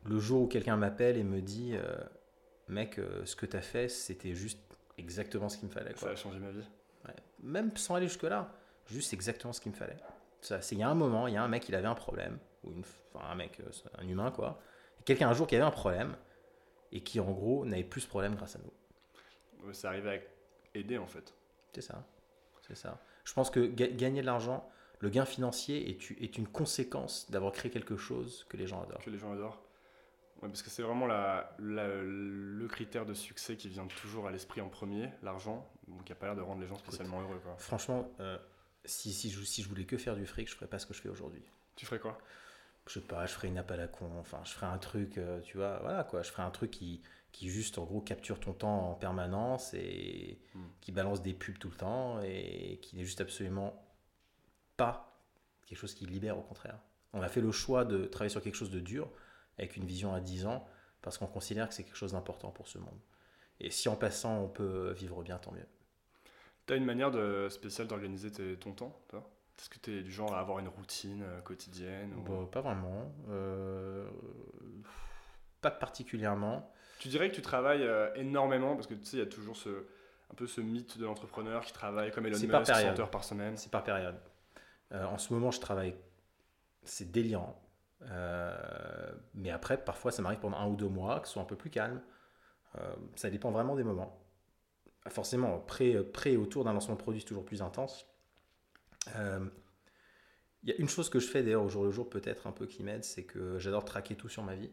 le 0.04 0.18
jour 0.18 0.42
où 0.42 0.46
quelqu'un 0.48 0.76
m'appelle 0.76 1.16
et 1.16 1.22
me 1.24 1.40
dit, 1.40 1.76
euh, 1.76 1.96
mec, 2.68 3.00
ce 3.24 3.36
que 3.36 3.46
tu 3.46 3.56
as 3.56 3.62
fait, 3.62 3.88
c'était 3.88 4.34
juste 4.34 4.58
exactement 4.98 5.48
ce 5.48 5.58
qu'il 5.58 5.68
me 5.68 5.72
fallait. 5.72 5.94
Ça 5.96 6.10
a 6.10 6.16
changé 6.16 6.38
ma 6.38 6.50
vie. 6.50 6.64
Ouais. 7.06 7.14
Même 7.42 7.76
sans 7.76 7.94
aller 7.94 8.08
jusque-là, 8.08 8.52
juste 8.92 9.12
exactement 9.12 9.52
ce 9.52 9.60
qu'il 9.60 9.72
me 9.72 9.76
fallait. 9.76 9.96
Ça, 10.40 10.60
il 10.72 10.78
y 10.78 10.82
a 10.82 10.88
un 10.88 10.94
moment, 10.94 11.26
il 11.28 11.34
y 11.34 11.36
a 11.36 11.42
un 11.42 11.48
mec, 11.48 11.68
il 11.68 11.74
avait 11.74 11.86
un 11.88 11.94
problème, 11.94 12.38
ou 12.64 12.72
une, 12.72 12.82
enfin 13.14 13.26
un 13.30 13.34
mec, 13.34 13.60
euh, 13.60 13.70
un 13.98 14.06
humain 14.08 14.30
quoi, 14.30 14.60
quelqu'un 15.04 15.28
un 15.28 15.32
jour 15.34 15.46
qui 15.46 15.54
avait 15.56 15.64
un 15.64 15.70
problème 15.70 16.16
et 16.90 17.00
qui 17.02 17.20
en 17.20 17.30
gros 17.30 17.64
n'avait 17.64 17.84
plus 17.84 18.02
ce 18.02 18.08
problème 18.08 18.34
grâce 18.34 18.56
à 18.56 18.58
nous. 18.58 19.72
C'est 19.72 19.86
arrivé 19.86 20.10
à 20.74 20.78
aider 20.78 20.98
en 20.98 21.06
fait. 21.06 21.32
C'est 21.72 21.80
ça, 21.82 22.04
c'est 22.66 22.76
ça. 22.76 23.00
Je 23.24 23.32
pense 23.32 23.50
que 23.50 23.60
ga- 23.60 23.86
gagner 23.88 24.20
de 24.20 24.26
l'argent, 24.26 24.68
le 24.98 25.08
gain 25.08 25.24
financier 25.24 25.88
est, 25.90 26.10
est 26.22 26.36
une 26.38 26.48
conséquence 26.48 27.30
d'avoir 27.30 27.52
créé 27.52 27.70
quelque 27.70 27.96
chose 27.96 28.44
que 28.48 28.56
les 28.56 28.66
gens 28.66 28.82
adorent. 28.82 29.02
Que 29.02 29.10
les 29.10 29.18
gens 29.18 29.32
adorent. 29.32 29.60
Ouais, 30.42 30.48
parce 30.48 30.62
que 30.62 30.70
c'est 30.70 30.82
vraiment 30.82 31.06
la, 31.06 31.54
la- 31.60 32.02
le 32.02 32.66
critère 32.68 33.06
de 33.06 33.14
succès 33.14 33.56
qui 33.56 33.68
vient 33.68 33.86
toujours 33.86 34.26
à 34.26 34.32
l'esprit 34.32 34.60
en 34.60 34.68
premier, 34.68 35.08
l'argent, 35.22 35.68
donc 35.86 36.04
qui 36.04 36.12
a 36.12 36.16
pas 36.16 36.26
l'air 36.26 36.34
de 36.36 36.40
rendre 36.42 36.60
les 36.60 36.66
gens 36.66 36.76
spécialement 36.78 37.20
heureux. 37.20 37.38
Quoi. 37.44 37.54
Franchement, 37.58 38.08
euh, 38.18 38.36
si, 38.84 39.12
si, 39.12 39.30
je, 39.30 39.42
si 39.44 39.62
je 39.62 39.68
voulais 39.68 39.84
que 39.86 39.96
faire 39.98 40.16
du 40.16 40.26
fric, 40.26 40.48
je 40.48 40.54
ferais 40.54 40.66
pas 40.68 40.78
ce 40.78 40.86
que 40.86 40.94
je 40.94 41.00
fais 41.00 41.08
aujourd'hui. 41.08 41.44
Tu 41.76 41.86
ferais 41.86 41.98
quoi? 42.00 42.18
Je 42.86 42.94
sais 42.94 43.00
pas, 43.06 43.26
je 43.26 43.32
ferais 43.32 43.48
une 43.48 43.58
app 43.58 43.70
à 43.70 43.76
la 43.76 43.86
con, 43.88 44.10
enfin, 44.18 44.40
je 44.44 44.50
ferais 44.50 44.66
un 44.66 44.78
truc, 44.78 45.18
euh, 45.18 45.40
tu 45.40 45.56
vois, 45.56 45.78
voilà 45.80 46.04
quoi, 46.04 46.22
je 46.22 46.30
ferais 46.30 46.42
un 46.42 46.50
truc 46.50 46.70
qui, 46.72 47.00
qui 47.30 47.48
juste, 47.48 47.78
en 47.78 47.84
gros, 47.84 48.00
capture 48.00 48.40
ton 48.40 48.52
temps 48.52 48.90
en 48.90 48.94
permanence 48.94 49.72
et 49.74 50.38
Hmm. 50.54 50.68
qui 50.80 50.90
balance 50.92 51.22
des 51.22 51.32
pubs 51.34 51.58
tout 51.58 51.70
le 51.70 51.76
temps 51.76 52.20
et 52.22 52.78
qui 52.82 52.96
n'est 52.96 53.04
juste 53.04 53.20
absolument 53.20 53.80
pas 54.76 55.22
quelque 55.66 55.78
chose 55.78 55.94
qui 55.94 56.06
libère, 56.06 56.38
au 56.38 56.42
contraire. 56.42 56.78
On 57.12 57.22
a 57.22 57.28
fait 57.28 57.40
le 57.40 57.52
choix 57.52 57.84
de 57.84 58.06
travailler 58.06 58.30
sur 58.30 58.42
quelque 58.42 58.56
chose 58.56 58.70
de 58.70 58.80
dur, 58.80 59.10
avec 59.58 59.76
une 59.76 59.84
vision 59.86 60.14
à 60.14 60.20
10 60.20 60.46
ans, 60.46 60.66
parce 61.02 61.18
qu'on 61.18 61.26
considère 61.26 61.68
que 61.68 61.74
c'est 61.74 61.84
quelque 61.84 61.96
chose 61.96 62.12
d'important 62.12 62.50
pour 62.50 62.68
ce 62.68 62.78
monde. 62.78 62.98
Et 63.60 63.70
si 63.70 63.88
en 63.88 63.96
passant, 63.96 64.40
on 64.42 64.48
peut 64.48 64.92
vivre 64.92 65.22
bien, 65.22 65.38
tant 65.38 65.52
mieux. 65.52 65.66
T'as 66.66 66.76
une 66.76 66.84
manière 66.84 67.10
de, 67.10 67.48
spéciale 67.50 67.88
d'organiser 67.88 68.30
tes- 68.30 68.56
ton 68.56 68.72
temps, 68.72 68.96
toi? 69.08 69.28
Est-ce 69.58 69.68
que 69.68 69.78
tu 69.78 69.98
es 69.98 70.02
du 70.02 70.10
genre 70.10 70.34
à 70.34 70.40
avoir 70.40 70.58
une 70.58 70.68
routine 70.68 71.22
euh, 71.22 71.40
quotidienne 71.42 72.14
ou- 72.14 72.22
Bon, 72.22 72.46
pas 72.46 72.60
vraiment. 72.60 73.12
euh, 73.30 74.08
pas 75.60 75.70
particulièrement. 75.70 76.72
Tu 76.98 77.08
dirais 77.08 77.28
que 77.30 77.34
tu 77.34 77.42
travailles 77.42 77.82
euh, 77.82 78.12
énormément 78.14 78.74
parce 78.74 78.86
que 78.86 78.94
tu 78.94 79.04
sais, 79.04 79.16
il 79.16 79.20
y 79.20 79.22
a 79.22 79.26
toujours 79.26 79.56
ce, 79.56 79.68
un 79.68 80.34
peu 80.36 80.46
ce 80.46 80.60
mythe 80.60 80.98
de 80.98 81.04
l'entrepreneur 81.04 81.64
qui 81.64 81.72
travaille 81.72 82.10
comme 82.12 82.26
Elon 82.26 82.36
Musk, 82.38 82.50
par 82.50 82.66
100 82.66 82.72
période. 82.72 83.00
heures 83.00 83.10
par 83.10 83.24
semaine. 83.24 83.56
C'est 83.56 83.70
par 83.70 83.84
période. 83.84 84.16
Euh, 84.92 85.04
en 85.04 85.18
ce 85.18 85.32
moment, 85.32 85.50
je 85.50 85.60
travaille. 85.60 85.94
C'est 86.84 87.10
délirant. 87.10 87.60
Euh, 88.02 89.12
mais 89.34 89.50
après, 89.50 89.76
parfois, 89.82 90.10
ça 90.10 90.22
m'arrive 90.22 90.40
pendant 90.40 90.56
un 90.58 90.66
ou 90.68 90.74
deux 90.76 90.88
mois 90.88 91.20
que 91.20 91.26
ce 91.28 91.34
soit 91.34 91.42
un 91.42 91.46
peu 91.46 91.56
plus 91.56 91.70
calme. 91.70 92.00
Ça 93.16 93.28
dépend 93.28 93.50
vraiment 93.50 93.76
des 93.76 93.84
moments. 93.84 94.21
Forcément, 95.08 95.58
près, 95.60 96.02
près 96.02 96.32
et 96.32 96.36
autour 96.36 96.64
d'un 96.64 96.72
lancement 96.72 96.94
de 96.94 97.00
produit, 97.00 97.20
c'est 97.20 97.26
toujours 97.26 97.44
plus 97.44 97.62
intense. 97.62 98.06
Euh, 99.16 99.48
Il 100.64 100.70
y 100.70 100.72
a 100.72 100.76
une 100.76 100.88
chose 100.88 101.08
que 101.10 101.18
je 101.18 101.26
fais 101.26 101.42
d'ailleurs 101.42 101.64
au 101.64 101.68
jour 101.68 101.84
le 101.84 101.90
jour, 101.90 102.08
peut-être 102.08 102.46
un 102.46 102.52
peu 102.52 102.66
qui 102.66 102.82
m'aide, 102.84 103.04
c'est 103.04 103.24
que 103.24 103.58
j'adore 103.58 103.84
traquer 103.84 104.14
tout 104.14 104.28
sur 104.28 104.42
ma 104.44 104.54
vie. 104.54 104.70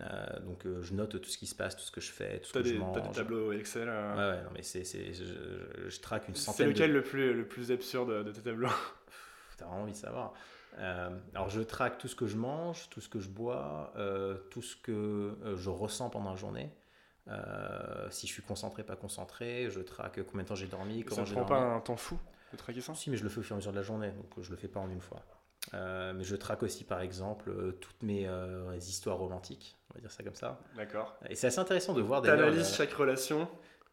Euh, 0.00 0.40
donc, 0.40 0.66
euh, 0.66 0.82
je 0.82 0.94
note 0.94 1.20
tout 1.20 1.28
ce 1.30 1.38
qui 1.38 1.46
se 1.46 1.54
passe, 1.54 1.76
tout 1.76 1.82
ce 1.82 1.90
que 1.90 2.00
je 2.00 2.12
fais, 2.12 2.40
tout 2.40 2.48
ce 2.48 2.52
T'as 2.52 2.60
que 2.60 2.64
des, 2.64 2.70
je 2.70 2.78
t'as 2.78 2.84
mange. 3.00 3.08
des 3.08 3.14
tableaux 3.14 3.52
Excel. 3.52 3.88
euh, 3.88 4.14
Ouais, 4.14 4.36
ouais, 4.38 4.44
non, 4.44 4.50
mais 4.54 4.62
c'est, 4.62 4.84
c'est, 4.84 5.14
je, 5.14 5.24
je- 5.24 5.88
je 5.88 6.00
traque 6.00 6.28
une 6.28 6.34
C'est 6.34 6.42
centaine 6.42 6.66
de 6.68 6.72
lequel 6.72 6.92
le, 6.92 7.02
plus, 7.02 7.32
le 7.34 7.46
plus 7.48 7.72
absurde 7.72 8.24
de 8.24 8.30
tes 8.32 8.42
tableaux? 8.42 8.68
T'as 9.56 9.64
vraiment 9.66 9.82
envie 9.82 9.92
de 9.92 9.96
savoir. 9.96 10.34
Alors 11.34 11.48
je 11.48 11.62
traque 11.62 11.96
tout 11.98 12.08
ce 12.08 12.14
que 12.14 12.26
je 12.26 12.36
mange, 12.36 12.90
tout 12.90 13.00
ce 13.00 13.08
que 13.08 13.18
je 13.20 13.28
bois, 13.30 13.92
tout 14.50 14.62
ce 14.62 14.76
que 14.76 15.34
je 15.56 15.70
ressens 15.70 16.10
pendant 16.10 16.30
la 16.30 16.36
journée. 16.36 16.70
Euh, 17.28 18.06
si 18.10 18.26
je 18.26 18.32
suis 18.32 18.42
concentré, 18.42 18.84
pas 18.84 18.96
concentré, 18.96 19.68
je 19.70 19.80
traque 19.80 20.20
combien 20.26 20.44
de 20.44 20.48
temps 20.48 20.54
j'ai 20.54 20.66
dormi, 20.68 21.00
Ça 21.02 21.08
comment 21.08 21.24
j'ai 21.24 21.34
prend 21.34 21.44
dormi. 21.44 21.64
pas 21.64 21.74
un 21.76 21.80
temps 21.80 21.96
fou 21.96 22.18
de 22.52 22.56
traquer 22.56 22.80
ça? 22.80 22.94
Si, 22.94 23.10
mais 23.10 23.16
je 23.16 23.24
le 23.24 23.28
fais 23.28 23.40
au 23.40 23.42
fur 23.42 23.54
et 23.54 23.56
à 23.56 23.58
mesure 23.58 23.72
de 23.72 23.76
la 23.76 23.82
journée, 23.82 24.10
donc 24.12 24.32
je 24.40 24.50
le 24.50 24.56
fais 24.56 24.68
pas 24.68 24.80
en 24.80 24.88
une 24.88 25.00
fois. 25.00 25.22
Euh, 25.74 26.12
mais 26.14 26.22
je 26.22 26.36
traque 26.36 26.62
aussi, 26.62 26.84
par 26.84 27.00
exemple, 27.00 27.50
euh, 27.50 27.72
toutes 27.80 28.00
mes 28.02 28.28
histoires 28.76 29.16
romantiques, 29.18 29.76
on 29.90 29.94
va 29.94 30.00
dire 30.00 30.12
ça 30.12 30.22
comme 30.22 30.36
ça. 30.36 30.60
D'accord. 30.76 31.16
Et 31.28 31.34
c'est 31.34 31.48
assez 31.48 31.58
intéressant 31.58 31.92
de 31.94 32.00
voir. 32.02 32.22
T'analyses 32.22 32.74
chaque 32.76 32.92
relation. 32.92 33.48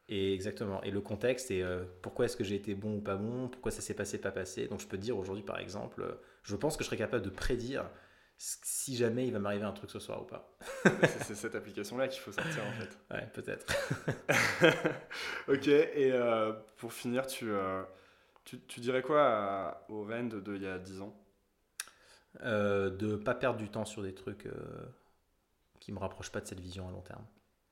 et 0.10 0.34
exactement. 0.36 0.84
Et 0.84 0.91
le 0.91 1.02
contexte 1.02 1.50
et 1.50 1.65
pourquoi 2.04 2.26
est-ce 2.26 2.38
que 2.38 2.43
j'ai 2.43 2.56
été 2.56 2.76
bon 2.76 2.98
ou 2.98 3.02
pas 3.02 3.15
bon, 3.15 3.48
pourquoi 3.48 3.72
ça 3.72 3.82
s'est 3.82 3.96
passé, 3.96 4.19
pas 4.19 4.32
passé. 4.32 4.67
Donc 4.67 4.80
je 4.82 4.86
peux 4.88 4.98
te 4.98 5.02
dire 5.02 5.17
aujourd'hui, 5.17 5.43
par 5.43 5.58
exemple, 5.58 6.06
je 6.43 6.56
pense 6.56 6.78
que 6.78 6.84
je 6.84 6.88
serais 6.89 6.98
capable 6.98 7.24
de 7.26 7.32
prédire 7.32 7.89
si 8.38 8.96
jamais 8.98 9.28
il 9.28 9.34
va 9.34 9.39
m'arriver 9.39 9.65
un 9.65 9.72
truc 9.72 9.89
ce 9.89 10.00
soir 10.00 10.22
ou 10.22 10.26
pas. 10.26 10.50
c'est 11.26 11.36
cette 11.36 11.56
application-là 11.56 12.08
qu'il 12.08 12.22
faut 12.22 12.32
sortir 12.32 12.63
en 12.65 12.72
fait. 12.74 12.98
Ouais, 13.13 13.28
peut-être. 13.34 13.65
ok, 15.48 15.67
et 15.67 16.12
euh, 16.12 16.54
pour 16.78 16.93
finir, 16.93 17.26
tu, 17.28 17.50
euh, 17.50 17.84
tu, 18.43 18.60
tu 18.62 18.80
dirais 18.80 19.02
quoi 19.02 19.22
à- 19.24 19.86
au 19.89 20.04
Rend 20.06 20.26
de, 20.26 20.39
de 20.39 20.56
il 20.56 20.63
y 20.63 20.67
a 20.67 20.78
10 20.80 21.02
ans? 21.02 21.15
Euh, 22.41 22.89
de 22.89 23.15
pas 23.15 23.36
perdre 23.36 23.60
du 23.60 23.69
temps 23.69 23.86
sur 23.86 24.02
des 24.02 24.13
trucs 24.15 24.48
euh, 24.48 24.54
qui 25.80 25.91
me 25.91 26.00
rapprochent 26.00 26.32
pas 26.32 26.41
de 26.41 26.48
cette 26.48 26.60
vision 26.60 26.88
à 26.88 26.91
long 26.91 27.02
terme. 27.02 27.26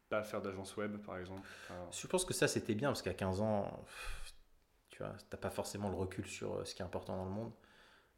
Pas 0.09 0.23
faire 0.23 0.41
d'agence 0.41 0.75
web 0.77 0.97
par 0.97 1.17
exemple? 1.17 1.47
Je 1.91 2.07
pense 2.07 2.25
que 2.25 2.33
ça 2.33 2.47
c'était 2.47 2.75
bien 2.75 2.89
parce 2.89 3.01
qu'à 3.01 3.13
15 3.13 3.41
ans, 3.41 3.83
pff, 3.85 4.33
tu 4.89 4.99
vois, 4.99 5.15
t'as 5.29 5.37
pas 5.37 5.49
forcément 5.49 5.89
le 5.89 5.95
recul 5.95 6.27
sur 6.27 6.65
ce 6.67 6.75
qui 6.75 6.81
est 6.81 6.85
important 6.85 7.17
dans 7.17 7.25
le 7.25 7.31
monde. 7.31 7.51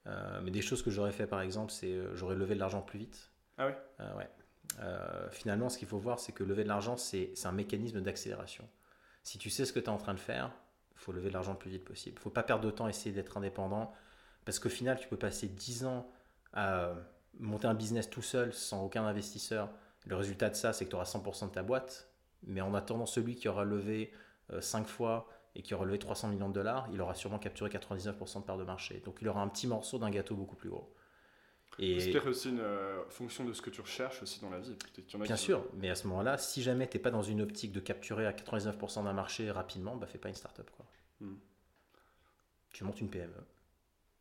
Euh, 0.07 0.41
mais 0.41 0.51
des 0.51 0.61
choses 0.61 0.81
que 0.81 0.91
j'aurais 0.91 1.11
fait 1.11 1.27
par 1.27 1.41
exemple, 1.41 1.71
c'est 1.71 1.91
euh, 1.91 2.15
j'aurais 2.15 2.35
levé 2.35 2.55
de 2.55 2.59
l'argent 2.59 2.81
plus 2.81 2.99
vite. 2.99 3.31
Ah 3.57 3.67
ouais? 3.67 3.77
Euh, 3.99 4.15
ouais. 4.17 4.29
Euh, 4.79 5.29
finalement, 5.29 5.69
ce 5.69 5.77
qu'il 5.77 5.87
faut 5.87 5.99
voir, 5.99 6.19
c'est 6.19 6.31
que 6.31 6.43
lever 6.43 6.63
de 6.63 6.69
l'argent, 6.69 6.97
c'est 6.97 7.33
un 7.45 7.51
mécanisme 7.51 8.01
d'accélération. 8.01 8.67
Si 9.23 9.37
tu 9.37 9.49
sais 9.49 9.65
ce 9.65 9.73
que 9.73 9.79
tu 9.79 9.85
es 9.85 9.89
en 9.89 9.97
train 9.97 10.13
de 10.13 10.19
faire, 10.19 10.51
il 10.95 10.99
faut 10.99 11.11
lever 11.11 11.29
de 11.29 11.33
l'argent 11.33 11.53
le 11.53 11.59
plus 11.59 11.69
vite 11.69 11.85
possible. 11.85 12.17
Il 12.19 12.21
faut 12.21 12.29
pas 12.29 12.43
perdre 12.43 12.65
de 12.65 12.71
temps, 12.71 12.87
essayer 12.87 13.13
d'être 13.13 13.37
indépendant. 13.37 13.93
Parce 14.45 14.59
qu'au 14.59 14.69
final, 14.69 14.99
tu 14.99 15.07
peux 15.07 15.17
passer 15.17 15.47
10 15.47 15.85
ans 15.85 16.09
à 16.53 16.93
monter 17.39 17.67
un 17.67 17.73
business 17.73 18.09
tout 18.09 18.21
seul, 18.21 18.53
sans 18.53 18.83
aucun 18.83 19.05
investisseur. 19.05 19.69
Le 20.05 20.15
résultat 20.15 20.49
de 20.49 20.55
ça, 20.55 20.73
c'est 20.73 20.85
que 20.85 20.89
tu 20.89 20.95
auras 20.95 21.05
100% 21.05 21.49
de 21.49 21.53
ta 21.53 21.63
boîte. 21.63 22.09
Mais 22.45 22.61
en 22.61 22.73
attendant, 22.73 23.05
celui 23.05 23.35
qui 23.35 23.47
aura 23.47 23.63
levé 23.63 24.11
5 24.59 24.87
fois 24.87 25.29
et 25.55 25.61
qui 25.61 25.73
aura 25.73 25.85
levé 25.85 25.99
300 25.99 26.29
millions 26.29 26.49
de 26.49 26.53
dollars, 26.53 26.87
il 26.91 27.01
aura 27.01 27.13
sûrement 27.15 27.39
capturé 27.39 27.69
99% 27.69 28.39
de 28.39 28.45
part 28.45 28.57
de 28.57 28.63
marché. 28.63 29.01
Donc 29.05 29.19
il 29.21 29.27
aura 29.27 29.41
un 29.41 29.47
petit 29.47 29.67
morceau 29.67 29.99
d'un 29.99 30.09
gâteau 30.09 30.35
beaucoup 30.35 30.55
plus 30.55 30.69
gros. 30.69 30.93
Et 31.79 31.99
c'est 31.99 32.11
peut-être 32.11 32.29
aussi 32.29 32.49
une 32.49 32.59
euh, 32.59 33.03
fonction 33.09 33.45
de 33.45 33.53
ce 33.53 33.61
que 33.61 33.71
tu 33.71 33.81
recherches 33.81 34.21
aussi 34.21 34.39
dans 34.41 34.49
la 34.49 34.59
vie. 34.59 34.75
Bien 35.15 35.35
sûr, 35.35 35.65
mais 35.73 35.89
à 35.89 35.95
ce 35.95 36.07
moment-là, 36.07 36.37
si 36.37 36.61
jamais 36.61 36.87
tu 36.87 36.97
n'es 36.97 37.01
pas 37.01 37.09
dans 37.09 37.23
une 37.23 37.41
optique 37.41 37.71
de 37.71 37.79
capturer 37.79 38.27
à 38.27 38.31
99% 38.31 39.03
d'un 39.03 39.13
marché 39.13 39.49
rapidement, 39.49 39.95
bah 39.95 40.05
fais 40.05 40.19
pas 40.19 40.29
une 40.29 40.35
startup. 40.35 40.69
Quoi. 40.69 40.85
Hmm. 41.19 41.35
Tu 42.71 42.83
montes 42.83 43.01
une 43.01 43.09
PME. 43.09 43.33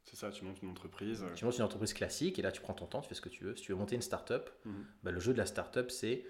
C'est 0.04 0.16
ça, 0.16 0.30
tu 0.30 0.44
montes 0.44 0.62
une 0.62 0.70
entreprise. 0.70 1.24
Tu 1.34 1.44
montes 1.44 1.56
une 1.56 1.64
entreprise 1.64 1.92
classique 1.92 2.38
et 2.38 2.42
là 2.42 2.52
tu 2.52 2.60
prends 2.60 2.74
ton 2.74 2.86
temps, 2.86 3.02
tu 3.02 3.08
fais 3.08 3.14
ce 3.14 3.20
que 3.20 3.28
tu 3.28 3.44
veux. 3.44 3.54
Si 3.54 3.62
tu 3.62 3.72
veux 3.72 3.78
monter 3.78 3.96
une 3.96 4.02
startup, 4.02 4.50
mmh. 4.64 4.70
bah, 5.02 5.10
le 5.10 5.20
jeu 5.20 5.32
de 5.32 5.38
la 5.38 5.46
startup, 5.46 5.90
c'est 5.90 6.24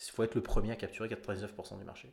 il 0.00 0.10
faut 0.10 0.24
être 0.24 0.34
le 0.34 0.42
premier 0.42 0.72
à 0.72 0.76
capturer 0.76 1.08
99% 1.08 1.78
du 1.78 1.84
marché. 1.84 2.12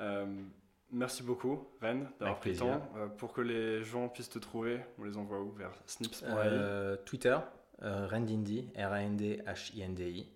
Euh, 0.00 0.44
merci 0.92 1.22
beaucoup, 1.22 1.68
Ren, 1.80 2.06
d'avoir 2.18 2.38
pris 2.38 2.52
le 2.52 2.58
temps. 2.58 2.82
Euh, 2.96 3.06
pour 3.06 3.32
que 3.32 3.40
les 3.40 3.82
gens 3.82 4.08
puissent 4.08 4.30
te 4.30 4.38
trouver, 4.38 4.80
on 4.98 5.04
les 5.04 5.16
envoie 5.16 5.40
où? 5.40 5.52
Vers 5.52 5.72
snips.ai 5.86 6.26
euh, 6.28 6.96
Twitter, 7.04 7.36
Rendindi, 7.82 8.68
R-A-N-D-H-I-N-D-I. 8.76 10.28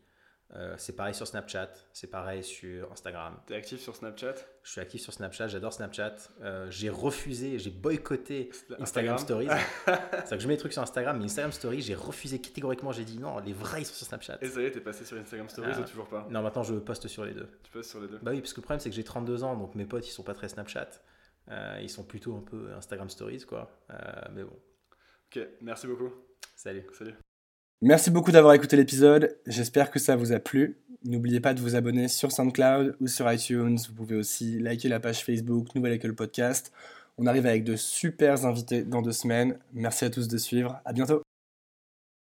Euh, 0.56 0.74
c'est 0.78 0.94
pareil 0.94 1.14
sur 1.14 1.26
Snapchat, 1.26 1.70
c'est 1.92 2.06
pareil 2.06 2.44
sur 2.44 2.92
Instagram. 2.92 3.36
Tu 3.46 3.54
es 3.54 3.56
actif 3.56 3.80
sur 3.80 3.96
Snapchat? 3.96 4.34
Je 4.62 4.70
suis 4.70 4.80
actif 4.80 5.00
sur 5.00 5.12
Snapchat, 5.12 5.48
j'adore 5.48 5.72
Snapchat. 5.72 6.14
Euh, 6.42 6.70
j'ai 6.70 6.90
refusé, 6.90 7.58
j'ai 7.58 7.70
boycotté 7.70 8.50
Instagram, 8.78 9.18
Stories. 9.18 9.48
c'est 10.24 10.36
que 10.36 10.38
je 10.38 10.46
mets 10.46 10.54
des 10.54 10.60
trucs 10.60 10.72
sur 10.72 10.82
Instagram, 10.82 11.18
mais 11.18 11.24
Instagram 11.24 11.50
Stories, 11.50 11.82
j'ai 11.82 11.94
refusé 11.94 12.40
catégoriquement. 12.40 12.92
J'ai 12.92 13.04
dit 13.04 13.18
non, 13.18 13.38
les 13.40 13.52
vrais 13.52 13.82
ils 13.82 13.86
sont 13.86 13.94
sur 13.94 14.06
Snapchat. 14.06 14.38
Et 14.42 14.48
ça 14.48 14.60
y 14.60 14.66
est, 14.66 14.70
t'es 14.70 14.80
passé 14.80 15.04
sur 15.04 15.16
Instagram 15.18 15.48
Stories 15.48 15.72
ah. 15.74 15.80
ou 15.80 15.84
toujours 15.84 16.08
pas? 16.08 16.26
Non, 16.30 16.42
maintenant 16.42 16.62
je 16.62 16.74
poste 16.74 17.08
sur 17.08 17.24
les 17.24 17.34
deux. 17.34 17.48
Tu 17.64 17.72
postes 17.72 17.90
sur 17.90 18.00
les 18.00 18.08
deux 18.08 18.18
Bah 18.22 18.30
oui, 18.30 18.40
parce 18.40 18.52
que 18.52 18.60
le 18.60 18.64
problème 18.64 18.80
c'est 18.80 18.90
que 18.90 18.96
j'ai 18.96 19.04
32 19.04 19.42
ans, 19.42 19.56
donc 19.56 19.74
mes 19.74 19.86
potes 19.86 20.06
ils 20.06 20.12
sont 20.12 20.22
pas 20.22 20.34
très 20.34 20.48
Snapchat. 20.48 20.88
Euh, 21.50 21.78
ils 21.82 21.90
sont 21.90 22.04
plutôt 22.04 22.36
un 22.36 22.42
peu 22.42 22.72
Instagram 22.74 23.10
Stories, 23.10 23.44
quoi. 23.44 23.70
mais 24.32 24.44
bon. 24.44 24.56
Ok, 25.26 25.40
merci 25.62 25.88
beaucoup. 25.88 26.12
Salut. 26.54 26.86
Salut. 26.92 27.14
Merci 27.82 28.10
beaucoup 28.10 28.32
d'avoir 28.32 28.54
écouté 28.54 28.76
l'épisode. 28.76 29.36
J'espère 29.46 29.90
que 29.90 29.98
ça 29.98 30.16
vous 30.16 30.32
a 30.32 30.38
plu. 30.38 30.78
N'oubliez 31.04 31.40
pas 31.40 31.52
de 31.52 31.60
vous 31.60 31.76
abonner 31.76 32.08
sur 32.08 32.32
SoundCloud 32.32 32.96
ou 33.00 33.06
sur 33.08 33.30
iTunes. 33.30 33.76
Vous 33.88 33.94
pouvez 33.94 34.16
aussi 34.16 34.58
liker 34.58 34.88
la 34.88 35.00
page 35.00 35.22
Facebook 35.22 35.74
Nouvelle 35.74 35.92
École 35.92 36.14
Podcast. 36.14 36.72
On 37.18 37.26
arrive 37.26 37.46
avec 37.46 37.62
de 37.64 37.76
super 37.76 38.46
invités 38.46 38.82
dans 38.82 39.02
deux 39.02 39.12
semaines. 39.12 39.58
Merci 39.74 40.06
à 40.06 40.10
tous 40.10 40.28
de 40.28 40.38
suivre. 40.38 40.80
À 40.84 40.92
bientôt. 40.92 41.23